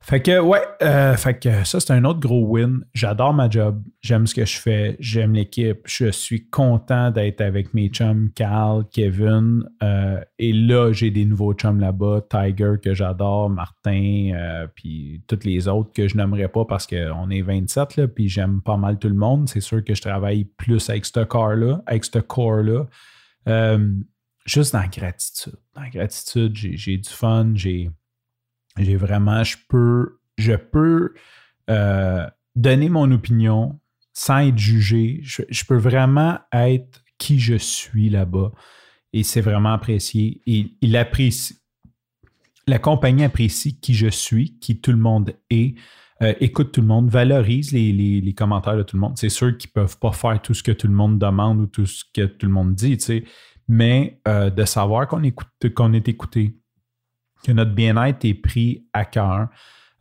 Fait 0.03 0.19
que, 0.19 0.39
ouais, 0.39 0.63
euh, 0.81 1.15
fait 1.15 1.39
que 1.39 1.63
ça, 1.63 1.79
c'est 1.79 1.93
un 1.93 2.03
autre 2.05 2.19
gros 2.19 2.43
win. 2.43 2.83
J'adore 2.95 3.35
ma 3.35 3.47
job. 3.47 3.83
J'aime 4.01 4.25
ce 4.25 4.33
que 4.33 4.45
je 4.45 4.57
fais. 4.57 4.97
J'aime 4.99 5.33
l'équipe. 5.33 5.81
Je 5.85 6.09
suis 6.09 6.49
content 6.49 7.11
d'être 7.11 7.39
avec 7.39 7.75
mes 7.75 7.87
chums, 7.87 8.31
Carl, 8.33 8.83
Kevin. 8.91 9.63
Euh, 9.83 10.19
et 10.39 10.53
là, 10.53 10.91
j'ai 10.91 11.11
des 11.11 11.23
nouveaux 11.23 11.53
chums 11.53 11.79
là-bas. 11.79 12.21
Tiger, 12.31 12.73
que 12.83 12.95
j'adore, 12.95 13.51
Martin, 13.51 14.31
euh, 14.33 14.67
puis 14.73 15.23
tous 15.27 15.45
les 15.45 15.67
autres 15.67 15.93
que 15.93 16.07
je 16.07 16.17
n'aimerais 16.17 16.47
pas 16.47 16.65
parce 16.65 16.87
qu'on 16.87 17.29
est 17.29 17.43
27, 17.43 17.97
là, 17.97 18.07
puis 18.07 18.27
j'aime 18.27 18.59
pas 18.61 18.77
mal 18.77 18.97
tout 18.97 19.09
le 19.09 19.15
monde. 19.15 19.49
C'est 19.49 19.61
sûr 19.61 19.83
que 19.83 19.93
je 19.93 20.01
travaille 20.01 20.45
plus 20.45 20.89
avec 20.89 21.05
ce 21.05 21.23
corps-là, 21.23 21.83
avec 21.85 22.05
ce 22.05 22.17
corps-là. 22.17 22.87
Juste 24.47 24.73
dans 24.73 24.87
gratitude. 24.87 25.57
Dans 25.75 25.87
gratitude, 25.89 26.55
j'ai 26.55 26.97
du 26.97 27.09
fun, 27.09 27.51
j'ai 27.53 27.91
j'ai 28.77 28.95
vraiment, 28.95 29.43
je 29.43 29.57
peux, 29.67 30.19
je 30.38 30.53
peux 30.53 31.13
euh, 31.69 32.27
donner 32.55 32.89
mon 32.89 33.12
opinion 33.12 33.79
sans 34.13 34.39
être 34.39 34.57
jugé. 34.57 35.19
Je, 35.23 35.65
peux 35.65 35.77
vraiment 35.77 36.39
être 36.53 37.03
qui 37.17 37.39
je 37.39 37.55
suis 37.55 38.10
là-bas. 38.10 38.51
Et 39.13 39.23
c'est 39.23 39.41
vraiment 39.41 39.73
apprécié. 39.73 40.41
Et 40.45 40.77
il 40.81 40.97
apprécie. 40.97 41.57
La 42.67 42.79
compagnie 42.79 43.23
apprécie 43.23 43.79
qui 43.79 43.93
je 43.93 44.07
suis, 44.07 44.57
qui 44.60 44.79
tout 44.79 44.91
le 44.91 44.97
monde 44.97 45.34
est, 45.49 45.75
euh, 46.21 46.34
écoute 46.39 46.71
tout 46.71 46.81
le 46.81 46.88
monde, 46.88 47.10
valorise 47.10 47.71
les, 47.71 48.34
commentaires 48.38 48.77
de 48.77 48.84
tout 48.84 48.95
le 48.95 49.01
monde. 49.01 49.17
C'est 49.17 49.29
sûr 49.29 49.57
qu'ils 49.57 49.71
ne 49.75 49.81
peuvent 49.81 49.97
pas 49.97 50.12
faire 50.12 50.41
tout 50.41 50.53
ce 50.53 50.63
que 50.63 50.71
tout 50.71 50.88
le 50.88 50.93
monde 50.93 51.17
demande 51.17 51.60
ou 51.60 51.65
tout 51.65 51.86
ce 51.86 52.03
que 52.13 52.25
tout 52.25 52.45
le 52.45 52.51
monde 52.51 52.75
dit, 52.75 52.97
tu 52.97 53.05
sais. 53.05 53.23
Mais 53.67 54.21
euh, 54.27 54.49
de 54.49 54.65
savoir 54.65 55.07
qu'on 55.07 55.23
est 55.23 56.07
écouté, 56.07 56.61
que 57.45 57.51
notre 57.51 57.71
bien-être 57.71 58.23
est 58.25 58.34
pris 58.34 58.86
à 58.93 59.06
cœur. 59.06 59.47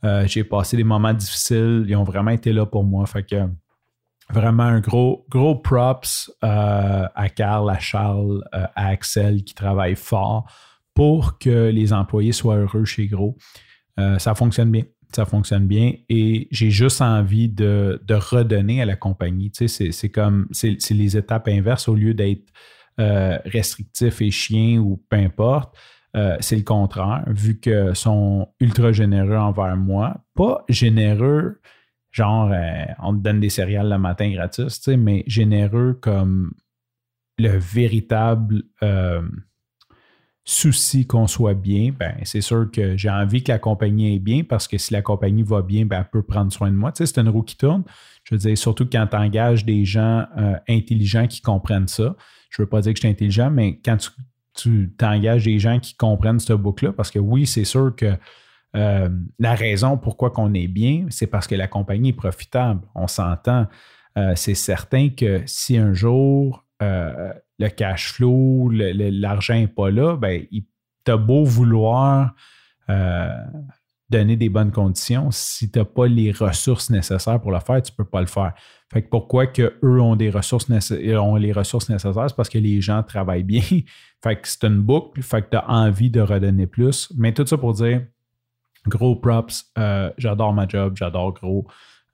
Euh, 0.05 0.27
j'ai 0.27 0.45
passé 0.45 0.77
des 0.77 0.85
moments 0.85 1.13
difficiles, 1.13 1.85
ils 1.89 1.97
ont 1.97 2.05
vraiment 2.05 2.31
été 2.31 2.53
là 2.53 2.65
pour 2.67 2.85
moi. 2.85 3.07
Fait 3.07 3.23
que 3.23 3.47
vraiment 4.31 4.63
un 4.63 4.81
gros, 4.81 5.27
gros 5.29 5.57
props 5.57 6.31
euh, 6.45 7.07
à 7.15 7.29
Carl, 7.29 7.69
à 7.69 7.79
Charles, 7.79 8.43
euh, 8.55 8.67
à 8.75 8.87
Axel 8.89 9.45
qui 9.45 9.55
travaillent 9.55 9.97
fort 9.97 10.51
pour 10.95 11.39
que 11.39 11.69
les 11.71 11.93
employés 11.93 12.33
soient 12.33 12.57
heureux 12.57 12.85
chez 12.85 13.07
Gros. 13.07 13.37
Ça 14.19 14.35
fonctionne 14.35 14.71
bien. 14.71 14.85
Ça 15.15 15.27
fonctionne 15.27 15.67
bien 15.67 15.93
et 16.09 16.49
j'ai 16.51 16.71
juste 16.71 17.03
envie 17.03 17.49
de, 17.49 18.01
de 18.07 18.15
redonner 18.15 18.81
à 18.81 18.87
la 18.87 18.97
compagnie. 18.97 19.51
Tu 19.51 19.69
sais, 19.69 19.93
c'est- 19.93 20.09
comme 20.09 20.47
c'est 20.53 20.77
c'est 20.79 20.95
les 20.95 21.17
étapes 21.19 21.49
inverses 21.49 21.87
au 21.89 21.95
lieu 21.95 22.15
d'être 22.15 22.49
restrictif 23.45 24.21
et 24.23 24.31
chien 24.31 24.79
ou 24.79 25.03
peu 25.09 25.17
importe. 25.17 25.77
Euh, 26.17 26.37
c'est 26.41 26.57
le 26.57 26.63
contraire, 26.63 27.25
vu 27.29 27.61
qu'ils 27.61 27.95
sont 27.95 28.49
ultra 28.59 28.93
généreux 28.93 29.37
envers 29.37 29.77
moi. 29.77 30.17
Pas 30.35 30.65
généreux, 30.69 31.61
genre 32.11 32.51
euh, 32.53 32.85
on 33.01 33.15
te 33.15 33.23
donne 33.23 33.41
des 33.41 33.51
céréales 33.51 33.89
le 33.89 33.99
matin 33.99 34.31
gratis, 34.31 34.89
mais 34.89 35.23
généreux 35.27 35.99
comme 36.01 36.53
le 37.39 37.57
véritable 37.57 38.65
euh, 38.83 39.23
souci 40.45 41.07
qu'on 41.07 41.29
soit 41.29 41.55
bien, 41.55 41.93
ben, 41.97 42.17
c'est 42.25 42.41
sûr 42.41 42.69
que 42.73 42.97
j'ai 42.97 43.11
envie 43.11 43.45
que 43.45 43.53
la 43.53 43.61
compagnie 43.61 44.17
est 44.17 44.19
bien 44.19 44.43
parce 44.43 44.67
que 44.67 44.79
si 44.79 44.93
la 44.93 45.03
compagnie 45.03 45.45
va 45.45 45.63
bien, 45.63 45.87
ben, 45.87 46.01
elle 46.01 46.11
peut 46.11 46.25
prendre 46.25 46.53
soin 46.53 46.73
de 46.73 46.77
moi. 46.77 46.91
C'est 46.93 47.19
une 47.19 47.29
roue 47.29 47.45
qui 47.45 47.57
tourne. 47.57 47.85
Je 48.25 48.35
veux 48.35 48.39
dire, 48.39 48.59
surtout 48.59 48.85
quand 48.85 49.07
tu 49.07 49.17
engages 49.17 49.65
des 49.65 49.85
gens 49.85 50.27
intelligents 50.69 51.29
qui 51.29 51.41
comprennent 51.41 51.89
ça. 51.89 52.17
Je 52.51 52.61
ne 52.61 52.65
veux 52.65 52.69
pas 52.69 52.81
dire 52.81 52.93
que 52.93 52.99
je 52.99 53.03
suis 53.03 53.09
intelligent, 53.09 53.51
mais 53.51 53.79
quand 53.79 53.97
tu 53.97 54.11
tu 54.63 54.93
t'engages 54.99 55.45
des 55.45 55.59
gens 55.59 55.79
qui 55.79 55.95
comprennent 55.95 56.41
ce 56.41 56.53
book-là, 56.53 56.93
parce 56.93 57.11
que 57.11 57.19
oui, 57.19 57.47
c'est 57.47 57.65
sûr 57.65 57.95
que 57.97 58.17
euh, 58.77 59.09
la 59.39 59.55
raison 59.55 59.97
pourquoi 59.97 60.31
qu'on 60.31 60.55
est 60.55 60.69
bien, 60.69 61.07
c'est 61.11 61.27
parce 61.27 61.47
que 61.47 61.55
la 61.55 61.67
compagnie 61.67 62.11
est 62.11 62.15
profitable. 62.15 62.83
On 62.95 63.09
s'entend. 63.09 63.67
Euh, 64.17 64.33
c'est 64.37 64.55
certain 64.55 65.09
que 65.09 65.43
si 65.47 65.77
un 65.77 65.93
jour 65.93 66.65
euh, 66.83 67.33
le 67.59 67.69
cash 67.69 68.13
flow, 68.13 68.71
l'argent 68.71 69.55
n'est 69.55 69.67
pas 69.67 69.91
là, 69.91 70.17
ben, 70.17 70.45
il 70.51 70.65
t'as 71.03 71.17
beau 71.17 71.45
vouloir 71.45 72.35
donner 74.11 74.37
des 74.37 74.49
bonnes 74.49 74.73
conditions, 74.73 75.31
si 75.31 75.71
tu 75.71 75.79
n'as 75.79 75.85
pas 75.85 76.07
les 76.07 76.33
ressources 76.33 76.91
nécessaires 76.91 77.41
pour 77.41 77.53
le 77.53 77.61
faire, 77.61 77.81
tu 77.81 77.93
ne 77.93 77.97
peux 77.97 78.09
pas 78.09 78.21
le 78.21 78.27
faire. 78.27 78.53
Fait 78.93 79.03
que 79.03 79.09
pourquoi 79.09 79.47
que 79.47 79.75
eux 79.85 80.01
ont 80.01 80.17
des 80.17 80.31
ressources 80.31 80.69
nécess- 80.69 81.17
ont 81.17 81.37
les 81.37 81.53
ressources 81.53 81.89
nécessaires, 81.89 82.29
c'est 82.29 82.37
parce 82.37 82.49
que 82.49 82.59
les 82.59 82.81
gens 82.81 83.03
travaillent 83.03 83.45
bien. 83.45 83.63
fait 84.23 84.37
que 84.37 84.49
c'est 84.49 84.65
une 84.65 84.81
boucle, 84.81 85.23
fait 85.23 85.43
que 85.43 85.51
tu 85.51 85.57
as 85.57 85.71
envie 85.71 86.11
de 86.11 86.21
redonner 86.21 86.67
plus. 86.67 87.13
Mais 87.17 87.33
tout 87.33 87.47
ça 87.47 87.57
pour 87.57 87.73
dire, 87.75 88.03
gros 88.87 89.17
props, 89.17 89.71
euh, 89.79 90.11
j'adore 90.19 90.53
ma 90.53 90.67
job, 90.67 90.95
j'adore 90.97 91.33
gros. 91.35 91.67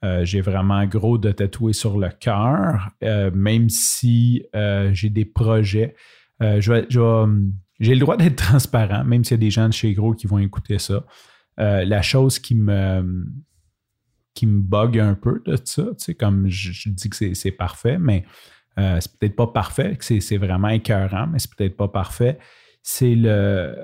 Euh, 0.04 0.24
j'ai 0.24 0.42
vraiment 0.42 0.84
gros 0.84 1.16
de 1.16 1.32
tatouer 1.32 1.72
sur 1.72 1.98
le 1.98 2.10
cœur, 2.10 2.90
euh, 3.02 3.30
même 3.32 3.70
si 3.70 4.44
euh, 4.54 4.90
j'ai 4.92 5.08
des 5.08 5.24
projets. 5.24 5.94
Euh, 6.42 6.60
hum, 6.96 7.52
j'ai 7.80 7.94
le 7.94 8.00
droit 8.00 8.16
d'être 8.16 8.36
transparent, 8.44 9.04
même 9.04 9.24
s'il 9.24 9.36
y 9.36 9.40
a 9.40 9.44
des 9.44 9.50
gens 9.50 9.68
de 9.68 9.72
chez 9.72 9.94
Gros 9.94 10.12
qui 10.12 10.26
vont 10.26 10.38
écouter 10.38 10.78
ça. 10.78 11.04
Euh, 11.58 11.84
la 11.84 12.02
chose 12.02 12.38
qui 12.38 12.54
me, 12.54 13.26
qui 14.34 14.46
me 14.46 14.60
bug 14.60 14.98
un 14.98 15.14
peu 15.14 15.42
de 15.46 15.56
ça, 15.64 15.84
tu 15.84 15.94
sais, 15.98 16.14
comme 16.14 16.48
je, 16.48 16.90
dis 16.90 17.08
que 17.08 17.34
c'est, 17.34 17.50
parfait, 17.50 17.98
mais 17.98 18.24
euh, 18.78 18.98
c'est 19.00 19.16
peut-être 19.18 19.36
pas 19.36 19.46
parfait, 19.46 19.96
que 19.96 20.04
c'est, 20.04 20.20
c'est 20.20 20.36
vraiment 20.36 20.68
écœurant, 20.68 21.26
mais 21.26 21.38
c'est 21.38 21.54
peut-être 21.54 21.76
pas 21.76 21.88
parfait. 21.88 22.38
C'est 22.82 23.14
le, 23.14 23.74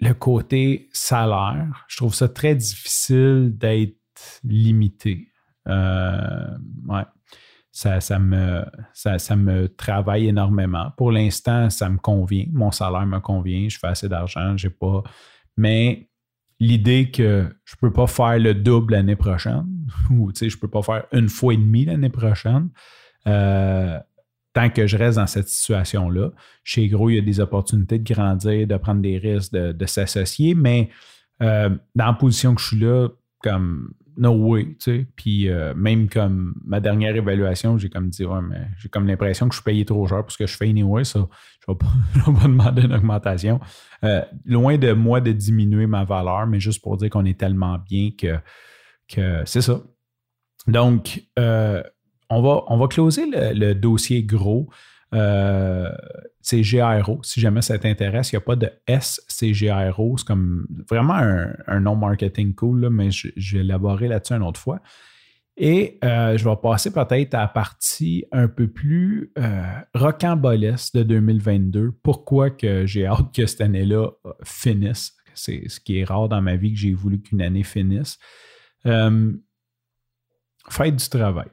le 0.00 0.14
côté 0.14 0.88
salaire. 0.92 1.84
Je 1.88 1.98
trouve 1.98 2.14
ça 2.14 2.28
très 2.28 2.54
difficile 2.54 3.52
d'être 3.56 3.96
limité. 4.44 5.28
Euh, 5.68 6.56
ouais. 6.88 7.04
Ça, 7.72 8.00
ça, 8.00 8.18
me, 8.18 8.64
ça, 8.94 9.18
ça 9.18 9.36
me 9.36 9.68
travaille 9.68 10.26
énormément. 10.26 10.90
Pour 10.96 11.12
l'instant, 11.12 11.70
ça 11.70 11.88
me 11.88 11.98
convient. 11.98 12.46
Mon 12.52 12.72
salaire 12.72 13.06
me 13.06 13.20
convient. 13.20 13.68
Je 13.68 13.78
fais 13.78 13.86
assez 13.86 14.08
d'argent. 14.08 14.56
J'ai 14.56 14.70
pas. 14.70 15.02
Mais 15.56 16.09
l'idée 16.60 17.10
que 17.10 17.48
je 17.64 17.74
peux 17.76 17.92
pas 17.92 18.06
faire 18.06 18.38
le 18.38 18.54
double 18.54 18.92
l'année 18.92 19.16
prochaine, 19.16 19.66
ou 20.10 20.30
je 20.34 20.56
peux 20.56 20.68
pas 20.68 20.82
faire 20.82 21.06
une 21.12 21.28
fois 21.28 21.54
et 21.54 21.56
demie 21.56 21.86
l'année 21.86 22.10
prochaine, 22.10 22.68
euh, 23.26 23.98
tant 24.52 24.68
que 24.68 24.86
je 24.86 24.96
reste 24.96 25.16
dans 25.16 25.26
cette 25.26 25.48
situation-là. 25.48 26.30
Chez 26.62 26.88
Gros, 26.88 27.10
il 27.10 27.16
y 27.16 27.18
a 27.18 27.22
des 27.22 27.40
opportunités 27.40 27.98
de 27.98 28.14
grandir, 28.14 28.66
de 28.66 28.76
prendre 28.76 29.00
des 29.00 29.18
risques, 29.18 29.52
de, 29.52 29.72
de 29.72 29.86
s'associer, 29.86 30.54
mais 30.54 30.90
euh, 31.42 31.70
dans 31.94 32.06
la 32.06 32.12
position 32.12 32.54
que 32.54 32.60
je 32.60 32.66
suis 32.66 32.78
là, 32.78 33.08
comme 33.42 33.94
no 34.20 34.32
way, 34.32 34.66
tu 34.66 34.76
sais. 34.80 35.06
Puis 35.16 35.48
euh, 35.48 35.74
même 35.74 36.08
comme 36.08 36.54
ma 36.64 36.78
dernière 36.78 37.16
évaluation, 37.16 37.78
j'ai 37.78 37.88
comme 37.88 38.10
dit, 38.10 38.24
ouais, 38.24 38.40
mais 38.42 38.66
j'ai 38.78 38.88
comme 38.88 39.06
l'impression 39.06 39.48
que 39.48 39.54
je 39.54 39.60
suis 39.60 39.64
payé 39.64 39.84
trop 39.84 40.06
cher 40.06 40.22
pour 40.22 40.30
ce 40.30 40.38
que 40.38 40.46
je 40.46 40.56
fais 40.56 40.68
anyway, 40.68 41.04
ça, 41.04 41.26
je 41.66 41.72
ne 41.72 41.76
vais, 42.28 42.32
pas- 42.36 42.42
demander 42.46 42.82
une 42.82 42.92
augmentation. 42.92 43.60
Euh, 44.04 44.22
loin 44.44 44.76
de 44.76 44.92
moi 44.92 45.20
de 45.20 45.32
diminuer 45.32 45.86
ma 45.86 46.04
valeur, 46.04 46.46
mais 46.46 46.60
juste 46.60 46.82
pour 46.82 46.96
dire 46.98 47.10
qu'on 47.10 47.24
est 47.24 47.38
tellement 47.38 47.78
bien 47.78 48.10
que, 48.16 48.36
que 49.08 49.42
c'est 49.46 49.62
ça. 49.62 49.80
Donc, 50.66 51.22
euh, 51.38 51.82
on, 52.28 52.42
va, 52.42 52.62
on 52.68 52.76
va 52.76 52.86
closer 52.88 53.24
le 53.26 53.72
dossier 53.72 54.22
gros. 54.22 54.68
Euh, 55.14 55.90
c'est. 56.40 56.62
Si 56.62 57.40
jamais 57.40 57.62
ça 57.62 57.78
t'intéresse, 57.78 58.32
il 58.32 58.36
n'y 58.36 58.38
a 58.38 58.42
pas 58.42 58.56
de 58.56 58.70
S, 58.86 59.20
c'est 59.28 59.52
GRO. 59.52 60.16
C'est 60.16 60.26
comme 60.26 60.66
vraiment 60.88 61.20
un, 61.66 61.80
nom 61.80 61.96
marketing 61.96 62.54
cool, 62.54 62.82
là, 62.82 62.90
mais 62.90 63.08
vais 63.10 63.60
élaborer 63.60 64.08
là-dessus 64.08 64.34
une 64.34 64.42
autre 64.42 64.60
fois. 64.60 64.80
Et 65.62 65.98
euh, 66.04 66.38
je 66.38 66.48
vais 66.48 66.56
passer 66.56 66.90
peut-être 66.90 67.34
à 67.34 67.40
la 67.40 67.48
partie 67.48 68.24
un 68.32 68.48
peu 68.48 68.66
plus 68.66 69.30
euh, 69.38 69.62
rocambolesque 69.94 70.94
de 70.94 71.02
2022. 71.02 71.92
Pourquoi 72.02 72.48
que 72.48 72.86
j'ai 72.86 73.06
hâte 73.06 73.34
que 73.34 73.44
cette 73.44 73.60
année-là 73.60 74.10
euh, 74.24 74.32
finisse? 74.42 75.12
C'est 75.34 75.68
ce 75.68 75.78
qui 75.78 75.98
est 75.98 76.04
rare 76.04 76.30
dans 76.30 76.40
ma 76.40 76.56
vie 76.56 76.72
que 76.72 76.78
j'ai 76.78 76.94
voulu 76.94 77.20
qu'une 77.20 77.42
année 77.42 77.62
finisse. 77.62 78.18
Euh, 78.86 79.32
fête 80.70 80.96
du 80.96 81.08
travail 81.10 81.48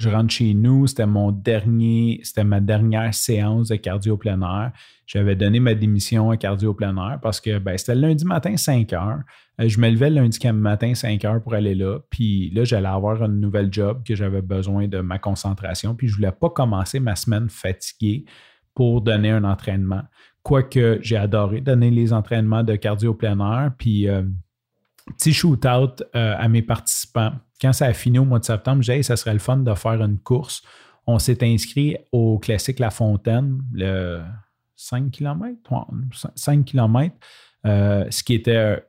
je 0.00 0.08
rentre 0.08 0.32
chez 0.32 0.54
nous, 0.54 0.86
c'était 0.86 1.04
mon 1.04 1.30
dernier, 1.30 2.20
c'était 2.22 2.42
ma 2.42 2.60
dernière 2.60 3.12
séance 3.12 3.68
de 3.68 3.76
cardio 3.76 4.16
plein. 4.16 4.72
J'avais 5.06 5.36
donné 5.36 5.60
ma 5.60 5.74
démission 5.74 6.30
à 6.30 6.38
cardio 6.38 6.72
plein 6.72 7.18
parce 7.18 7.38
que 7.38 7.58
ben, 7.58 7.76
c'était 7.76 7.94
le 7.94 8.00
lundi 8.00 8.24
matin 8.24 8.56
5 8.56 8.94
heures. 8.94 9.20
Euh, 9.60 9.68
je 9.68 9.78
me 9.78 9.90
levais 9.90 10.08
le 10.08 10.16
lundi 10.16 10.38
matin 10.52 10.94
5 10.94 11.22
heures 11.26 11.42
pour 11.42 11.52
aller 11.52 11.74
là. 11.74 11.98
Puis 12.08 12.48
là, 12.54 12.64
j'allais 12.64 12.88
avoir 12.88 13.22
un 13.22 13.28
nouvel 13.28 13.68
job 13.70 14.02
que 14.02 14.14
j'avais 14.14 14.40
besoin 14.40 14.88
de 14.88 15.00
ma 15.00 15.18
concentration. 15.18 15.94
Puis 15.94 16.08
je 16.08 16.14
ne 16.14 16.16
voulais 16.16 16.32
pas 16.32 16.48
commencer 16.48 16.98
ma 16.98 17.14
semaine 17.14 17.50
fatiguée 17.50 18.24
pour 18.74 19.02
donner 19.02 19.30
un 19.30 19.44
entraînement. 19.44 20.04
Quoique 20.42 20.98
j'ai 21.02 21.18
adoré 21.18 21.60
donner 21.60 21.90
les 21.90 22.14
entraînements 22.14 22.62
de 22.62 22.74
cardio 22.74 23.12
plein. 23.12 23.70
Puis 23.76 24.08
euh, 24.08 24.22
petit 25.10 25.32
shoot-out 25.32 26.02
euh, 26.14 26.34
à 26.38 26.48
mes 26.48 26.62
participants 26.62 27.32
quand 27.60 27.72
ça 27.74 27.86
a 27.86 27.92
fini 27.92 28.18
au 28.18 28.24
mois 28.24 28.38
de 28.38 28.44
septembre, 28.44 28.82
j'ai 28.82 28.98
dit, 28.98 29.04
ça 29.04 29.16
serait 29.16 29.34
le 29.34 29.38
fun 29.38 29.58
de 29.58 29.74
faire 29.74 30.00
une 30.00 30.18
course. 30.18 30.62
On 31.06 31.18
s'est 31.18 31.44
inscrit 31.44 31.96
au 32.10 32.38
classique 32.38 32.78
La 32.78 32.90
Fontaine, 32.90 33.60
le 33.74 34.22
5 34.76 35.10
km, 35.10 35.58
5 36.34 36.64
km, 36.64 37.14
ce 37.64 38.22
qui 38.22 38.32
était 38.32 38.82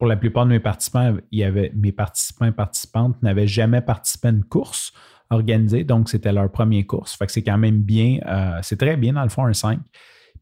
pour 0.00 0.08
la 0.08 0.16
plupart 0.16 0.46
de 0.46 0.50
mes 0.50 0.60
participants, 0.60 1.14
il 1.30 1.38
y 1.38 1.44
avait 1.44 1.70
mes 1.76 1.92
participants 1.92 2.46
et 2.46 2.52
participantes 2.52 3.22
n'avaient 3.22 3.46
jamais 3.46 3.82
participé 3.82 4.28
à 4.28 4.30
une 4.30 4.44
course 4.44 4.92
organisée, 5.28 5.84
donc 5.84 6.08
c'était 6.08 6.32
leur 6.32 6.50
première 6.50 6.86
course. 6.86 7.14
Fait 7.14 7.26
que 7.26 7.32
c'est 7.32 7.42
quand 7.42 7.58
même 7.58 7.82
bien, 7.82 8.18
euh, 8.26 8.58
c'est 8.62 8.78
très 8.78 8.96
bien 8.96 9.12
dans 9.12 9.22
le 9.22 9.28
fond 9.28 9.44
un 9.44 9.52
5. 9.52 9.78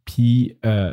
Puis 0.04 0.56
euh, 0.64 0.92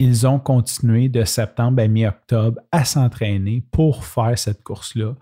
ils 0.00 0.26
ont 0.26 0.40
continué 0.40 1.08
de 1.08 1.22
septembre 1.24 1.80
à 1.80 1.86
mi-octobre 1.86 2.60
à 2.72 2.84
s'entraîner 2.84 3.62
pour 3.70 4.04
faire 4.04 4.36
cette 4.36 4.64
course-là 4.64 5.14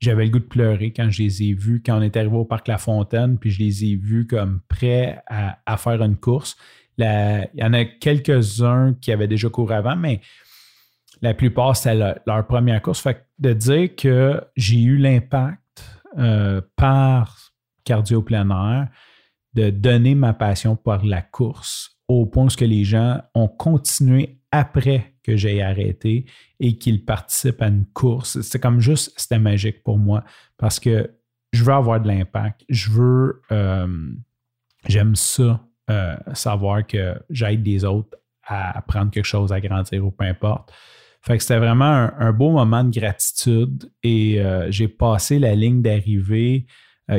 j'avais 0.00 0.24
le 0.24 0.30
goût 0.30 0.38
de 0.38 0.44
pleurer 0.44 0.92
quand 0.92 1.10
je 1.10 1.22
les 1.22 1.42
ai 1.42 1.54
vus, 1.54 1.82
quand 1.84 1.98
on 1.98 2.02
est 2.02 2.16
arrivé 2.16 2.36
au 2.36 2.44
parc 2.44 2.68
La 2.68 2.78
Fontaine, 2.78 3.38
puis 3.38 3.50
je 3.50 3.58
les 3.58 3.84
ai 3.84 3.96
vus 3.96 4.26
comme 4.26 4.60
prêts 4.68 5.20
à, 5.26 5.76
faire 5.76 6.02
une 6.02 6.16
course. 6.16 6.56
il 6.98 7.48
y 7.54 7.64
en 7.64 7.72
a 7.72 7.84
quelques-uns 7.84 8.94
qui 8.94 9.12
avaient 9.12 9.28
déjà 9.28 9.48
couru 9.48 9.74
avant, 9.74 9.96
mais 9.96 10.20
la 11.20 11.34
plupart, 11.34 11.76
c'était 11.76 12.14
leur, 12.26 12.46
première 12.46 12.80
course. 12.80 13.00
Fait 13.00 13.26
de 13.38 13.52
dire 13.52 13.96
que 13.96 14.40
j'ai 14.56 14.80
eu 14.80 14.98
l'impact 14.98 15.84
euh, 16.16 16.60
par 16.76 17.52
cardio 17.84 18.22
plein 18.22 18.48
air 18.50 18.88
de 19.54 19.70
donner 19.70 20.14
ma 20.14 20.32
passion 20.32 20.76
pour 20.76 20.98
la 21.02 21.22
course 21.22 21.97
au 22.08 22.26
point 22.26 22.46
où 22.46 22.64
les 22.64 22.84
gens 22.84 23.20
ont 23.34 23.48
continué 23.48 24.40
après 24.50 25.14
que 25.22 25.36
j'ai 25.36 25.62
arrêté 25.62 26.24
et 26.58 26.78
qu'il 26.78 27.04
participe 27.04 27.60
à 27.60 27.68
une 27.68 27.84
course. 27.84 28.40
C'est 28.40 28.60
comme 28.60 28.80
juste, 28.80 29.12
c'était 29.16 29.38
magique 29.38 29.82
pour 29.82 29.98
moi 29.98 30.24
parce 30.56 30.80
que 30.80 31.10
je 31.52 31.64
veux 31.64 31.72
avoir 31.72 32.00
de 32.00 32.08
l'impact. 32.08 32.64
Je 32.68 32.90
veux, 32.90 33.42
euh, 33.52 34.10
j'aime 34.86 35.14
ça, 35.16 35.60
euh, 35.90 36.16
savoir 36.32 36.86
que 36.86 37.14
j'aide 37.30 37.62
des 37.62 37.84
autres 37.84 38.16
à 38.42 38.78
apprendre 38.78 39.10
quelque 39.10 39.26
chose, 39.26 39.52
à 39.52 39.60
grandir 39.60 40.04
ou 40.04 40.10
peu 40.10 40.24
importe. 40.24 40.72
Fait 41.20 41.36
que 41.36 41.42
c'était 41.42 41.58
vraiment 41.58 42.10
un, 42.16 42.32
beau 42.32 42.50
moment 42.50 42.84
de 42.84 42.98
gratitude 42.98 43.90
et 44.02 44.40
euh, 44.40 44.70
j'ai 44.70 44.88
passé 44.88 45.38
la 45.38 45.54
ligne 45.54 45.82
d'arrivée. 45.82 46.66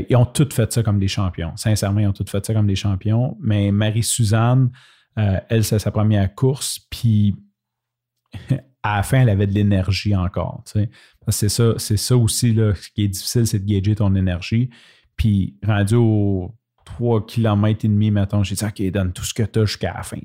Ils 0.10 0.16
ont 0.16 0.26
tous 0.26 0.54
fait 0.54 0.72
ça 0.72 0.84
comme 0.84 1.00
des 1.00 1.08
champions. 1.08 1.56
Sincèrement, 1.56 2.00
ils 2.00 2.08
ont 2.08 2.14
tous 2.14 2.30
fait 2.30 2.46
ça 2.46 2.54
comme 2.54 2.68
des 2.68 2.76
champions. 2.76 3.38
Mais 3.42 3.72
Marie-Suzanne, 3.72 4.72
elle, 5.16 5.64
c'est 5.64 5.80
sa 5.80 5.92
première 5.92 6.34
course. 6.36 6.80
Puis 6.90 7.36
à 8.84 8.98
la 8.98 9.04
fin, 9.04 9.22
elle 9.22 9.30
avait 9.30 9.48
de 9.48 9.54
l'énergie 9.54 10.16
encore. 10.16 10.64
C'est 11.30 11.50
ça, 11.50 11.74
c'est 11.78 11.98
ça 11.98 12.18
aussi 12.18 12.54
là, 12.54 12.74
ce 12.76 12.90
qui 12.90 13.04
est 13.04 13.08
difficile, 13.08 13.48
c'est 13.48 13.60
de 13.60 13.66
gager 13.66 13.96
ton 13.96 14.16
énergie. 14.16 14.70
Puis 15.16 15.58
rendu 15.66 15.96
aux 15.96 16.56
3 16.86 17.26
km 17.26 17.86
et 17.86 17.88
demi, 17.88 18.12
mettons, 18.12 18.44
j'ai 18.44 18.56
dit 18.56 18.66
OK, 18.66 18.92
donne 18.92 19.14
tout 19.14 19.24
ce 19.24 19.34
que 19.34 19.44
tu 19.44 19.60
as 19.60 19.66
jusqu'à 19.66 19.94
la 19.94 20.04
fin. 20.04 20.18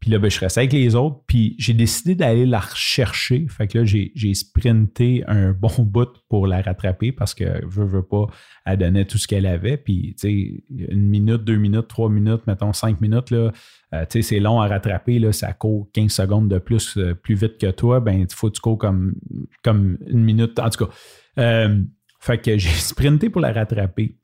Puis 0.00 0.10
là, 0.10 0.18
ben, 0.18 0.30
je 0.30 0.38
restais 0.38 0.60
avec 0.60 0.72
les 0.72 0.94
autres. 0.94 1.20
Puis 1.26 1.54
j'ai 1.58 1.74
décidé 1.74 2.14
d'aller 2.14 2.46
la 2.46 2.60
rechercher. 2.60 3.46
Fait 3.48 3.66
que 3.66 3.78
là, 3.78 3.84
j'ai, 3.84 4.34
sprinté 4.34 5.24
un 5.26 5.52
bon 5.52 5.70
bout 5.78 6.08
pour 6.28 6.46
la 6.46 6.62
rattraper 6.62 7.12
parce 7.12 7.34
que, 7.34 7.64
veux, 7.66 7.84
veux 7.84 8.02
pas, 8.02 8.26
elle 8.64 8.78
donnait 8.78 9.04
tout 9.04 9.18
ce 9.18 9.26
qu'elle 9.26 9.46
avait. 9.46 9.76
Puis, 9.76 10.14
tu 10.18 10.28
sais, 10.28 10.64
une 10.90 11.08
minute, 11.08 11.42
deux 11.44 11.56
minutes, 11.56 11.88
trois 11.88 12.08
minutes, 12.08 12.46
mettons 12.46 12.72
cinq 12.72 13.00
minutes, 13.00 13.30
là, 13.30 13.52
euh, 13.94 14.04
tu 14.04 14.22
sais, 14.22 14.22
c'est 14.22 14.40
long 14.40 14.60
à 14.60 14.68
rattraper. 14.68 15.18
Là, 15.18 15.32
ça 15.32 15.52
court 15.52 15.88
15 15.94 16.12
secondes 16.12 16.48
de 16.48 16.58
plus, 16.58 16.96
euh, 16.96 17.14
plus 17.14 17.34
vite 17.34 17.58
que 17.58 17.70
toi. 17.70 18.00
Ben, 18.00 18.20
il 18.20 18.26
faut 18.34 18.48
que 18.48 18.54
tu 18.54 18.60
cours 18.60 18.78
comme, 18.78 19.14
comme 19.62 19.98
une 20.06 20.22
minute. 20.22 20.58
En 20.58 20.70
tout 20.70 20.86
cas, 20.86 20.92
euh, 21.38 21.82
fait 22.20 22.38
que 22.38 22.58
j'ai 22.58 22.68
sprinté 22.78 23.30
pour 23.30 23.40
la 23.40 23.52
rattraper. 23.52 24.16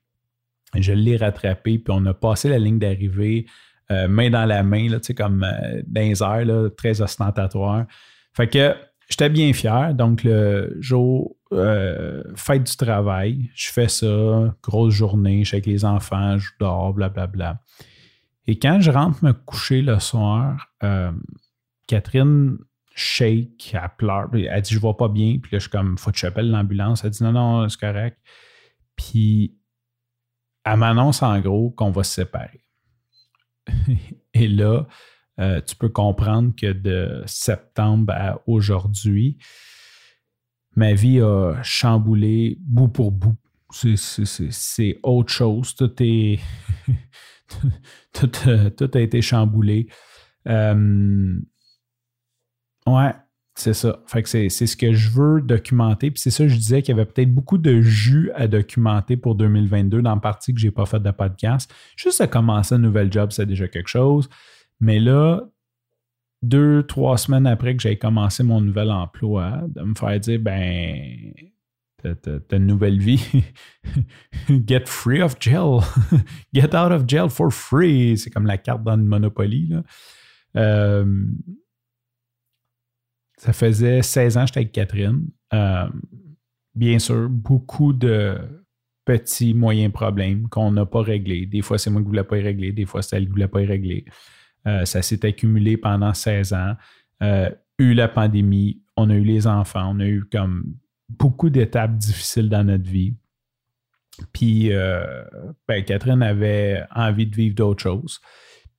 Je 0.77 0.93
l'ai 0.93 1.17
rattrapée, 1.17 1.79
puis 1.79 1.95
on 1.97 2.05
a 2.07 2.15
passé 2.15 2.49
la 2.49 2.59
ligne 2.59 2.79
d'arrivée. 2.79 3.47
Euh, 3.91 4.09
main 4.09 4.31
dans 4.31 4.47
la 4.47 4.63
main, 4.63 4.89
là, 4.89 4.99
comme 5.15 5.45
euh, 5.45 5.83
dans 5.87 6.71
très 6.71 7.01
ostentatoire. 7.03 7.85
Fait 8.33 8.49
que 8.49 8.75
j'étais 9.11 9.29
bien 9.29 9.53
fier. 9.53 9.95
Donc, 9.95 10.25
le 10.25 10.77
jour, 10.81 11.37
euh, 11.53 12.23
fête 12.35 12.65
du 12.65 12.77
travail, 12.77 13.51
je 13.55 13.71
fais 13.71 13.89
ça, 13.89 14.55
grosse 14.63 14.95
journée, 14.95 15.45
je 15.45 15.49
suis 15.49 15.57
avec 15.57 15.67
les 15.67 15.85
enfants, 15.85 16.39
je 16.39 16.51
dors, 16.59 16.95
blablabla. 16.95 17.61
Et 18.47 18.59
quand 18.59 18.81
je 18.81 18.91
rentre 18.91 19.23
me 19.25 19.33
coucher 19.33 19.83
le 19.83 19.99
soir, 19.99 20.69
Catherine 21.87 22.59
shake, 22.95 23.75
elle 23.75 23.91
pleure, 23.97 24.29
elle 24.35 24.63
dit 24.63 24.75
Je 24.75 24.79
vois 24.79 24.97
pas 24.97 25.09
bien. 25.09 25.39
Puis 25.43 25.53
là, 25.53 25.59
je 25.59 25.65
suis 25.65 25.71
comme 25.71 25.97
Faut 25.97 26.11
que 26.11 26.19
j'appelle 26.19 26.51
l'ambulance. 26.51 27.05
Elle 27.05 27.11
dit 27.11 27.23
Non, 27.23 27.33
non, 27.33 27.69
c'est 27.69 27.81
correct. 27.81 28.19
Puis 28.97 29.57
elle 30.65 30.77
m'annonce 30.77 31.23
en 31.23 31.39
gros 31.41 31.71
qu'on 31.71 31.91
va 31.91 32.03
se 32.05 32.15
séparer. 32.15 32.64
Et 34.35 34.49
là, 34.49 34.87
euh, 35.41 35.61
tu 35.61 35.77
peux 35.77 35.89
comprendre 35.89 36.53
que 36.57 36.73
de 36.73 37.23
septembre 37.27 38.13
à 38.15 38.41
aujourd'hui, 38.47 39.39
ma 40.77 40.95
vie 40.95 41.21
a 41.21 41.55
chamboulé 41.63 42.57
bout 42.61 42.89
pour 42.89 43.13
bout. 43.13 43.37
C'est 43.71 44.99
autre 45.03 45.33
chose. 45.33 45.75
Tout, 45.75 45.93
est 46.01 46.39
tout, 48.13 48.91
a 48.95 49.01
été 49.01 49.21
chamboulé. 49.21 49.89
Euh, 50.47 51.41
ouais, 52.87 53.13
c'est 53.57 53.75
ça. 53.75 54.01
Fait 54.07 54.23
que 54.23 54.29
c'est 54.29 54.49
ce 54.49 54.77
que 54.77 54.93
je 54.93 55.11
veux 55.11 55.41
documenter. 55.41 56.11
Puis 56.11 56.21
c'est 56.21 56.31
ça, 56.31 56.49
je 56.49 56.57
disais 56.57 56.83
qu'il 56.83 56.97
y 56.97 57.01
avait 57.01 57.09
peut-être 57.09 57.33
beaucoup 57.33 57.59
de 57.59 57.81
jus 57.81 58.31
à 58.35 58.49
documenter 58.49 59.17
pour 59.17 59.37
2022 59.37 60.03
dans 60.03 60.15
la 60.15 60.21
partie 60.21 60.53
que 60.53 60.61
je 60.61 60.67
n'ai 60.67 60.73
pas 60.73 60.87
fait 60.87 61.01
de 61.01 61.11
podcast. 61.11 61.73
Juste 61.97 62.21
à 62.21 62.27
commencer 62.27 62.75
un 62.75 62.79
nouvel 62.79 63.13
job, 63.13 63.31
c'est 63.31 63.47
déjà 63.47 63.69
quelque 63.69 63.89
chose. 63.89 64.29
Mais 64.81 64.99
là, 64.99 65.43
deux, 66.43 66.83
trois 66.83 67.17
semaines 67.17 67.47
après 67.47 67.77
que 67.77 67.83
j'ai 67.83 67.97
commencé 67.97 68.43
mon 68.43 68.61
nouvel 68.61 68.91
emploi, 68.91 69.63
de 69.69 69.83
me 69.83 69.95
faire 69.95 70.19
dire, 70.19 70.41
ben, 70.41 71.33
une 72.53 72.67
nouvelle 72.67 72.99
vie. 72.99 73.45
Get 74.67 74.87
free 74.87 75.23
of 75.23 75.37
jail. 75.41 75.81
Get 76.53 76.75
out 76.75 76.93
of 76.93 77.05
jail 77.07 77.29
for 77.31 77.53
free. 77.53 78.19
C'est 78.19 78.31
comme 78.31 78.47
la 78.47 78.59
carte 78.59 78.83
dans 78.83 78.97
le 78.97 79.05
Monopoly. 79.05 79.69
Là. 79.69 79.83
Euh, 80.57 81.27
ça 83.37 83.53
faisait 83.53 84.03
16 84.03 84.37
ans 84.37 84.41
que 84.43 84.47
j'étais 84.49 84.61
avec 84.61 84.73
Catherine. 84.73 85.27
Euh, 85.53 85.89
bien 86.75 86.99
sûr, 86.99 87.29
beaucoup 87.29 87.93
de 87.93 88.39
petits, 89.05 89.55
moyens 89.55 89.93
problèmes 89.93 90.49
qu'on 90.49 90.73
n'a 90.73 90.87
pas 90.87 91.03
réglés. 91.03 91.47
Des 91.47 91.63
fois, 91.63 91.79
c'est 91.79 91.91
moi 91.91 92.01
qui 92.01 92.07
ne 92.07 92.11
voulais 92.11 92.25
pas 92.25 92.39
y 92.39 92.43
régler, 92.43 92.73
des 92.73 92.87
fois, 92.87 93.03
c'est 93.03 93.17
elle 93.17 93.25
qui 93.25 93.29
ne 93.31 93.35
voulait 93.35 93.49
pas 93.49 93.63
y 93.63 93.67
régler. 93.67 94.05
Euh, 94.67 94.85
ça 94.85 95.03
s'est 95.03 95.27
accumulé 95.27 95.77
pendant 95.77 96.15
16 96.15 96.53
ans. 96.55 96.75
Euh, 97.23 97.51
eu 97.79 97.93
la 97.93 98.09
pandémie, 98.09 98.83
on 98.97 99.11
a 99.11 99.15
eu 99.15 99.25
les 99.25 99.47
enfants, 99.47 99.95
on 99.95 100.01
a 100.01 100.07
eu 100.07 100.25
comme 100.25 100.77
beaucoup 101.09 101.51
d'étapes 101.51 101.97
difficiles 101.97 102.49
dans 102.49 102.65
notre 102.65 102.89
vie. 102.89 103.15
Puis, 104.33 104.71
ben, 105.67 105.85
Catherine 105.85 106.23
avait 106.23 106.85
envie 106.95 107.27
de 107.27 107.35
vivre 107.35 107.57
d'autres 107.57 107.83
choses. 107.83 108.21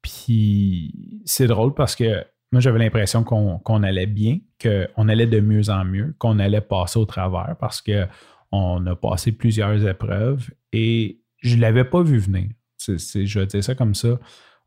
Puis, 0.01 1.21
c'est 1.25 1.47
drôle 1.47 1.73
parce 1.73 1.93
que 1.93 2.23
moi, 2.55 2.61
j'avais 2.61 2.79
l'impression 2.79 3.25
qu'on 3.25 3.83
allait 3.83 4.05
bien, 4.05 4.39
qu'on 4.61 5.09
allait 5.09 5.27
de 5.27 5.41
mieux 5.41 5.69
en 5.69 5.83
mieux, 5.83 6.15
qu'on 6.19 6.39
allait 6.39 6.61
passer 6.61 6.97
au 6.97 7.03
travers 7.03 7.57
parce 7.59 7.81
qu'on 7.81 8.85
a 8.85 8.95
passé 8.95 9.33
plusieurs 9.33 9.85
épreuves 9.85 10.49
et 10.71 11.19
je 11.39 11.57
ne 11.57 11.61
l'avais 11.61 11.83
pas 11.83 12.01
vu 12.01 12.17
venir. 12.17 12.47
je 12.87 13.39
vais 13.39 13.45
dire 13.45 13.61
ça 13.61 13.75
comme 13.75 13.93
ça. 13.93 14.17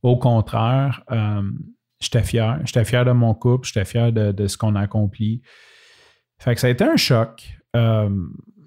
Au 0.02 0.18
contraire, 0.18 1.02
euh, 1.10 1.50
j'étais 1.98 2.22
fier. 2.22 2.60
J'étais 2.66 2.84
fier 2.84 3.06
de 3.06 3.12
mon 3.12 3.32
couple, 3.32 3.66
j'étais 3.66 3.86
fier 3.86 4.12
de, 4.12 4.46
ce 4.46 4.58
qu'on 4.58 4.74
a 4.74 4.82
accompli. 4.82 5.40
Fait 6.38 6.54
que 6.54 6.60
ça 6.60 6.66
a 6.66 6.70
été 6.70 6.84
un 6.84 6.96
choc. 6.96 7.42
Euh, 7.74 8.10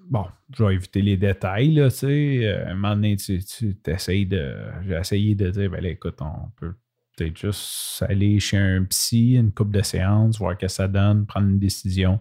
bon, 0.09 0.25
je 0.57 0.63
vais 0.63 0.73
éviter 0.73 1.03
les 1.03 1.17
détails, 1.17 1.75
là, 1.75 1.91
tu 1.91 1.97
sais. 1.97 2.39
Euh, 2.43 2.65
à 2.65 2.71
un 2.71 2.73
moment 2.73 2.95
donné, 2.95 3.17
tu, 3.17 3.37
tu 3.43 3.77
essayes 3.85 4.25
de. 4.25 4.55
J'ai 4.83 4.95
essayé 4.95 5.35
de 5.35 5.51
dire, 5.51 5.69
ben 5.69 5.85
écoute, 5.85 6.17
on 6.21 6.49
peut 6.57 6.73
peut-être 7.21 7.37
juste 7.37 8.03
aller 8.07 8.39
chez 8.39 8.57
un 8.57 8.83
psy, 8.85 9.33
une 9.33 9.51
coupe 9.51 9.71
de 9.71 9.81
séance, 9.81 10.37
voir 10.37 10.53
ce 10.53 10.65
que 10.65 10.67
ça 10.67 10.87
donne, 10.87 11.25
prendre 11.25 11.47
une 11.47 11.59
décision. 11.59 12.19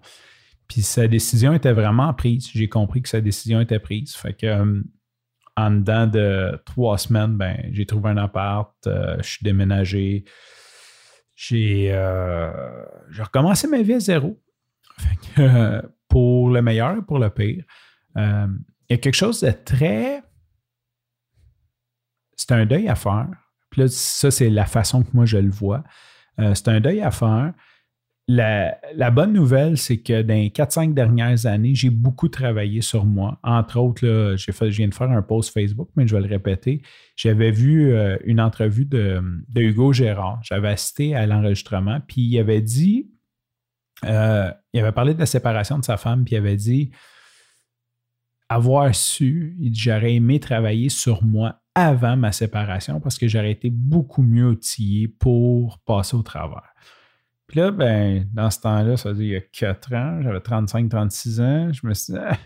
Puis 0.68 0.82
sa 0.82 1.08
décision 1.08 1.52
était 1.52 1.72
vraiment 1.72 2.12
prise. 2.14 2.50
J'ai 2.52 2.68
compris 2.68 3.02
que 3.02 3.08
sa 3.08 3.20
décision 3.20 3.60
était 3.60 3.80
prise. 3.80 4.14
Fait 4.14 4.34
que 4.34 4.46
euh, 4.46 4.82
en 5.56 5.70
dedans 5.70 6.06
de 6.06 6.60
trois 6.64 6.98
semaines, 6.98 7.36
ben, 7.36 7.58
j'ai 7.72 7.86
trouvé 7.86 8.10
un 8.10 8.16
appart, 8.18 8.74
euh, 8.86 9.16
je 9.18 9.28
suis 9.28 9.44
déménagé. 9.44 10.24
J'ai 11.34 11.92
recommencé 13.18 13.66
ma 13.66 13.82
vie 13.82 13.94
à 13.94 14.00
zéro. 14.00 14.40
Fait 14.98 15.16
que, 15.34 15.82
pour 16.08 16.50
le 16.50 16.60
meilleur 16.60 16.98
et 16.98 17.02
pour 17.02 17.18
le 17.18 17.30
pire. 17.30 17.64
Euh, 18.16 18.46
il 18.88 18.92
y 18.92 18.94
a 18.94 18.98
quelque 18.98 19.14
chose 19.14 19.40
de 19.40 19.50
très. 19.50 20.22
C'est 22.36 22.52
un 22.52 22.66
deuil 22.66 22.88
à 22.88 22.96
faire. 22.96 23.28
Puis 23.70 23.82
là, 23.82 23.88
ça, 23.88 24.30
c'est 24.30 24.50
la 24.50 24.66
façon 24.66 25.02
que 25.02 25.10
moi 25.12 25.24
je 25.24 25.38
le 25.38 25.50
vois. 25.50 25.84
Euh, 26.38 26.54
c'est 26.54 26.68
un 26.68 26.80
deuil 26.80 27.00
à 27.00 27.10
faire. 27.10 27.52
La, 28.28 29.10
bonne 29.10 29.32
nouvelle, 29.32 29.76
c'est 29.76 29.98
que 29.98 30.22
dans 30.22 30.34
les 30.34 30.50
4-5 30.50 30.94
dernières 30.94 31.46
années, 31.46 31.74
j'ai 31.74 31.90
beaucoup 31.90 32.28
travaillé 32.28 32.80
sur 32.80 33.04
moi. 33.04 33.40
Entre 33.42 33.76
autres, 33.76 34.06
là, 34.06 34.36
j'ai 34.36 34.52
fait, 34.52 34.70
je 34.70 34.76
viens 34.76 34.88
de 34.88 34.94
faire 34.94 35.10
un 35.10 35.22
post 35.22 35.52
Facebook, 35.52 35.88
mais 35.96 36.06
je 36.06 36.14
vais 36.14 36.22
le 36.22 36.28
répéter. 36.28 36.80
J'avais 37.16 37.50
vu 37.50 37.92
euh, 37.92 38.16
une 38.24 38.40
entrevue 38.40 38.84
de, 38.84 39.20
de 39.48 39.60
Hugo 39.60 39.92
Gérard. 39.92 40.38
J'avais 40.44 40.68
assisté 40.68 41.16
à 41.16 41.26
l'enregistrement, 41.26 41.98
puis 42.06 42.20
il 42.20 42.38
avait 42.38 42.60
dit 42.60 43.10
euh, 44.04 44.50
il 44.72 44.80
avait 44.80 44.92
parlé 44.92 45.14
de 45.14 45.18
la 45.18 45.26
séparation 45.26 45.78
de 45.78 45.84
sa 45.84 45.96
femme, 45.96 46.24
puis 46.24 46.34
il 46.34 46.38
avait 46.38 46.56
dit 46.56 46.90
avoir 48.48 48.94
su, 48.94 49.56
j'aurais 49.72 50.14
aimé 50.14 50.40
travailler 50.40 50.88
sur 50.88 51.22
moi 51.22 51.60
avant 51.88 52.16
ma 52.16 52.32
séparation 52.32 53.00
parce 53.00 53.18
que 53.18 53.28
j'aurais 53.28 53.52
été 53.52 53.70
beaucoup 53.70 54.22
mieux 54.22 54.48
outillé 54.48 55.08
pour 55.08 55.78
passer 55.80 56.16
au 56.16 56.22
travers. 56.22 56.74
Puis 57.46 57.58
là, 57.58 57.70
ben, 57.72 58.28
dans 58.32 58.50
ce 58.50 58.60
temps-là, 58.60 58.96
ça 58.96 59.10
veut 59.10 59.16
dire 59.16 59.24
il 59.24 59.32
y 59.32 59.36
a 59.36 59.40
4 59.40 59.94
ans, 59.94 60.22
j'avais 60.22 60.38
35-36 60.38 61.40
ans, 61.40 61.72
je 61.72 61.86
me 61.86 61.94
suis 61.94 62.12
dit, 62.12 62.18
ah, 62.22 62.36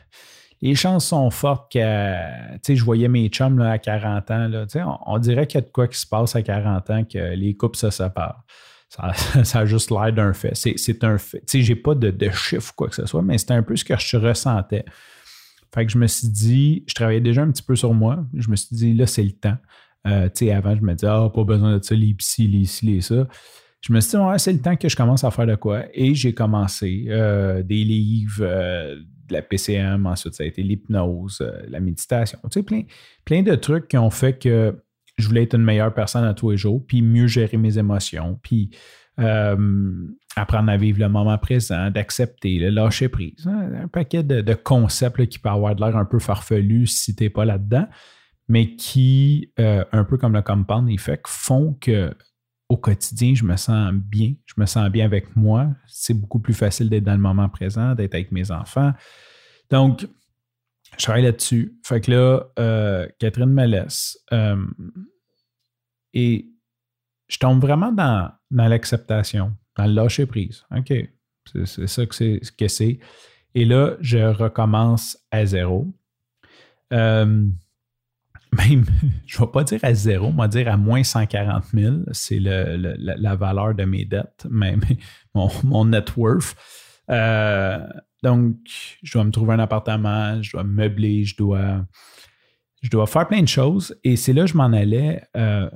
les 0.62 0.74
chances 0.74 1.09
sont 1.09 1.28
fortes 1.30 1.70
que, 1.70 2.14
tu 2.55 2.59
sais, 2.62 2.76
je 2.76 2.85
voyais 2.85 3.09
mes 3.09 3.28
chums 3.28 3.59
là, 3.59 3.72
à 3.72 3.78
40 3.78 4.30
ans, 4.30 4.49
là, 4.49 4.64
on, 4.76 5.14
on 5.14 5.18
dirait 5.18 5.47
qu'il 5.47 5.61
y 5.61 5.62
a 5.62 5.66
de 5.66 5.70
quoi 5.70 5.89
qui 5.89 5.99
se 5.99 6.07
passe 6.07 6.35
à 6.37 6.43
40 6.43 6.91
ans, 6.91 7.05
que 7.05 7.35
les 7.35 7.55
couples 7.55 7.76
se 7.76 7.91
séparent. 7.91 8.45
Ça, 8.89 9.12
a 9.59 9.66
juste 9.66 9.91
l'air 9.91 10.12
d'un 10.12 10.32
fait. 10.32 10.55
C'est 10.55 11.05
un 11.05 11.18
fait. 11.18 11.41
Tu 11.41 11.59
sais, 11.59 11.62
j'ai 11.62 11.76
pas 11.76 11.95
de, 11.95 12.11
de 12.11 12.30
chiffre 12.30 12.70
ou 12.72 12.74
quoi 12.76 12.89
que 12.89 12.95
ce 12.95 13.07
soit, 13.07 13.22
mais 13.22 13.39
c'était 13.39 13.55
un 13.55 13.62
peu 13.62 13.76
ce 13.76 13.85
que 13.85 13.95
je 13.99 14.16
ressentais. 14.16 14.85
Fait 15.75 15.85
que 15.85 15.91
je 15.91 15.99
me 15.99 16.07
suis 16.07 16.29
dit, 16.29 16.85
je 16.87 16.95
travaillais 16.95 17.20
déjà 17.20 17.43
un 17.43 17.51
petit 17.51 17.62
peu 17.62 17.75
sur 17.75 17.93
moi. 17.95 18.25
Je 18.33 18.49
me 18.49 18.55
suis 18.55 18.77
dit, 18.77 18.95
là, 18.95 19.07
c'est 19.07 19.25
le 19.25 19.33
temps. 19.33 19.57
Euh, 20.07 20.29
tu 20.29 20.47
sais, 20.47 20.53
avant, 20.53 20.77
je 20.77 20.83
me 20.83 20.95
disais, 20.95 21.09
ah, 21.11 21.29
pas 21.35 21.43
besoin 21.43 21.79
de 21.79 21.83
ça, 21.83 21.97
les 21.97 22.14
psy, 22.14 22.47
les 22.47 22.64
ci, 22.64 22.87
les 22.87 23.01
ça. 23.01 23.27
Je 23.81 23.93
me 23.93 24.01
suis 24.01 24.11
dit, 24.11 24.16
ouais, 24.16 24.39
c'est 24.39 24.53
le 24.53 24.61
temps 24.61 24.77
que 24.77 24.89
je 24.89 24.95
commence 24.95 25.25
à 25.25 25.33
faire 25.33 25.47
de 25.47 25.57
quoi. 25.57 25.85
Et 25.93 26.14
j'ai 26.14 26.33
commencé 26.33 27.07
euh, 27.09 27.64
des 27.64 27.83
livres, 27.83 28.43
euh, 28.43 28.95
de 29.27 29.33
la 29.33 29.43
PCM, 29.43 30.07
ensuite 30.07 30.35
ça 30.35 30.45
a 30.45 30.47
été 30.47 30.62
l'hypnose, 30.62 31.43
la 31.66 31.81
méditation. 31.81 32.39
Tu 32.45 32.61
sais, 32.61 32.62
plein, 32.62 32.83
plein 33.25 33.43
de 33.43 33.55
trucs 33.55 33.89
qui 33.89 33.97
ont 33.97 34.11
fait 34.11 34.39
que 34.39 34.77
je 35.16 35.27
voulais 35.27 35.45
être 35.45 35.55
une 35.55 35.64
meilleure 35.64 35.95
personne 35.95 36.25
à 36.25 36.35
tous 36.35 36.51
les 36.51 36.57
jours, 36.57 36.85
puis 36.87 37.03
mieux 37.03 37.27
gérer 37.27 37.57
mes 37.57 37.79
émotions, 37.79 38.39
puis 38.43 38.70
euh, 39.21 40.09
apprendre 40.35 40.71
à 40.71 40.77
vivre 40.77 40.99
le 40.99 41.09
moment 41.09 41.39
présent, 41.39 41.91
d'accepter, 41.91 42.59
le 42.59 42.71
lâcher 42.71 43.09
prise. 43.09 43.47
Hein, 43.47 43.85
un 43.85 43.89
paquet 43.89 44.23
de, 44.23 44.55
concepts 44.55 45.27
qui 45.27 45.39
peuvent 45.39 45.53
avoir 45.53 45.77
de 45.77 45.85
l'air 45.85 45.97
un 45.97 46.05
peu 46.05 46.19
farfelu 46.19 46.87
si 46.87 47.15
tu 47.15 47.23
n'es 47.23 47.31
pas 47.31 47.45
là-dedans, 47.45 47.87
mais 48.49 48.75
qui, 48.75 49.53
euh, 49.61 49.85
un 49.93 50.05
peu 50.05 50.19
comme 50.19 50.33
le 50.33 50.43
compound 50.43 50.91
effect, 50.91 51.27
font 51.29 51.75
que 51.81 52.12
au 52.69 52.77
quotidien, 52.77 53.35
je 53.35 53.45
me 53.45 53.57
sens 53.57 53.93
bien, 53.93 54.33
je 54.47 54.55
me 54.57 54.67
sens 54.67 54.91
bien 54.91 55.05
avec 55.05 55.37
moi. 55.37 55.69
C'est 55.87 56.15
beaucoup 56.15 56.41
plus 56.41 56.55
facile 56.55 56.89
d'être 56.89 57.05
dans 57.05 57.12
le 57.12 57.19
moment 57.19 57.49
présent, 57.49 57.95
d'être 57.95 58.15
avec 58.15 58.33
mes 58.33 58.51
enfants. 58.51 58.93
Donc, 59.71 60.09
je 60.99 61.05
travaille 61.05 61.23
là-dessus. 61.23 61.79
Fait 61.85 62.01
que 62.01 62.11
là, 62.11 62.45
euh, 62.59 63.07
Catherine 63.21 63.53
me 63.53 63.67
laisse. 63.67 64.19
Et 66.15 66.54
je 67.29 67.39
tombe 67.39 67.61
vraiment 67.61 67.93
dans, 67.93 68.31
l'acceptation, 68.51 69.53
dans 69.77 69.87
le 69.87 69.93
lâcher 69.93 70.27
prise. 70.27 70.64
OK. 70.75 70.93
C'est 71.64 71.87
ça 71.87 72.07
que 72.07 72.68
c'est. 72.68 72.99
Et 73.55 73.64
là, 73.64 73.97
je 74.01 74.18
recommence 74.18 75.18
à 75.31 75.45
zéro. 75.45 75.87
Euh, 76.93 77.25
même, 78.53 78.85
je 79.27 79.41
ne 79.41 79.45
vais 79.45 79.53
pas 79.53 79.64
dire 79.64 79.81
à 79.83 79.95
zéro, 79.95 80.29
on 80.29 80.33
va 80.33 80.49
dire 80.49 80.68
à 80.68 80.77
moins 80.77 81.03
140 81.03 81.64
000. 81.75 81.97
C'est 82.12 82.39
la, 82.39 83.37
valeur 83.37 83.75
de 83.75 83.85
mes 83.85 84.05
dettes, 84.05 84.47
même 84.51 84.81
mon, 85.35 85.85
net 85.85 86.16
worth. 86.16 86.57
Donc, 88.25 88.57
je 89.03 89.12
dois 89.12 89.25
me 89.25 89.31
trouver 89.31 89.53
un 89.53 89.59
appartement, 89.59 90.41
je 90.41 90.53
dois 90.53 90.64
me 90.64 90.72
meubler, 90.72 91.25
je 91.25 91.37
dois, 91.37 91.85
je 92.81 92.89
dois 92.89 93.07
faire 93.07 93.29
plein 93.29 93.43
de 93.43 93.49
choses. 93.49 93.95
Et 94.03 94.16
c'est 94.16 94.33
là 94.33 94.43
que 94.43 94.49
je 94.49 94.57
m'en 94.57 94.72
allais. 94.72 95.22
Euh, 95.37 95.68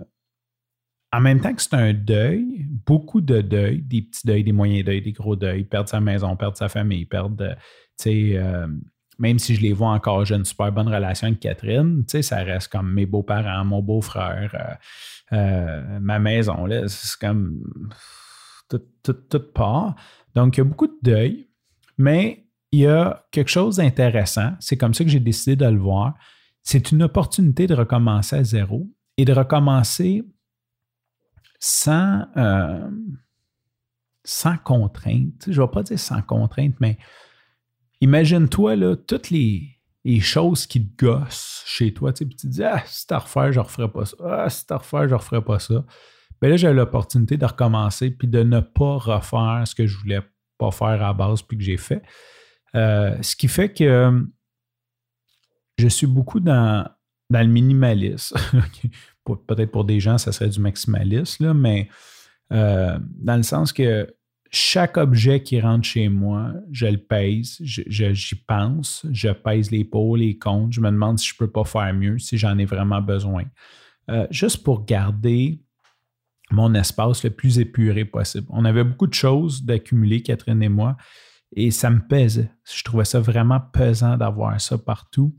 en 1.13 1.21
même 1.21 1.41
temps 1.41 1.55
que 1.55 1.63
c'est 1.63 1.75
un 1.75 1.95
deuil, 1.95 2.67
beaucoup 2.87 3.21
de 3.21 3.41
deuil, 3.41 3.83
des 3.83 4.03
petits 4.03 4.27
deuils, 4.27 4.45
des 4.45 4.53
moyens 4.53 4.85
deuils, 4.85 5.03
des 5.03 5.13
gros 5.13 5.37
deuils, 5.37 5.65
perdre 5.65 5.89
sa 5.89 6.01
maison, 6.01 6.37
perdre 6.37 6.57
sa 6.57 6.69
famille, 6.69 7.07
perdre, 7.07 7.49
tu 7.49 7.57
sais, 7.97 8.37
euh, 8.37 8.67
même 9.19 9.39
si 9.39 9.55
je 9.55 9.63
les 9.63 9.73
vois 9.73 9.91
encore, 9.91 10.25
j'ai 10.25 10.35
une 10.35 10.45
super 10.45 10.71
bonne 10.71 10.89
relation 10.89 11.29
avec 11.29 11.41
Catherine, 11.41 12.05
tu 12.05 12.13
sais, 12.13 12.23
ça 12.23 12.37
reste 12.39 12.69
comme 12.69 12.93
mes 12.93 13.07
beaux-parents, 13.07 13.65
mon 13.65 13.83
beau-frère, 13.83 14.79
euh, 15.33 15.99
ma 16.01 16.19
maison, 16.19 16.67
là, 16.67 16.87
c'est 16.89 17.19
comme 17.19 17.63
tout, 18.69 18.83
tout, 19.03 19.15
tout 19.15 19.53
part. 19.55 19.95
Donc, 20.35 20.57
il 20.57 20.61
y 20.61 20.63
a 20.63 20.65
beaucoup 20.65 20.87
de 20.87 20.99
deuil. 21.03 21.49
Mais 21.97 22.47
il 22.71 22.81
y 22.81 22.87
a 22.87 23.25
quelque 23.33 23.51
chose 23.51 23.77
d'intéressant, 23.77 24.53
c'est 24.61 24.77
comme 24.77 24.95
ça 24.95 25.05
que 25.05 25.11
j'ai 25.11 25.21
décidé 25.21 25.57
de 25.57 25.67
le 25.67 25.79
voir. 25.79 26.15
C'est 26.63 26.93
une 26.93 27.03
opportunité 27.03 27.67
de 27.67 27.75
recommencer 27.75 28.37
à 28.37 28.45
zéro 28.45 28.87
et 29.17 29.25
de 29.25 29.33
recommencer 29.33 30.25
sans, 31.59 32.25
euh, 32.37 32.91
sans 34.25 34.57
contrainte. 34.59 35.45
Je 35.47 35.61
ne 35.61 35.67
vais 35.67 35.71
pas 35.71 35.83
dire 35.83 35.99
sans 35.99 36.23
contrainte, 36.23 36.75
mais 36.81 36.99
imagine-toi 38.01 38.97
toutes 39.07 39.31
les, 39.31 39.75
choses 40.21 40.67
qui 40.67 40.87
te 40.87 41.05
gossent 41.05 41.63
chez 41.67 41.93
toi. 41.93 42.13
Tu, 42.13 42.27
te 42.29 42.47
dis 42.47 42.65
Ah, 42.65 42.83
si 42.87 43.07
à 43.11 43.19
refaire, 43.19 43.53
je 43.53 43.59
ne 43.59 43.65
referai 43.65 43.91
pas 43.91 44.07
ça. 44.07 44.17
Ah, 44.25 44.49
si 44.49 44.65
à 44.71 44.77
refaire, 44.77 45.05
je 45.05 45.15
ne 45.15 45.19
referai 45.19 45.43
pas 45.43 45.59
ça. 45.59 45.85
Bien 46.41 46.51
là, 46.51 46.57
j'ai 46.57 46.73
l'opportunité 46.73 47.37
de 47.37 47.45
recommencer 47.45 48.11
puis 48.11 48.29
de 48.29 48.43
ne 48.43 48.61
pas 48.61 48.97
refaire 48.97 49.63
ce 49.67 49.75
que 49.75 49.87
je 49.87 49.99
voulais 49.99 50.21
pas 50.57 50.71
faire 50.71 50.89
à 50.89 50.97
la 50.97 51.13
base 51.13 51.43
puis 51.43 51.59
que 51.59 51.65
j'ai 51.65 51.77
fait. 51.77 52.03
Euh, 52.75 53.17
ce 53.23 53.35
qui 53.35 53.49
fait 53.49 53.73
que 53.73 53.85
euh, 53.85 54.21
je 55.79 55.89
suis 55.89 56.07
beaucoup 56.07 56.41
dans, 56.41 56.89
dans 57.31 57.41
le 57.41 57.47
minimalisme. 57.47 58.37
Peut-être 59.47 59.71
pour 59.71 59.85
des 59.85 60.01
gens, 60.01 60.17
ça 60.17 60.33
serait 60.33 60.49
du 60.49 60.61
maximalisme, 60.61 61.53
mais 61.53 61.89
euh, 62.53 62.99
dans 63.03 63.37
le 63.37 63.43
sens 63.43 63.73
que 63.73 64.15
chaque 64.51 64.97
objet 64.97 65.43
qui 65.43 65.61
rentre 65.61 65.87
chez 65.87 66.09
moi, 66.09 66.55
je 66.73 66.87
le 66.87 66.97
pèse, 66.97 67.59
j'y 67.61 68.35
pense, 68.47 69.05
je 69.13 69.29
pèse 69.29 69.71
les 69.71 69.85
pots, 69.85 70.17
les 70.17 70.39
comptes, 70.39 70.73
je 70.73 70.81
me 70.81 70.91
demande 70.91 71.19
si 71.19 71.29
je 71.29 71.35
ne 71.35 71.47
peux 71.47 71.53
pas 71.53 71.65
faire 71.65 71.93
mieux, 71.93 72.19
si 72.19 72.39
j'en 72.39 72.57
ai 72.57 72.65
vraiment 72.65 73.03
besoin. 73.03 73.45
juste 74.31 74.63
pour 74.63 74.87
garder 74.87 75.61
mon 76.51 76.75
espace 76.75 77.25
le 77.25 77.31
plus 77.31 77.59
épuré 77.59 78.05
possible. 78.05 78.47
On 78.51 78.65
avait 78.65 78.85
beaucoup 78.85 79.07
de 79.07 79.15
choses 79.15 79.65
d'accumuler, 79.65 80.23
Catherine 80.23 80.63
et 80.63 80.69
moi, 80.69 80.97
et 81.55 81.71
ça 81.71 81.91
me 81.91 82.01
pesait. 82.01 82.51
Je 82.65 82.83
trouvais 82.85 83.05
ça 83.05 83.21
vraiment 83.21 83.61
pesant 83.61 84.17
d'avoir 84.17 84.61
ça 84.61 84.79
partout. 84.79 85.35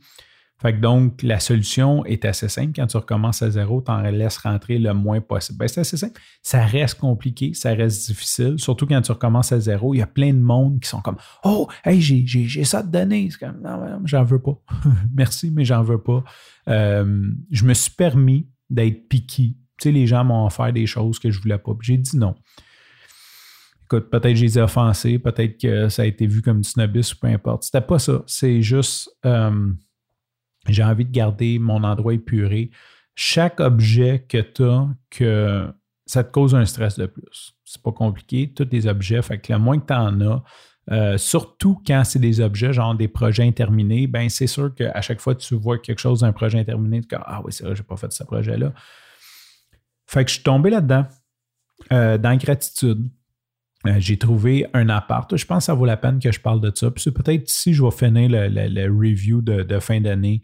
Fait 0.61 0.73
que 0.73 0.79
donc, 0.79 1.23
la 1.23 1.39
solution 1.39 2.05
est 2.05 2.25
assez 2.25 2.49
simple. 2.49 2.73
Quand 2.75 2.87
tu 2.87 2.97
recommences 2.97 3.41
à 3.41 3.49
zéro, 3.49 3.81
tu 3.81 3.91
en 3.91 4.01
laisses 4.01 4.37
rentrer 4.37 4.77
le 4.77 4.93
moins 4.93 5.21
possible. 5.21 5.57
Ben, 5.57 5.67
c'est 5.67 5.81
assez 5.81 5.97
simple. 5.97 6.19
Ça 6.41 6.65
reste 6.65 6.99
compliqué, 6.99 7.53
ça 7.53 7.73
reste 7.73 8.07
difficile, 8.07 8.55
surtout 8.57 8.85
quand 8.85 9.01
tu 9.01 9.11
recommences 9.11 9.51
à 9.51 9.59
zéro. 9.59 9.93
Il 9.93 9.99
y 9.99 10.01
a 10.01 10.07
plein 10.07 10.33
de 10.33 10.39
monde 10.39 10.79
qui 10.81 10.89
sont 10.89 11.01
comme 11.01 11.17
Oh, 11.43 11.67
hey, 11.85 12.01
j'ai 12.01 12.63
ça 12.65 12.83
de 12.83 12.91
donner. 12.91 13.29
C'est 13.31 13.39
comme 13.39 13.61
Non, 13.61 14.01
j'en 14.05 14.23
veux 14.23 14.41
pas. 14.41 14.59
Merci, 15.15 15.51
mais 15.51 15.63
j'en 15.63 15.81
veux 15.81 16.01
pas. 16.01 16.23
Euh, 16.67 17.31
je 17.51 17.65
me 17.65 17.73
suis 17.73 17.91
permis 17.91 18.47
d'être 18.69 19.07
piqué 19.07 19.55
sais, 19.83 19.91
les 19.91 20.07
gens 20.07 20.23
m'ont 20.23 20.45
offert 20.45 20.71
des 20.73 20.85
choses 20.85 21.19
que 21.19 21.31
je 21.31 21.39
voulais 21.39 21.57
pas. 21.57 21.71
J'ai 21.81 21.97
dit 21.97 22.17
non. 22.17 22.35
Écoute, 23.85 24.09
peut-être 24.09 24.33
que 24.33 24.35
je 24.35 24.43
les 24.43 24.59
ai 24.59 24.61
offensés, 24.61 25.17
peut-être 25.17 25.59
que 25.59 25.89
ça 25.89 26.03
a 26.03 26.05
été 26.05 26.27
vu 26.27 26.41
comme 26.41 26.61
du 26.61 26.69
snobisme 26.69 27.15
ou 27.17 27.19
peu 27.21 27.33
importe. 27.33 27.63
C'était 27.63 27.81
pas 27.81 27.97
ça. 27.97 28.21
C'est 28.27 28.61
juste, 28.61 29.09
euh, 29.25 29.73
j'ai 30.73 30.83
envie 30.83 31.05
de 31.05 31.11
garder 31.11 31.59
mon 31.59 31.83
endroit 31.83 32.13
épuré. 32.13 32.71
Chaque 33.15 33.59
objet 33.59 34.25
que 34.27 34.37
tu 34.37 34.63
as, 34.63 34.87
que 35.09 35.67
ça 36.05 36.23
te 36.23 36.31
cause 36.31 36.55
un 36.55 36.65
stress 36.65 36.97
de 36.97 37.05
plus. 37.05 37.53
C'est 37.65 37.81
pas 37.81 37.91
compliqué. 37.91 38.51
Tous 38.53 38.67
les 38.71 38.87
objets, 38.87 39.21
fait 39.21 39.39
que 39.39 39.51
le 39.53 39.59
moins 39.59 39.79
que 39.79 39.87
tu 39.87 39.93
en 39.93 40.21
as, 40.21 40.43
Euh, 40.91 41.19
surtout 41.19 41.79
quand 41.85 42.03
c'est 42.03 42.17
des 42.17 42.41
objets, 42.41 42.73
genre 42.73 42.95
des 42.95 43.07
projets 43.07 43.43
interminés, 43.43 44.07
ben 44.07 44.27
c'est 44.27 44.47
sûr 44.47 44.73
qu'à 44.73 45.01
chaque 45.01 45.19
fois 45.21 45.35
que 45.35 45.41
tu 45.41 45.53
vois 45.53 45.77
quelque 45.77 45.99
chose 45.99 46.21
d'un 46.21 46.31
projet 46.33 46.57
interminé, 46.59 47.01
tu 47.01 47.09
dis 47.09 47.15
Ah 47.27 47.41
oui, 47.43 47.53
c'est 47.53 47.63
vrai, 47.63 47.75
j'ai 47.75 47.83
pas 47.83 47.95
fait 47.95 48.11
ce 48.11 48.23
projet-là. 48.23 48.73
Fait 50.07 50.23
que 50.25 50.29
je 50.31 50.35
suis 50.35 50.43
tombé 50.43 50.71
là-dedans, 50.71 51.05
euh, 51.93 52.17
dans 52.17 52.35
gratitude. 52.37 53.07
Euh, 53.87 53.95
j'ai 53.99 54.17
trouvé 54.17 54.67
un 54.73 54.89
appart. 54.89 55.35
Je 55.35 55.45
pense 55.45 55.63
que 55.63 55.65
ça 55.65 55.73
vaut 55.73 55.85
la 55.85 55.97
peine 55.97 56.19
que 56.19 56.31
je 56.31 56.39
parle 56.39 56.59
de 56.61 56.71
ça. 56.73 56.91
Peut-être 56.91 57.47
si 57.49 57.73
je 57.73 57.83
vais 57.83 57.91
finir 57.91 58.29
le, 58.29 58.87
review 58.87 59.41
de, 59.41 59.79
fin 59.79 60.01
d'année. 60.01 60.41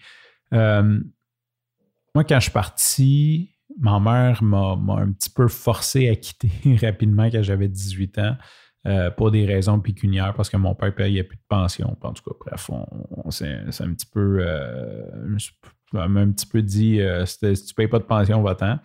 moi, 0.51 2.23
quand 2.23 2.35
je 2.35 2.43
suis 2.43 2.51
parti, 2.51 3.51
ma 3.77 3.99
mère 3.99 4.41
m'a 4.41 4.77
un 4.93 5.11
petit 5.11 5.29
peu 5.29 5.47
forcé 5.47 6.09
à 6.09 6.15
quitter 6.15 6.49
rapidement 6.81 7.29
quand 7.29 7.43
j'avais 7.43 7.67
18 7.67 8.19
ans. 8.19 8.37
Euh, 8.87 9.09
pour 9.09 9.31
des 9.31 9.45
raisons 9.47 9.79
pécuniaires, 9.79 10.35
parce 10.35 10.47
que 10.47 10.57
mon 10.57 10.75
père 10.75 10.93
payait 10.93 11.23
plus 11.23 11.37
de 11.37 11.43
pension. 11.49 11.97
En 11.99 12.13
tout 12.13 12.21
cas, 12.21 12.35
bref, 12.39 12.69
on, 12.69 13.31
c'est 13.31 13.81
un 13.81 13.93
petit 13.93 14.05
peu. 14.05 14.37
Euh, 14.41 15.37
je 15.37 15.49
un 15.97 16.31
petit 16.31 16.45
peu 16.45 16.61
dit 16.61 17.01
euh, 17.01 17.25
si 17.25 17.39
tu 17.39 17.45
ne 17.47 17.73
payes 17.75 17.87
pas 17.87 17.97
de 17.97 18.03
pension, 18.03 18.43
va-t'en. 18.43 18.77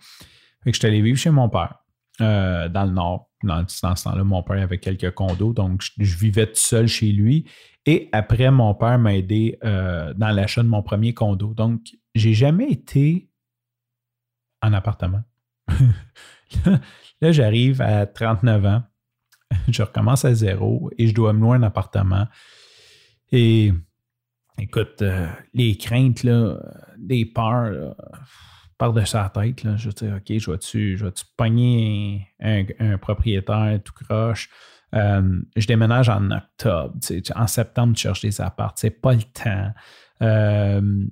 Fait 0.63 0.71
que 0.71 0.75
je 0.75 0.79
suis 0.79 0.87
allé 0.87 1.01
vivre 1.01 1.19
chez 1.19 1.29
mon 1.29 1.49
père, 1.49 1.80
dans 2.21 2.85
le 2.85 2.91
nord. 2.91 3.27
Dans, 3.43 3.67
ce 3.67 3.81
temps-là, 3.81 4.23
mon 4.23 4.43
père 4.43 4.61
avait 4.61 4.77
quelques 4.77 5.15
condos, 5.15 5.53
donc 5.53 5.81
je, 5.97 6.15
vivais 6.15 6.45
tout 6.45 6.53
seul 6.55 6.87
chez 6.87 7.11
lui. 7.11 7.45
Et 7.87 8.07
après, 8.11 8.51
mon 8.51 8.75
père 8.75 8.99
m'a 8.99 9.15
aidé 9.15 9.57
dans 9.63 10.31
l'achat 10.31 10.61
de 10.61 10.67
mon 10.67 10.83
premier 10.83 11.15
condo. 11.15 11.55
Donc, 11.55 11.81
j'ai 12.13 12.35
jamais 12.35 12.69
été 12.69 13.31
en 14.61 14.73
appartement. 14.73 15.23
là 17.21 17.31
j'arrive 17.31 17.81
à 17.81 18.05
39 18.05 18.65
ans 18.65 18.83
je 19.67 19.83
recommence 19.83 20.25
à 20.25 20.33
zéro 20.33 20.89
et 20.97 21.07
je 21.07 21.13
dois 21.13 21.33
me 21.33 21.41
louer 21.41 21.57
un 21.57 21.63
appartement. 21.63 22.27
Et 23.31 23.71
écoute, 24.57 25.01
euh, 25.01 25.27
les 25.53 25.77
craintes, 25.77 26.23
là, 26.23 26.57
des 26.97 27.25
peurs, 27.25 27.95
par 27.95 28.60
de 28.89 29.05
sa 29.05 29.29
tête. 29.29 29.63
Là, 29.63 29.75
je 29.77 29.89
dis, 29.89 30.07
OK, 30.07 30.39
je 30.39 30.51
vais-tu, 30.51 31.25
pogner 31.37 32.27
un, 32.39 32.97
propriétaire 32.97 33.79
tout 33.83 33.93
croche? 33.93 34.49
Euh, 34.93 35.41
je 35.55 35.67
déménage 35.67 36.09
en 36.09 36.31
octobre. 36.31 36.95
En 37.35 37.47
septembre, 37.47 37.93
tu 37.93 38.01
cherches 38.01 38.21
des 38.21 38.41
apparts. 38.41 38.73
C'est 38.75 39.01
pas 39.01 39.13
le 39.13 39.21
temps. 39.21 39.71
Euh, 40.21 41.05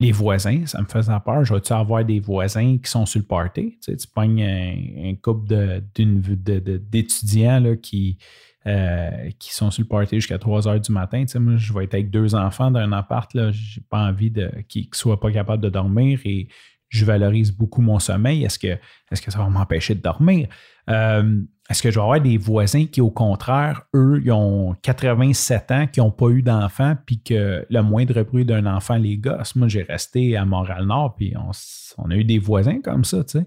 les 0.00 0.12
voisins, 0.12 0.64
ça 0.66 0.80
me 0.80 0.86
faisait 0.86 1.12
peur. 1.24 1.44
Je 1.44 1.54
vais-tu 1.54 1.72
avoir 1.72 2.04
des 2.04 2.20
voisins 2.20 2.78
qui 2.78 2.88
sont 2.88 3.04
sur 3.04 3.18
le 3.18 3.26
party? 3.26 3.72
Tu, 3.72 3.78
sais, 3.80 3.96
tu 3.96 4.06
pognes 4.06 4.44
un, 4.44 5.14
couple 5.20 5.48
d'étudiants 5.96 7.74
qui, 7.82 8.18
euh, 8.66 9.30
qui 9.40 9.52
sont 9.52 9.72
sur 9.72 9.82
le 9.82 9.88
party 9.88 10.16
jusqu'à 10.16 10.38
3 10.38 10.68
heures 10.68 10.80
du 10.80 10.92
matin. 10.92 11.22
Tu 11.22 11.32
sais, 11.32 11.40
moi, 11.40 11.56
je 11.56 11.72
vais 11.72 11.84
être 11.84 11.94
avec 11.94 12.10
deux 12.10 12.36
enfants 12.36 12.70
dans 12.70 12.78
un 12.78 12.92
appart. 12.92 13.28
Je 13.34 13.40
n'ai 13.80 13.86
pas 13.90 14.04
envie 14.04 14.32
qu'ils 14.68 14.88
ne 14.88 14.96
soient 14.96 15.18
pas 15.18 15.32
capables 15.32 15.64
de 15.64 15.68
dormir 15.68 16.20
et 16.24 16.48
je 16.88 17.04
valorise 17.04 17.52
beaucoup 17.52 17.82
mon 17.82 17.98
sommeil. 17.98 18.44
Est-ce 18.44 18.58
que, 18.58 18.66
est 18.68 19.24
que 19.24 19.30
ça 19.30 19.38
va 19.38 19.48
m'empêcher 19.48 19.94
de 19.94 20.00
dormir? 20.00 20.48
Euh, 20.88 21.42
est-ce 21.68 21.82
que 21.82 21.90
je 21.90 21.96
vais 21.96 22.02
avoir 22.02 22.20
des 22.20 22.38
voisins 22.38 22.86
qui, 22.86 23.02
au 23.02 23.10
contraire, 23.10 23.82
eux, 23.94 24.22
ils 24.24 24.32
ont 24.32 24.74
87 24.82 25.70
ans, 25.70 25.86
qui 25.86 26.00
n'ont 26.00 26.10
pas 26.10 26.28
eu 26.28 26.40
d'enfants, 26.40 26.96
puis 27.04 27.22
que 27.22 27.66
le 27.68 27.82
moindre 27.82 28.22
bruit 28.22 28.46
d'un 28.46 28.64
enfant 28.64 28.96
les 28.96 29.18
gosse? 29.18 29.54
Moi, 29.54 29.68
j'ai 29.68 29.82
resté 29.82 30.36
à 30.36 30.46
Montréal-Nord, 30.46 31.16
puis 31.16 31.34
on, 31.36 32.10
a 32.10 32.14
eu 32.14 32.24
des 32.24 32.38
voisins 32.38 32.80
comme 32.80 33.04
ça, 33.04 33.22
tu 33.24 33.38
sais. 33.38 33.46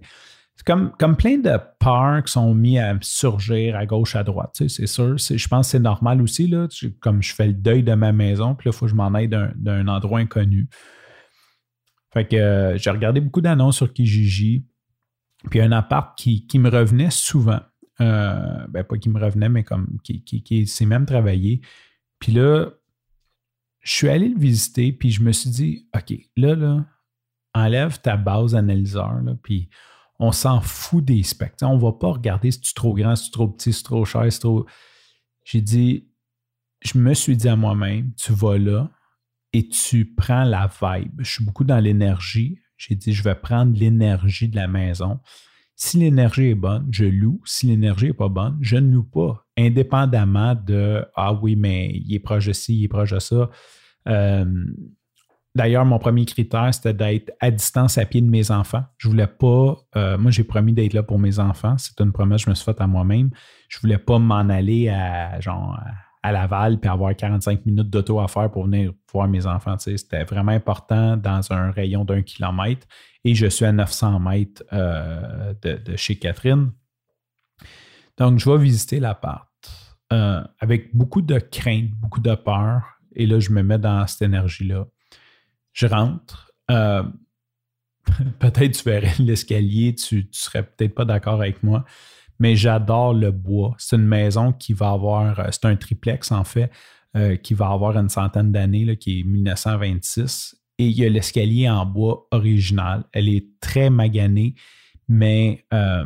C'est 0.56 0.68
comme, 0.68 0.92
comme 1.00 1.16
plein 1.16 1.40
de 1.40 1.58
peurs 1.80 2.24
qui 2.24 2.32
sont 2.32 2.54
mis 2.54 2.78
à 2.78 2.96
surgir 3.02 3.76
à 3.76 3.88
gauche, 3.88 4.16
à 4.16 4.24
droite, 4.24 4.52
tu 4.54 4.70
sais, 4.70 4.82
c'est 4.82 4.86
sûr. 4.86 5.18
Je 5.18 5.48
pense 5.48 5.68
que 5.68 5.72
c'est 5.72 5.80
normal 5.80 6.22
aussi, 6.22 6.46
là, 6.46 6.68
comme 7.00 7.24
je 7.24 7.34
fais 7.34 7.48
le 7.48 7.54
deuil 7.54 7.82
de 7.82 7.96
ma 7.96 8.12
maison, 8.12 8.54
puis 8.54 8.70
là, 8.70 8.72
il 8.76 8.78
faut 8.78 8.86
que 8.86 8.92
je 8.92 8.96
m'en 8.96 9.12
aille 9.16 9.30
d'un 9.30 9.88
endroit 9.88 10.20
inconnu. 10.20 10.70
Fait 12.14 12.28
que 12.28 12.36
euh, 12.36 12.78
j'ai 12.78 12.90
regardé 12.90 13.22
beaucoup 13.22 13.42
d'annonces 13.42 13.78
sur 13.78 13.92
Kijiji, 13.92 14.66
puis 15.50 15.62
un 15.62 15.72
appart 15.72 16.18
qui, 16.18 16.46
qui 16.46 16.60
me 16.60 16.70
revenait 16.70 17.10
souvent 17.10 17.60
euh, 18.02 18.66
ben, 18.70 18.84
pas 18.84 18.98
qui 18.98 19.10
me 19.10 19.20
revenait, 19.20 19.50
mais 19.50 19.64
comme 19.64 20.00
qui, 20.04 20.24
qui, 20.24 20.68
s'est 20.68 20.86
même 20.86 21.06
travaillé. 21.06 21.62
Puis 22.20 22.32
là, 22.32 22.70
je 23.82 23.92
suis 23.92 24.10
allé 24.10 24.30
le 24.30 24.40
visiter, 24.40 24.92
puis 24.92 25.12
je 25.12 25.22
me 25.22 25.32
suis 25.32 25.50
dit, 25.50 25.88
OK, 25.96 26.14
là, 26.36 26.56
là, 26.56 26.86
enlève 27.54 28.00
ta 28.02 28.18
base 28.18 28.56
analyseur, 28.56 29.22
là, 29.22 29.36
puis 29.44 29.70
on 30.20 30.32
s'en 30.32 30.62
fout 30.62 31.04
des 31.04 31.24
specs. 31.24 31.56
on 31.62 31.76
ne 31.76 31.82
va 31.82 31.92
pas 31.94 32.12
regarder 32.12 32.52
si 32.52 32.62
tu 32.62 32.70
es 32.70 32.74
trop 32.74 32.94
grand, 32.94 33.16
si 33.16 33.26
tu 33.26 33.30
es 33.30 33.34
trop 33.34 33.48
petit, 33.48 33.74
si 33.74 33.84
tu 33.84 33.88
es 33.88 33.90
trop 33.90 34.06
cher, 34.06 34.32
si 34.32 34.40
trop. 34.40 34.66
J'ai 35.44 35.62
dit, 35.62 36.08
je 36.82 36.98
me 36.98 37.14
suis 37.14 37.36
dit 37.36 37.50
à 37.50 37.56
moi-même, 37.56 38.14
tu 38.16 38.32
vas 38.34 38.58
là 38.58 38.90
et 39.54 39.68
tu 39.68 40.06
prends 40.06 40.44
la 40.44 40.70
vibe. 40.82 41.20
Je 41.20 41.32
suis 41.32 41.44
beaucoup 41.44 41.64
dans 41.64 41.80
l'énergie. 41.80 42.60
J'ai 42.78 42.96
dit, 42.96 43.14
je 43.14 43.24
vais 43.24 43.36
prendre 43.36 43.78
l'énergie 43.78 44.48
de 44.48 44.56
la 44.56 44.68
maison. 44.68 45.20
Si 45.76 45.98
l'énergie 45.98 46.50
est 46.50 46.56
bonne, 46.56 46.88
je 46.92 47.06
loue. 47.06 47.42
Si 47.44 47.68
l'énergie 47.68 48.08
n'est 48.08 48.14
pas 48.14 48.30
bonne, 48.30 48.58
je 48.62 48.78
ne 48.78 48.94
loue 48.94 49.04
pas, 49.04 49.46
indépendamment 49.58 50.56
de 50.56 51.06
Ah 51.16 51.34
oui, 51.34 51.56
mais 51.56 51.92
il 51.94 52.14
est 52.14 52.20
proche 52.20 52.48
de 52.48 52.54
ci, 52.54 52.78
il 52.78 52.84
est 52.86 52.88
proche 52.88 53.12
de 53.12 53.20
ça. 53.20 53.50
Euh, 54.08 54.46
d'ailleurs, 55.56 55.86
mon 55.86 56.00
premier 56.00 56.26
critère, 56.26 56.74
c'était 56.74 56.94
d'être 56.94 57.32
à 57.40 57.52
distance 57.52 57.98
à 57.98 58.06
pied 58.06 58.22
de 58.22 58.30
mes 58.30 58.52
enfants. 58.52 58.84
Je 58.98 59.10
voulais 59.10 59.28
pas, 59.28 59.76
euh, 59.96 60.18
moi 60.18 60.32
j'ai 60.32 60.44
promis 60.44 60.74
d'être 60.74 60.94
là 60.94 61.04
pour 61.04 61.20
mes 61.20 61.40
enfants. 61.40 61.76
C'est 61.78 62.00
une 62.00 62.12
promesse 62.12 62.42
que 62.42 62.46
je 62.46 62.50
me 62.52 62.56
suis 62.56 62.66
faite 62.66 62.82
à 62.82 62.88
moi-même. 62.88 63.32
Je 63.68 63.80
voulais 63.80 63.98
pas 63.98 64.20
m'en 64.20 64.50
aller 64.50 64.90
à 64.90 65.40
genre 65.40 65.80
à 66.24 66.32
Laval 66.32 66.80
puis 66.80 66.90
avoir 66.90 67.16
45 67.16 67.66
minutes 67.66 67.90
d'auto 67.90 68.20
à 68.20 68.28
faire 68.28 68.52
pour 68.52 68.66
venir 68.66 68.94
voir 69.12 69.28
mes 69.28 69.46
enfants. 69.46 69.76
C'était 69.78 70.24
vraiment 70.24 70.52
important 70.52 71.18
dans 71.18 71.52
un 71.52 71.72
rayon 71.72 72.06
d'un 72.06 72.22
kilomètre 72.22 72.88
et 73.24 73.36
je 73.36 73.48
suis 73.48 73.66
à 73.66 73.72
900 73.72 74.20
mètres 74.20 74.64
euh, 74.74 75.54
de, 75.62 75.96
chez 75.96 76.18
Catherine. 76.18 76.72
Donc, 78.18 78.40
je 78.40 78.50
vais 78.50 78.58
visiter 78.58 79.00
l'appart 79.00 79.48
euh, 80.14 80.44
avec 80.60 80.96
beaucoup 80.96 81.22
de 81.22 81.40
crainte, 81.40 81.90
beaucoup 81.92 82.20
de 82.20 82.36
peur. 82.36 82.84
Et 83.16 83.26
là, 83.26 83.40
je 83.40 83.52
me 83.52 83.64
mets 83.64 83.80
dans 83.80 84.06
cette 84.08 84.24
énergie-là. 84.24 84.86
Je 85.74 85.88
rentre. 85.88 86.52
Euh, 86.70 87.04
peut-être 88.40 88.78
tu 88.78 88.84
verrais 88.84 89.14
l'escalier, 89.20 89.96
tu 89.96 90.16
ne 90.18 90.22
serais 90.32 90.64
peut-être 90.64 90.96
pas 90.96 91.06
d'accord 91.06 91.36
avec 91.36 91.64
moi, 91.64 91.86
mais 92.42 92.56
j'adore 92.58 93.14
le 93.14 93.32
bois. 93.32 93.76
C'est 93.78 93.96
une 93.96 94.06
maison 94.06 94.52
qui 94.52 94.74
va 94.74 94.90
avoir, 94.90 95.48
c'est 95.54 95.66
un 95.66 95.76
triplex 95.78 96.32
en 96.32 96.44
fait, 96.44 96.70
qui 97.44 97.54
va 97.54 97.70
avoir 97.70 97.96
une 97.98 98.10
centaine 98.10 98.52
d'années, 98.52 98.98
qui 98.98 99.20
est 99.20 99.24
1926 99.24 100.62
et 100.82 100.88
il 100.88 100.98
y 100.98 101.06
a 101.06 101.10
l'escalier 101.10 101.70
en 101.70 101.86
bois 101.86 102.28
original. 102.32 103.04
Elle 103.14 103.30
est 103.30 103.46
très 103.60 103.92
maganée, 103.92 104.56
mais 105.08 105.64
euh, 105.74 106.06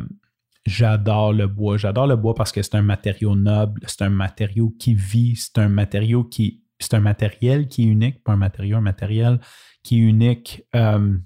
j'adore 0.66 1.32
le 1.32 1.46
bois. 1.46 1.78
J'adore 1.78 2.06
le 2.06 2.16
bois 2.16 2.34
parce 2.34 2.52
que 2.52 2.60
c'est 2.60 2.74
un 2.74 2.82
matériau 2.82 3.34
noble, 3.34 3.80
c'est 3.86 4.02
un 4.02 4.10
matériau 4.10 4.68
qui 4.78 4.94
vit, 4.94 5.34
c'est 5.34 5.58
un 5.58 5.70
matériau 5.70 6.24
qui. 6.24 6.62
C'est 6.78 6.92
un 6.92 7.00
matériel 7.00 7.68
qui 7.68 7.84
est 7.84 7.86
unique, 7.86 8.22
pas 8.22 8.32
un 8.32 8.36
matériau, 8.36 8.76
un 8.76 8.82
matériel 8.82 9.40
qui 9.82 9.96
est 9.96 10.02
unique, 10.02 10.62
euh, 10.74 11.16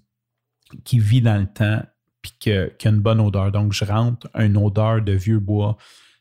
qui 0.84 1.00
vit 1.00 1.20
dans 1.20 1.40
le 1.40 1.48
temps, 1.48 1.82
puis 2.22 2.32
qui 2.38 2.52
a 2.52 2.68
une 2.84 3.00
bonne 3.00 3.20
odeur. 3.20 3.52
Donc, 3.52 3.72
je 3.72 3.84
rentre 3.84 4.28
une 4.34 4.56
odeur 4.56 5.02
de 5.02 5.12
vieux 5.12 5.38
bois 5.38 5.76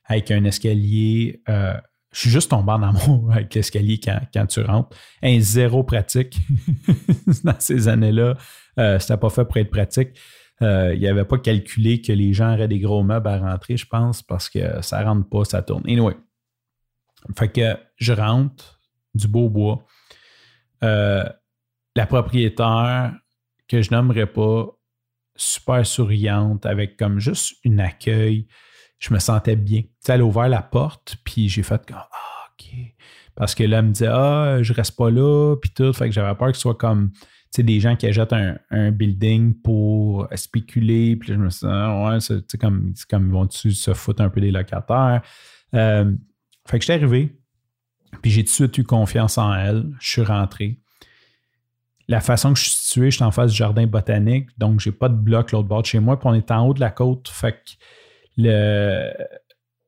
avec 0.05 0.31
un 0.31 0.43
escalier 0.45 1.41
euh, 1.49 1.75
je 2.11 2.21
suis 2.21 2.29
juste 2.29 2.49
tombé 2.49 2.71
en 2.71 2.81
amour 2.81 3.29
avec 3.31 3.53
l'escalier 3.53 3.99
quand, 3.99 4.45
tu 4.47 4.61
rentres. 4.61 4.95
Un 5.21 5.39
zéro 5.39 5.83
pratique 5.83 6.39
dans 7.43 7.59
ces 7.59 7.87
années-là. 7.87 8.35
Euh, 8.79 8.99
C'était 8.99 9.17
pas 9.17 9.29
fait 9.29 9.45
pour 9.45 9.57
être 9.57 9.69
pratique. 9.69 10.19
Euh, 10.61 10.93
il 10.95 11.01
n'avait 11.01 11.25
pas 11.25 11.37
calculé 11.37 12.01
que 12.01 12.11
les 12.11 12.33
gens 12.33 12.53
auraient 12.53 12.67
des 12.67 12.79
gros 12.79 13.03
meubles 13.03 13.27
à 13.27 13.37
rentrer, 13.39 13.77
je 13.77 13.85
pense, 13.85 14.21
parce 14.21 14.49
que 14.49 14.81
ça 14.81 15.03
rentre 15.03 15.29
pas, 15.29 15.45
ça 15.45 15.61
tourne. 15.61 15.83
Anyway. 15.87 16.15
Fait 17.37 17.49
que 17.49 17.77
je 17.97 18.13
rentre, 18.13 18.79
du 19.13 19.27
beau 19.27 19.49
bois. 19.49 19.85
Euh, 20.83 21.23
la 21.95 22.05
propriétaire, 22.05 23.13
que 23.67 23.81
je 23.81 23.91
nommerai 23.91 24.25
pas, 24.25 24.67
super 25.39 25.85
souriante, 25.85 26.65
avec 26.65 26.97
comme 26.97 27.19
juste 27.19 27.55
une 27.63 27.79
accueil 27.79 28.47
je 28.99 29.13
me 29.13 29.19
sentais 29.19 29.55
bien. 29.55 29.83
Elle 30.07 30.21
a 30.21 30.25
ouvert 30.25 30.49
la 30.49 30.61
porte, 30.61 31.17
puis 31.23 31.49
j'ai 31.49 31.63
fait 31.63 31.83
comme 31.85 31.97
Ah, 31.97 32.47
OK. 32.51 32.75
Parce 33.35 33.55
que 33.55 33.63
là, 33.63 33.79
elle 33.79 33.85
me 33.85 33.91
disait 33.91 34.09
Ah, 34.11 34.59
je 34.61 34.73
reste 34.73 34.95
pas 34.95 35.09
là, 35.09 35.55
puis 35.55 35.71
tout. 35.71 35.91
Fait 35.93 36.05
que 36.05 36.11
j'avais 36.11 36.35
peur 36.35 36.49
que 36.49 36.55
ce 36.55 36.61
soit 36.61 36.75
comme 36.75 37.11
tu 37.51 37.61
sais, 37.61 37.63
des 37.63 37.79
gens 37.79 37.95
qui 37.95 38.05
achètent 38.05 38.33
un, 38.33 38.91
building 38.91 39.55
pour 39.55 40.27
spéculer. 40.35 41.15
Puis 41.15 41.29
je 41.29 41.33
me 41.33 41.49
suis 41.49 41.65
dit, 41.65 41.73
ah, 41.73 42.11
ouais, 42.11 42.19
c'est 42.19 42.59
comme, 42.59 42.93
comme 43.09 43.27
ils 43.27 43.31
vont 43.31 43.49
se 43.49 43.93
foutre 43.95 44.21
un 44.21 44.29
peu 44.29 44.39
des 44.39 44.51
locataires? 44.51 45.23
Euh, 45.73 46.13
fait 46.67 46.77
que 46.77 46.85
j'étais 46.85 47.01
arrivé, 47.01 47.39
puis 48.21 48.29
j'ai 48.29 48.43
tout 48.43 48.49
de 48.49 48.53
suite 48.53 48.77
eu 48.77 48.83
confiance 48.83 49.39
en 49.39 49.51
elle. 49.55 49.89
Je 49.99 50.09
suis 50.09 50.21
rentré. 50.21 50.79
La 52.09 52.21
façon 52.21 52.53
que 52.53 52.59
je 52.59 52.63
suis 52.63 52.71
situé, 52.71 53.11
je 53.11 53.17
suis 53.17 53.23
en 53.23 53.29
face 53.29 53.51
du 53.51 53.57
jardin 53.57 53.85
botanique, 53.85 54.49
donc 54.57 54.79
j'ai 54.79 54.91
pas 54.91 55.09
de 55.09 55.15
bloc 55.15 55.51
l'autre 55.51 55.67
bord 55.67 55.83
de 55.83 55.87
chez 55.87 55.99
moi, 55.99 56.19
puis 56.19 56.27
on 56.27 56.33
est 56.33 56.49
en 56.49 56.67
haut 56.67 56.73
de 56.73 56.79
la 56.79 56.89
côte. 56.89 57.29
Fait 57.29 57.51
que 57.51 57.69
le, 58.35 59.13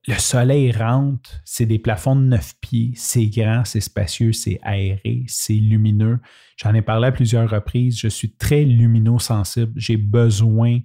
le 0.08 0.14
soleil 0.14 0.72
rentre, 0.72 1.32
c'est 1.46 1.66
des 1.66 1.80
plafonds 1.80 2.16
de 2.16 2.22
9 2.22 2.54
pieds, 2.62 2.92
c'est 2.96 3.26
grand, 3.26 3.66
c'est 3.66 3.82
spacieux, 3.82 4.34
c'est 4.34 4.60
aéré, 4.62 5.24
c'est 5.26 5.54
lumineux. 5.54 6.20
J'en 6.58 6.76
ai 6.76 6.84
parlé 6.84 7.08
à 7.08 7.12
plusieurs 7.12 7.50
reprises, 7.50 7.98
je 7.98 8.08
suis 8.08 8.36
très 8.36 8.66
luminosensible, 8.66 9.74
j'ai 9.76 9.98
besoin 9.98 10.78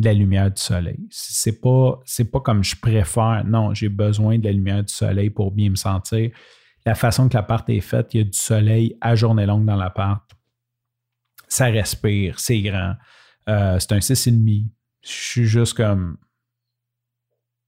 de 0.00 0.04
la 0.04 0.14
lumière 0.14 0.50
du 0.50 0.60
soleil. 0.60 1.06
C'est 1.10 1.60
pas 1.60 2.00
c'est 2.04 2.28
pas 2.30 2.40
comme 2.40 2.64
je 2.64 2.74
préfère, 2.74 3.44
non, 3.46 3.72
j'ai 3.72 3.88
besoin 3.88 4.36
de 4.36 4.44
la 4.44 4.52
lumière 4.52 4.82
du 4.82 4.92
soleil 4.92 5.30
pour 5.30 5.52
bien 5.52 5.70
me 5.70 5.76
sentir. 5.76 6.32
La 6.84 6.96
façon 6.96 7.28
que 7.28 7.34
l'appart 7.34 7.68
est 7.70 7.80
faite, 7.80 8.14
il 8.14 8.18
y 8.18 8.20
a 8.20 8.24
du 8.24 8.36
soleil 8.36 8.96
à 9.00 9.14
journée 9.14 9.46
longue 9.46 9.64
dans 9.64 9.76
l'appart. 9.76 10.31
Ça 11.52 11.66
respire, 11.66 12.40
c'est 12.40 12.62
grand. 12.62 12.94
Euh, 13.46 13.78
c'est 13.78 13.92
un 13.92 13.98
6,5. 13.98 14.70
Je 15.02 15.10
suis 15.10 15.44
juste 15.44 15.74
comme 15.74 16.16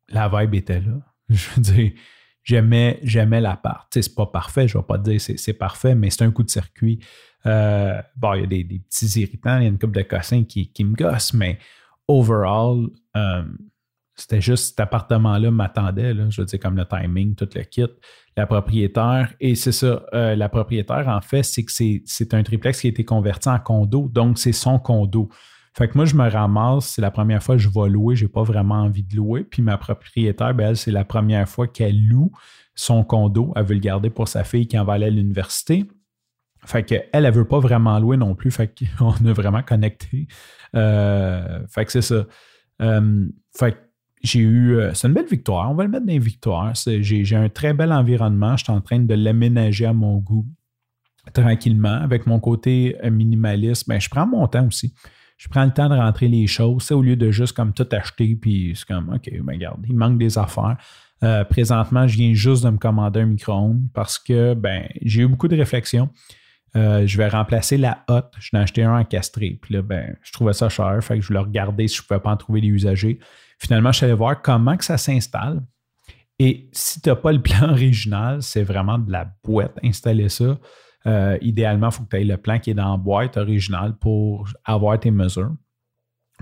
la 0.08 0.26
vibe 0.26 0.54
était 0.54 0.80
là. 0.80 0.94
Je 1.28 1.50
veux 1.50 1.60
dire, 1.60 1.92
j'aimais, 2.42 2.98
j'aimais 3.02 3.42
l'appart. 3.42 3.86
C'est 3.92 4.14
pas 4.14 4.24
parfait, 4.24 4.68
je 4.68 4.78
vais 4.78 4.84
pas 4.84 4.96
te 4.96 5.10
dire 5.10 5.20
c'est, 5.20 5.36
c'est 5.36 5.52
parfait, 5.52 5.94
mais 5.94 6.08
c'est 6.08 6.24
un 6.24 6.30
coup 6.30 6.42
de 6.42 6.48
circuit. 6.48 6.98
Euh, 7.44 8.00
bon, 8.16 8.32
il 8.32 8.40
y 8.40 8.44
a 8.44 8.46
des, 8.46 8.64
petits 8.64 9.20
irritants, 9.20 9.58
il 9.58 9.64
y 9.64 9.66
a 9.66 9.68
une 9.68 9.78
couple 9.78 9.98
de 9.98 10.02
cossins 10.02 10.44
qui, 10.44 10.72
qui 10.72 10.82
me 10.82 10.94
gossent, 10.94 11.34
mais 11.34 11.58
overall, 12.08 12.88
euh, 13.18 13.44
c'était 14.16 14.40
juste 14.40 14.68
cet 14.70 14.80
appartement-là 14.80 15.50
m'attendait, 15.50 16.14
je 16.30 16.40
veux 16.40 16.46
dire, 16.46 16.60
comme 16.60 16.76
le 16.76 16.84
timing, 16.84 17.34
tout 17.34 17.48
le 17.54 17.62
kit, 17.62 17.86
la 18.36 18.46
propriétaire. 18.46 19.34
Et 19.40 19.54
c'est 19.54 19.72
ça, 19.72 20.04
euh, 20.14 20.36
la 20.36 20.48
propriétaire, 20.48 21.08
en 21.08 21.20
fait, 21.20 21.42
c'est 21.42 21.64
que 21.64 21.72
c'est, 21.72 22.02
c'est 22.06 22.34
un 22.34 22.42
triplex 22.42 22.80
qui 22.80 22.86
a 22.86 22.90
été 22.90 23.04
converti 23.04 23.48
en 23.48 23.58
condo, 23.58 24.08
donc 24.12 24.38
c'est 24.38 24.52
son 24.52 24.78
condo. 24.78 25.28
Fait 25.76 25.88
que 25.88 25.96
moi, 25.96 26.04
je 26.04 26.14
me 26.14 26.28
ramasse, 26.30 26.86
c'est 26.86 27.02
la 27.02 27.10
première 27.10 27.42
fois 27.42 27.56
que 27.56 27.60
je 27.60 27.68
vais 27.68 27.88
louer, 27.88 28.14
j'ai 28.14 28.28
pas 28.28 28.44
vraiment 28.44 28.76
envie 28.76 29.02
de 29.02 29.16
louer. 29.16 29.42
Puis 29.42 29.60
ma 29.60 29.76
propriétaire, 29.76 30.54
ben, 30.54 30.68
elle, 30.68 30.76
c'est 30.76 30.92
la 30.92 31.04
première 31.04 31.48
fois 31.48 31.66
qu'elle 31.66 32.00
loue 32.06 32.30
son 32.76 33.02
condo. 33.02 33.52
Elle 33.56 33.64
veut 33.64 33.74
le 33.74 33.80
garder 33.80 34.10
pour 34.10 34.28
sa 34.28 34.44
fille 34.44 34.68
qui 34.68 34.78
en 34.78 34.84
va 34.84 34.94
aller 34.94 35.06
à 35.06 35.10
l'université. 35.10 35.88
Fait 36.64 36.84
qu'elle, 36.84 37.08
elle 37.12 37.30
veut 37.32 37.46
pas 37.46 37.58
vraiment 37.58 37.98
louer 37.98 38.16
non 38.16 38.36
plus. 38.36 38.52
Fait 38.52 38.72
qu'on 38.98 39.10
a 39.26 39.32
vraiment 39.32 39.62
connecté. 39.64 40.28
Euh, 40.76 41.66
fait 41.68 41.84
que 41.84 41.90
c'est 41.90 42.02
ça. 42.02 42.24
Euh, 42.80 43.26
fait 43.56 43.72
que 43.72 43.78
j'ai 44.24 44.40
eu. 44.40 44.76
Euh, 44.76 44.92
c'est 44.94 45.06
une 45.06 45.14
belle 45.14 45.26
victoire. 45.26 45.70
On 45.70 45.74
va 45.74 45.84
le 45.84 45.90
mettre 45.90 46.06
dans 46.06 46.12
les 46.12 46.18
victoires. 46.18 46.72
J'ai, 46.74 47.36
un 47.36 47.48
très 47.48 47.74
bel 47.74 47.92
environnement. 47.92 48.56
Je 48.56 48.64
suis 48.64 48.72
en 48.72 48.80
train 48.80 48.98
de 48.98 49.14
l'aménager 49.14 49.86
à 49.86 49.92
mon 49.92 50.18
goût 50.18 50.46
tranquillement. 51.32 52.00
Avec 52.02 52.26
mon 52.26 52.40
côté 52.40 52.96
minimaliste, 53.10 53.88
ben, 53.88 54.00
je 54.00 54.08
prends 54.08 54.26
mon 54.26 54.46
temps 54.48 54.66
aussi 54.66 54.92
je 55.36 55.48
prends 55.48 55.64
le 55.64 55.72
temps 55.72 55.88
de 55.88 55.94
rentrer 55.94 56.28
les 56.28 56.46
choses, 56.46 56.90
au 56.92 57.02
lieu 57.02 57.16
de 57.16 57.30
juste 57.30 57.54
comme 57.54 57.72
tout 57.72 57.86
acheter, 57.90 58.36
puis 58.36 58.72
c'est 58.74 58.86
comme, 58.86 59.12
OK, 59.12 59.30
ben 59.42 59.54
regarde, 59.54 59.84
il 59.88 59.96
manque 59.96 60.18
des 60.18 60.38
affaires. 60.38 60.76
Euh, 61.22 61.44
présentement, 61.44 62.06
je 62.06 62.16
viens 62.16 62.34
juste 62.34 62.64
de 62.64 62.70
me 62.70 62.78
commander 62.78 63.20
un 63.20 63.26
micro-ondes 63.26 63.82
parce 63.92 64.18
que 64.18 64.54
ben, 64.54 64.88
j'ai 65.02 65.22
eu 65.22 65.28
beaucoup 65.28 65.48
de 65.48 65.56
réflexions. 65.56 66.10
Euh, 66.76 67.06
je 67.06 67.16
vais 67.16 67.28
remplacer 67.28 67.76
la 67.76 68.04
hotte. 68.08 68.32
Je 68.38 68.50
l'ai 68.52 68.58
acheté 68.58 68.82
un 68.82 68.98
encastré. 68.98 69.58
Puis 69.62 69.74
là, 69.74 69.82
ben, 69.82 70.16
je 70.22 70.32
trouvais 70.32 70.52
ça 70.52 70.68
cher. 70.68 70.98
Fait 71.02 71.16
que 71.16 71.22
je 71.22 71.28
voulais 71.28 71.40
regarder 71.40 71.88
si 71.88 71.96
je 71.96 72.02
ne 72.02 72.06
pouvais 72.08 72.20
pas 72.20 72.30
en 72.30 72.36
trouver 72.36 72.60
des 72.60 72.68
usagers. 72.68 73.18
Finalement, 73.58 73.92
je 73.92 73.98
suis 73.98 74.04
allé 74.04 74.14
voir 74.14 74.40
comment 74.42 74.76
que 74.76 74.84
ça 74.84 74.98
s'installe. 74.98 75.62
Et 76.38 76.68
si 76.72 77.00
tu 77.00 77.08
n'as 77.08 77.16
pas 77.16 77.32
le 77.32 77.40
plan 77.40 77.68
original, 77.70 78.42
c'est 78.42 78.62
vraiment 78.62 78.98
de 78.98 79.10
la 79.10 79.30
boîte 79.44 79.78
installer 79.82 80.28
ça. 80.28 80.58
Euh, 81.06 81.38
idéalement, 81.42 81.88
il 81.88 81.92
faut 81.92 82.02
que 82.04 82.10
tu 82.10 82.16
aies 82.16 82.24
le 82.24 82.36
plan 82.36 82.58
qui 82.58 82.70
est 82.70 82.74
dans 82.74 82.92
la 82.92 82.96
boîte 82.96 83.36
originale 83.36 83.96
pour 83.98 84.48
avoir 84.64 84.98
tes 84.98 85.10
mesures. 85.10 85.54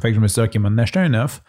Fait 0.00 0.08
que 0.08 0.14
je 0.14 0.20
me 0.20 0.28
suis 0.28 0.40
dit, 0.40 0.48
OK, 0.48 0.56
m'en 0.56 0.78
acheté 0.78 1.00
un 1.00 1.10
neuf. 1.10 1.42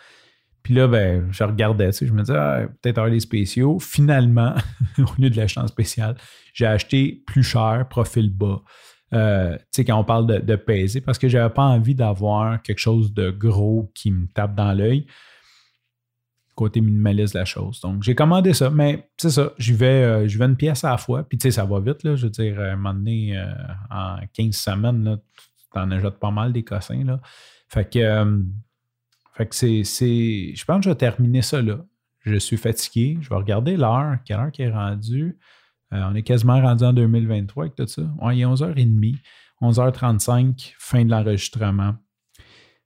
Puis 0.63 0.73
là, 0.73 0.87
ben, 0.87 1.27
je 1.31 1.43
regardais, 1.43 1.91
tu 1.91 1.99
sais, 1.99 2.07
je 2.07 2.13
me 2.13 2.21
disais, 2.21 2.37
ah, 2.37 2.61
peut-être 2.81 2.97
avoir 2.97 3.11
des 3.11 3.19
spéciaux. 3.19 3.79
Finalement, 3.79 4.55
au 4.97 5.21
lieu 5.21 5.29
de 5.29 5.37
l'acheter 5.37 5.59
en 5.59 5.67
spécial, 5.67 6.15
j'ai 6.53 6.65
acheté 6.65 7.23
plus 7.27 7.43
cher, 7.43 7.85
profil 7.89 8.29
bas. 8.29 8.61
Euh, 9.13 9.55
tu 9.57 9.63
sais, 9.71 9.85
quand 9.85 9.99
on 9.99 10.03
parle 10.03 10.25
de, 10.25 10.39
de 10.39 10.55
peser, 10.55 11.01
parce 11.01 11.19
que 11.19 11.29
je 11.29 11.37
n'avais 11.37 11.53
pas 11.53 11.63
envie 11.63 11.95
d'avoir 11.95 12.61
quelque 12.61 12.79
chose 12.79 13.13
de 13.13 13.29
gros 13.29 13.91
qui 13.93 14.09
me 14.09 14.25
tape 14.27 14.55
dans 14.55 14.73
l'œil 14.73 15.05
côté 16.55 16.81
minimaliste 16.81 17.33
de 17.33 17.39
la 17.39 17.45
chose. 17.45 17.79
Donc, 17.81 18.03
j'ai 18.03 18.15
commandé 18.15 18.53
ça, 18.53 18.69
mais 18.69 19.09
c'est 19.17 19.31
ça, 19.31 19.51
j'y 19.57 19.73
vais, 19.73 20.03
euh, 20.03 20.27
vais 20.27 20.45
une 20.45 20.55
pièce 20.55 20.83
à 20.83 20.91
la 20.91 20.97
fois. 20.97 21.23
Puis, 21.23 21.37
tu 21.37 21.43
sais, 21.43 21.51
ça 21.51 21.65
va 21.65 21.79
vite, 21.79 22.03
là. 22.03 22.15
Je 22.15 22.25
veux 22.25 22.29
dire, 22.29 22.59
à 22.59 22.65
un 22.65 22.75
moment 22.75 22.93
donné, 22.93 23.37
euh, 23.37 23.45
en 23.89 24.17
15 24.33 24.55
semaines, 24.55 25.17
tu 25.73 25.79
en 25.79 25.91
achètes 25.91 26.19
pas 26.19 26.31
mal 26.31 26.53
des 26.53 26.63
cossins, 26.63 27.03
là. 27.03 27.19
Fait 27.69 27.89
que, 27.89 27.99
euh, 27.99 28.39
fait 29.35 29.47
que 29.47 29.55
c'est, 29.55 29.83
Je 29.83 30.65
pense 30.65 30.77
que 30.77 30.83
je 30.83 30.89
vais 30.89 30.95
terminer 30.95 31.41
ça 31.41 31.61
là. 31.61 31.79
Je 32.21 32.35
suis 32.35 32.57
fatigué. 32.57 33.17
Je 33.21 33.29
vais 33.29 33.35
regarder 33.35 33.75
l'heure. 33.75 34.17
Quelle 34.23 34.39
heure 34.39 34.51
qui 34.51 34.61
est 34.61 34.71
rendue? 34.71 35.37
on 35.95 36.15
est 36.15 36.23
quasiment 36.23 36.59
rendu 36.59 36.83
en 36.83 36.93
2023 36.93 37.65
avec 37.65 37.75
tout 37.75 37.85
ça. 37.85 38.01
il 38.31 38.41
est 38.41 38.45
11h30. 38.45 39.15
11h35, 39.61 40.73
fin 40.79 41.05
de 41.05 41.11
l'enregistrement. 41.11 41.95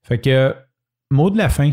Fait 0.04 0.20
que, 0.20 0.56
mot 1.10 1.30
de 1.30 1.38
la 1.38 1.50
fin. 1.50 1.72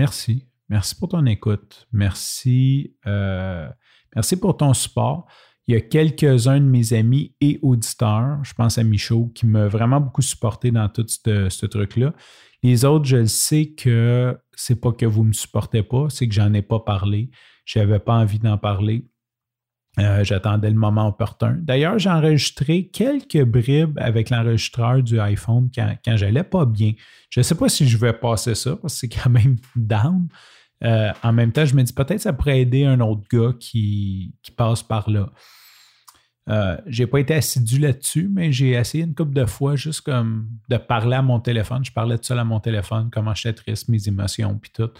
Merci. 0.00 0.46
Merci 0.70 0.94
pour 0.94 1.08
ton 1.08 1.26
écoute. 1.26 1.86
Merci, 1.92 2.96
euh, 3.06 3.68
merci 4.16 4.34
pour 4.40 4.56
ton 4.56 4.72
support. 4.72 5.26
Il 5.66 5.74
y 5.74 5.76
a 5.76 5.82
quelques-uns 5.82 6.58
de 6.58 6.64
mes 6.64 6.94
amis 6.94 7.34
et 7.42 7.58
auditeurs, 7.60 8.42
je 8.42 8.54
pense 8.54 8.78
à 8.78 8.82
Michaud, 8.82 9.30
qui 9.34 9.44
m'a 9.44 9.68
vraiment 9.68 10.00
beaucoup 10.00 10.22
supporté 10.22 10.70
dans 10.70 10.88
tout 10.88 11.04
ce, 11.06 11.66
truc-là. 11.66 12.14
Les 12.62 12.86
autres, 12.86 13.04
je 13.04 13.18
le 13.18 13.26
sais 13.26 13.72
que 13.72 14.38
c'est 14.54 14.80
pas 14.80 14.92
que 14.92 15.04
vous 15.04 15.22
ne 15.22 15.28
me 15.28 15.32
supportez 15.34 15.82
pas, 15.82 16.08
c'est 16.08 16.26
que 16.26 16.34
j'en 16.34 16.54
ai 16.54 16.62
pas 16.62 16.80
parlé. 16.80 17.30
Je 17.66 17.78
n'avais 17.78 17.98
pas 17.98 18.14
envie 18.14 18.38
d'en 18.38 18.56
parler. 18.56 19.06
Euh, 19.98 20.22
j'attendais 20.22 20.70
le 20.70 20.76
moment 20.76 21.08
opportun. 21.08 21.56
D'ailleurs, 21.60 21.98
j'ai 21.98 22.10
enregistré 22.10 22.86
quelques 22.86 23.42
bribes 23.42 23.98
avec 23.98 24.30
l'enregistreur 24.30 25.02
du 25.02 25.18
iPhone 25.18 25.68
quand, 25.74 25.96
quand 26.04 26.16
j'allais 26.16 26.44
pas 26.44 26.64
bien. 26.64 26.92
Je 27.28 27.40
ne 27.40 27.42
sais 27.42 27.56
pas 27.56 27.68
si 27.68 27.88
je 27.88 27.98
vais 27.98 28.12
passer 28.12 28.54
ça 28.54 28.76
parce 28.76 28.94
que 28.94 29.00
c'est 29.00 29.08
quand 29.08 29.30
même 29.30 29.56
down. 29.74 30.28
Euh, 30.84 31.12
en 31.22 31.32
même 31.32 31.52
temps, 31.52 31.64
je 31.64 31.74
me 31.74 31.82
dis 31.82 31.92
peut-être 31.92 32.20
ça 32.20 32.32
pourrait 32.32 32.60
aider 32.60 32.84
un 32.84 33.00
autre 33.00 33.22
gars 33.30 33.52
qui, 33.58 34.34
passe 34.56 34.82
par 34.82 35.10
là. 35.10 35.30
Euh, 36.48 36.76
j'ai 36.86 37.06
pas 37.06 37.20
été 37.20 37.34
assidu 37.34 37.78
là-dessus, 37.78 38.28
mais 38.32 38.50
j'ai 38.50 38.70
essayé 38.70 39.04
une 39.04 39.14
couple 39.14 39.34
de 39.34 39.46
fois 39.46 39.76
juste 39.76 40.00
comme 40.00 40.48
de 40.68 40.76
parler 40.76 41.16
à 41.16 41.22
mon 41.22 41.38
téléphone. 41.40 41.84
Je 41.84 41.92
parlais 41.92 42.16
de 42.16 42.24
ça 42.24 42.40
à 42.40 42.44
mon 42.44 42.60
téléphone, 42.60 43.10
comment 43.12 43.34
j'étais 43.34 43.54
triste, 43.54 43.88
mes 43.88 44.08
émotions, 44.08 44.58
puis 44.58 44.70
tout. 44.72 44.90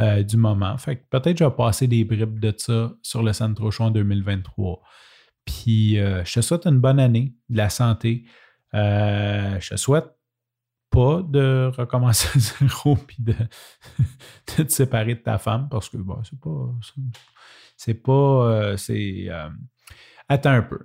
Euh, 0.00 0.22
du 0.22 0.36
moment. 0.36 0.78
Fait 0.78 0.96
que 0.96 1.02
peut-être 1.10 1.38
je 1.38 1.44
vais 1.44 1.50
passer 1.50 1.88
des 1.88 2.04
bribes 2.04 2.38
de 2.38 2.54
ça 2.56 2.92
sur 3.02 3.20
le 3.24 3.32
Centro 3.32 3.72
Show 3.72 3.84
en 3.84 3.90
2023. 3.90 4.80
Puis 5.44 5.98
euh, 5.98 6.24
je 6.24 6.34
te 6.34 6.40
souhaite 6.40 6.66
une 6.66 6.78
bonne 6.78 7.00
année, 7.00 7.34
de 7.48 7.56
la 7.56 7.68
santé. 7.68 8.24
Euh, 8.74 9.58
je 9.58 9.70
te 9.70 9.76
souhaite 9.76 10.06
pas 10.90 11.22
de 11.28 11.72
recommencer 11.76 12.28
à 12.34 12.38
zéro 12.38 12.94
puis 12.94 13.16
de, 13.18 13.34
te 14.46 14.68
séparer 14.68 15.16
de 15.16 15.20
ta 15.20 15.36
femme 15.36 15.68
parce 15.68 15.88
que 15.88 15.96
bon, 15.96 16.22
c'est 16.22 16.38
pas. 16.38 16.74
C'est 17.76 17.94
pas. 17.94 18.76
c'est. 18.76 19.28
attends 20.28 20.50
un 20.50 20.62
peu. 20.62 20.78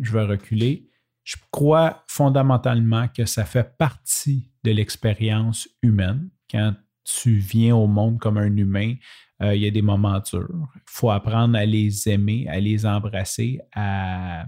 Je 0.00 0.12
vais 0.12 0.26
reculer. 0.26 0.88
Je 1.24 1.36
crois 1.50 2.04
fondamentalement 2.06 3.08
que 3.08 3.24
ça 3.24 3.44
fait 3.44 3.76
partie 3.76 4.52
de 4.62 4.70
l'expérience 4.70 5.68
humaine 5.82 6.30
quand 6.48 6.74
tu 7.04 7.34
viens 7.36 7.76
au 7.76 7.86
monde 7.86 8.18
comme 8.18 8.38
un 8.38 8.56
humain, 8.56 8.94
euh, 9.42 9.54
il 9.54 9.62
y 9.62 9.66
a 9.66 9.70
des 9.70 9.82
moments 9.82 10.20
durs. 10.20 10.48
Il 10.74 10.80
faut 10.86 11.10
apprendre 11.10 11.56
à 11.58 11.64
les 11.64 12.08
aimer, 12.08 12.46
à 12.48 12.60
les 12.60 12.86
embrasser, 12.86 13.60
à 13.74 14.46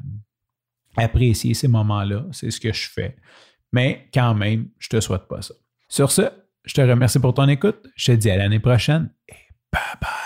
apprécier 0.97 1.55
ces 1.55 1.69
moments-là. 1.69 2.25
C'est 2.33 2.51
ce 2.51 2.61
que 2.61 2.73
je 2.73 2.89
fais. 2.89 3.17
Mais 3.73 4.09
quand 4.15 4.35
même, 4.35 4.69
je 4.79 4.89
te 4.89 5.01
souhaite 5.01 5.29
pas 5.29 5.43
ça. 5.43 5.55
Sur 5.89 6.11
ce, 6.11 6.23
je 6.65 6.75
te 6.75 6.81
remercie 6.81 7.21
pour 7.21 7.35
ton 7.35 7.49
écoute. 7.49 7.87
Je 7.97 8.13
te 8.13 8.17
dis 8.17 8.31
à 8.31 8.37
l'année 8.37 8.61
prochaine 8.61 9.11
et 9.29 9.35
bye 9.73 9.81
bye. 10.01 10.26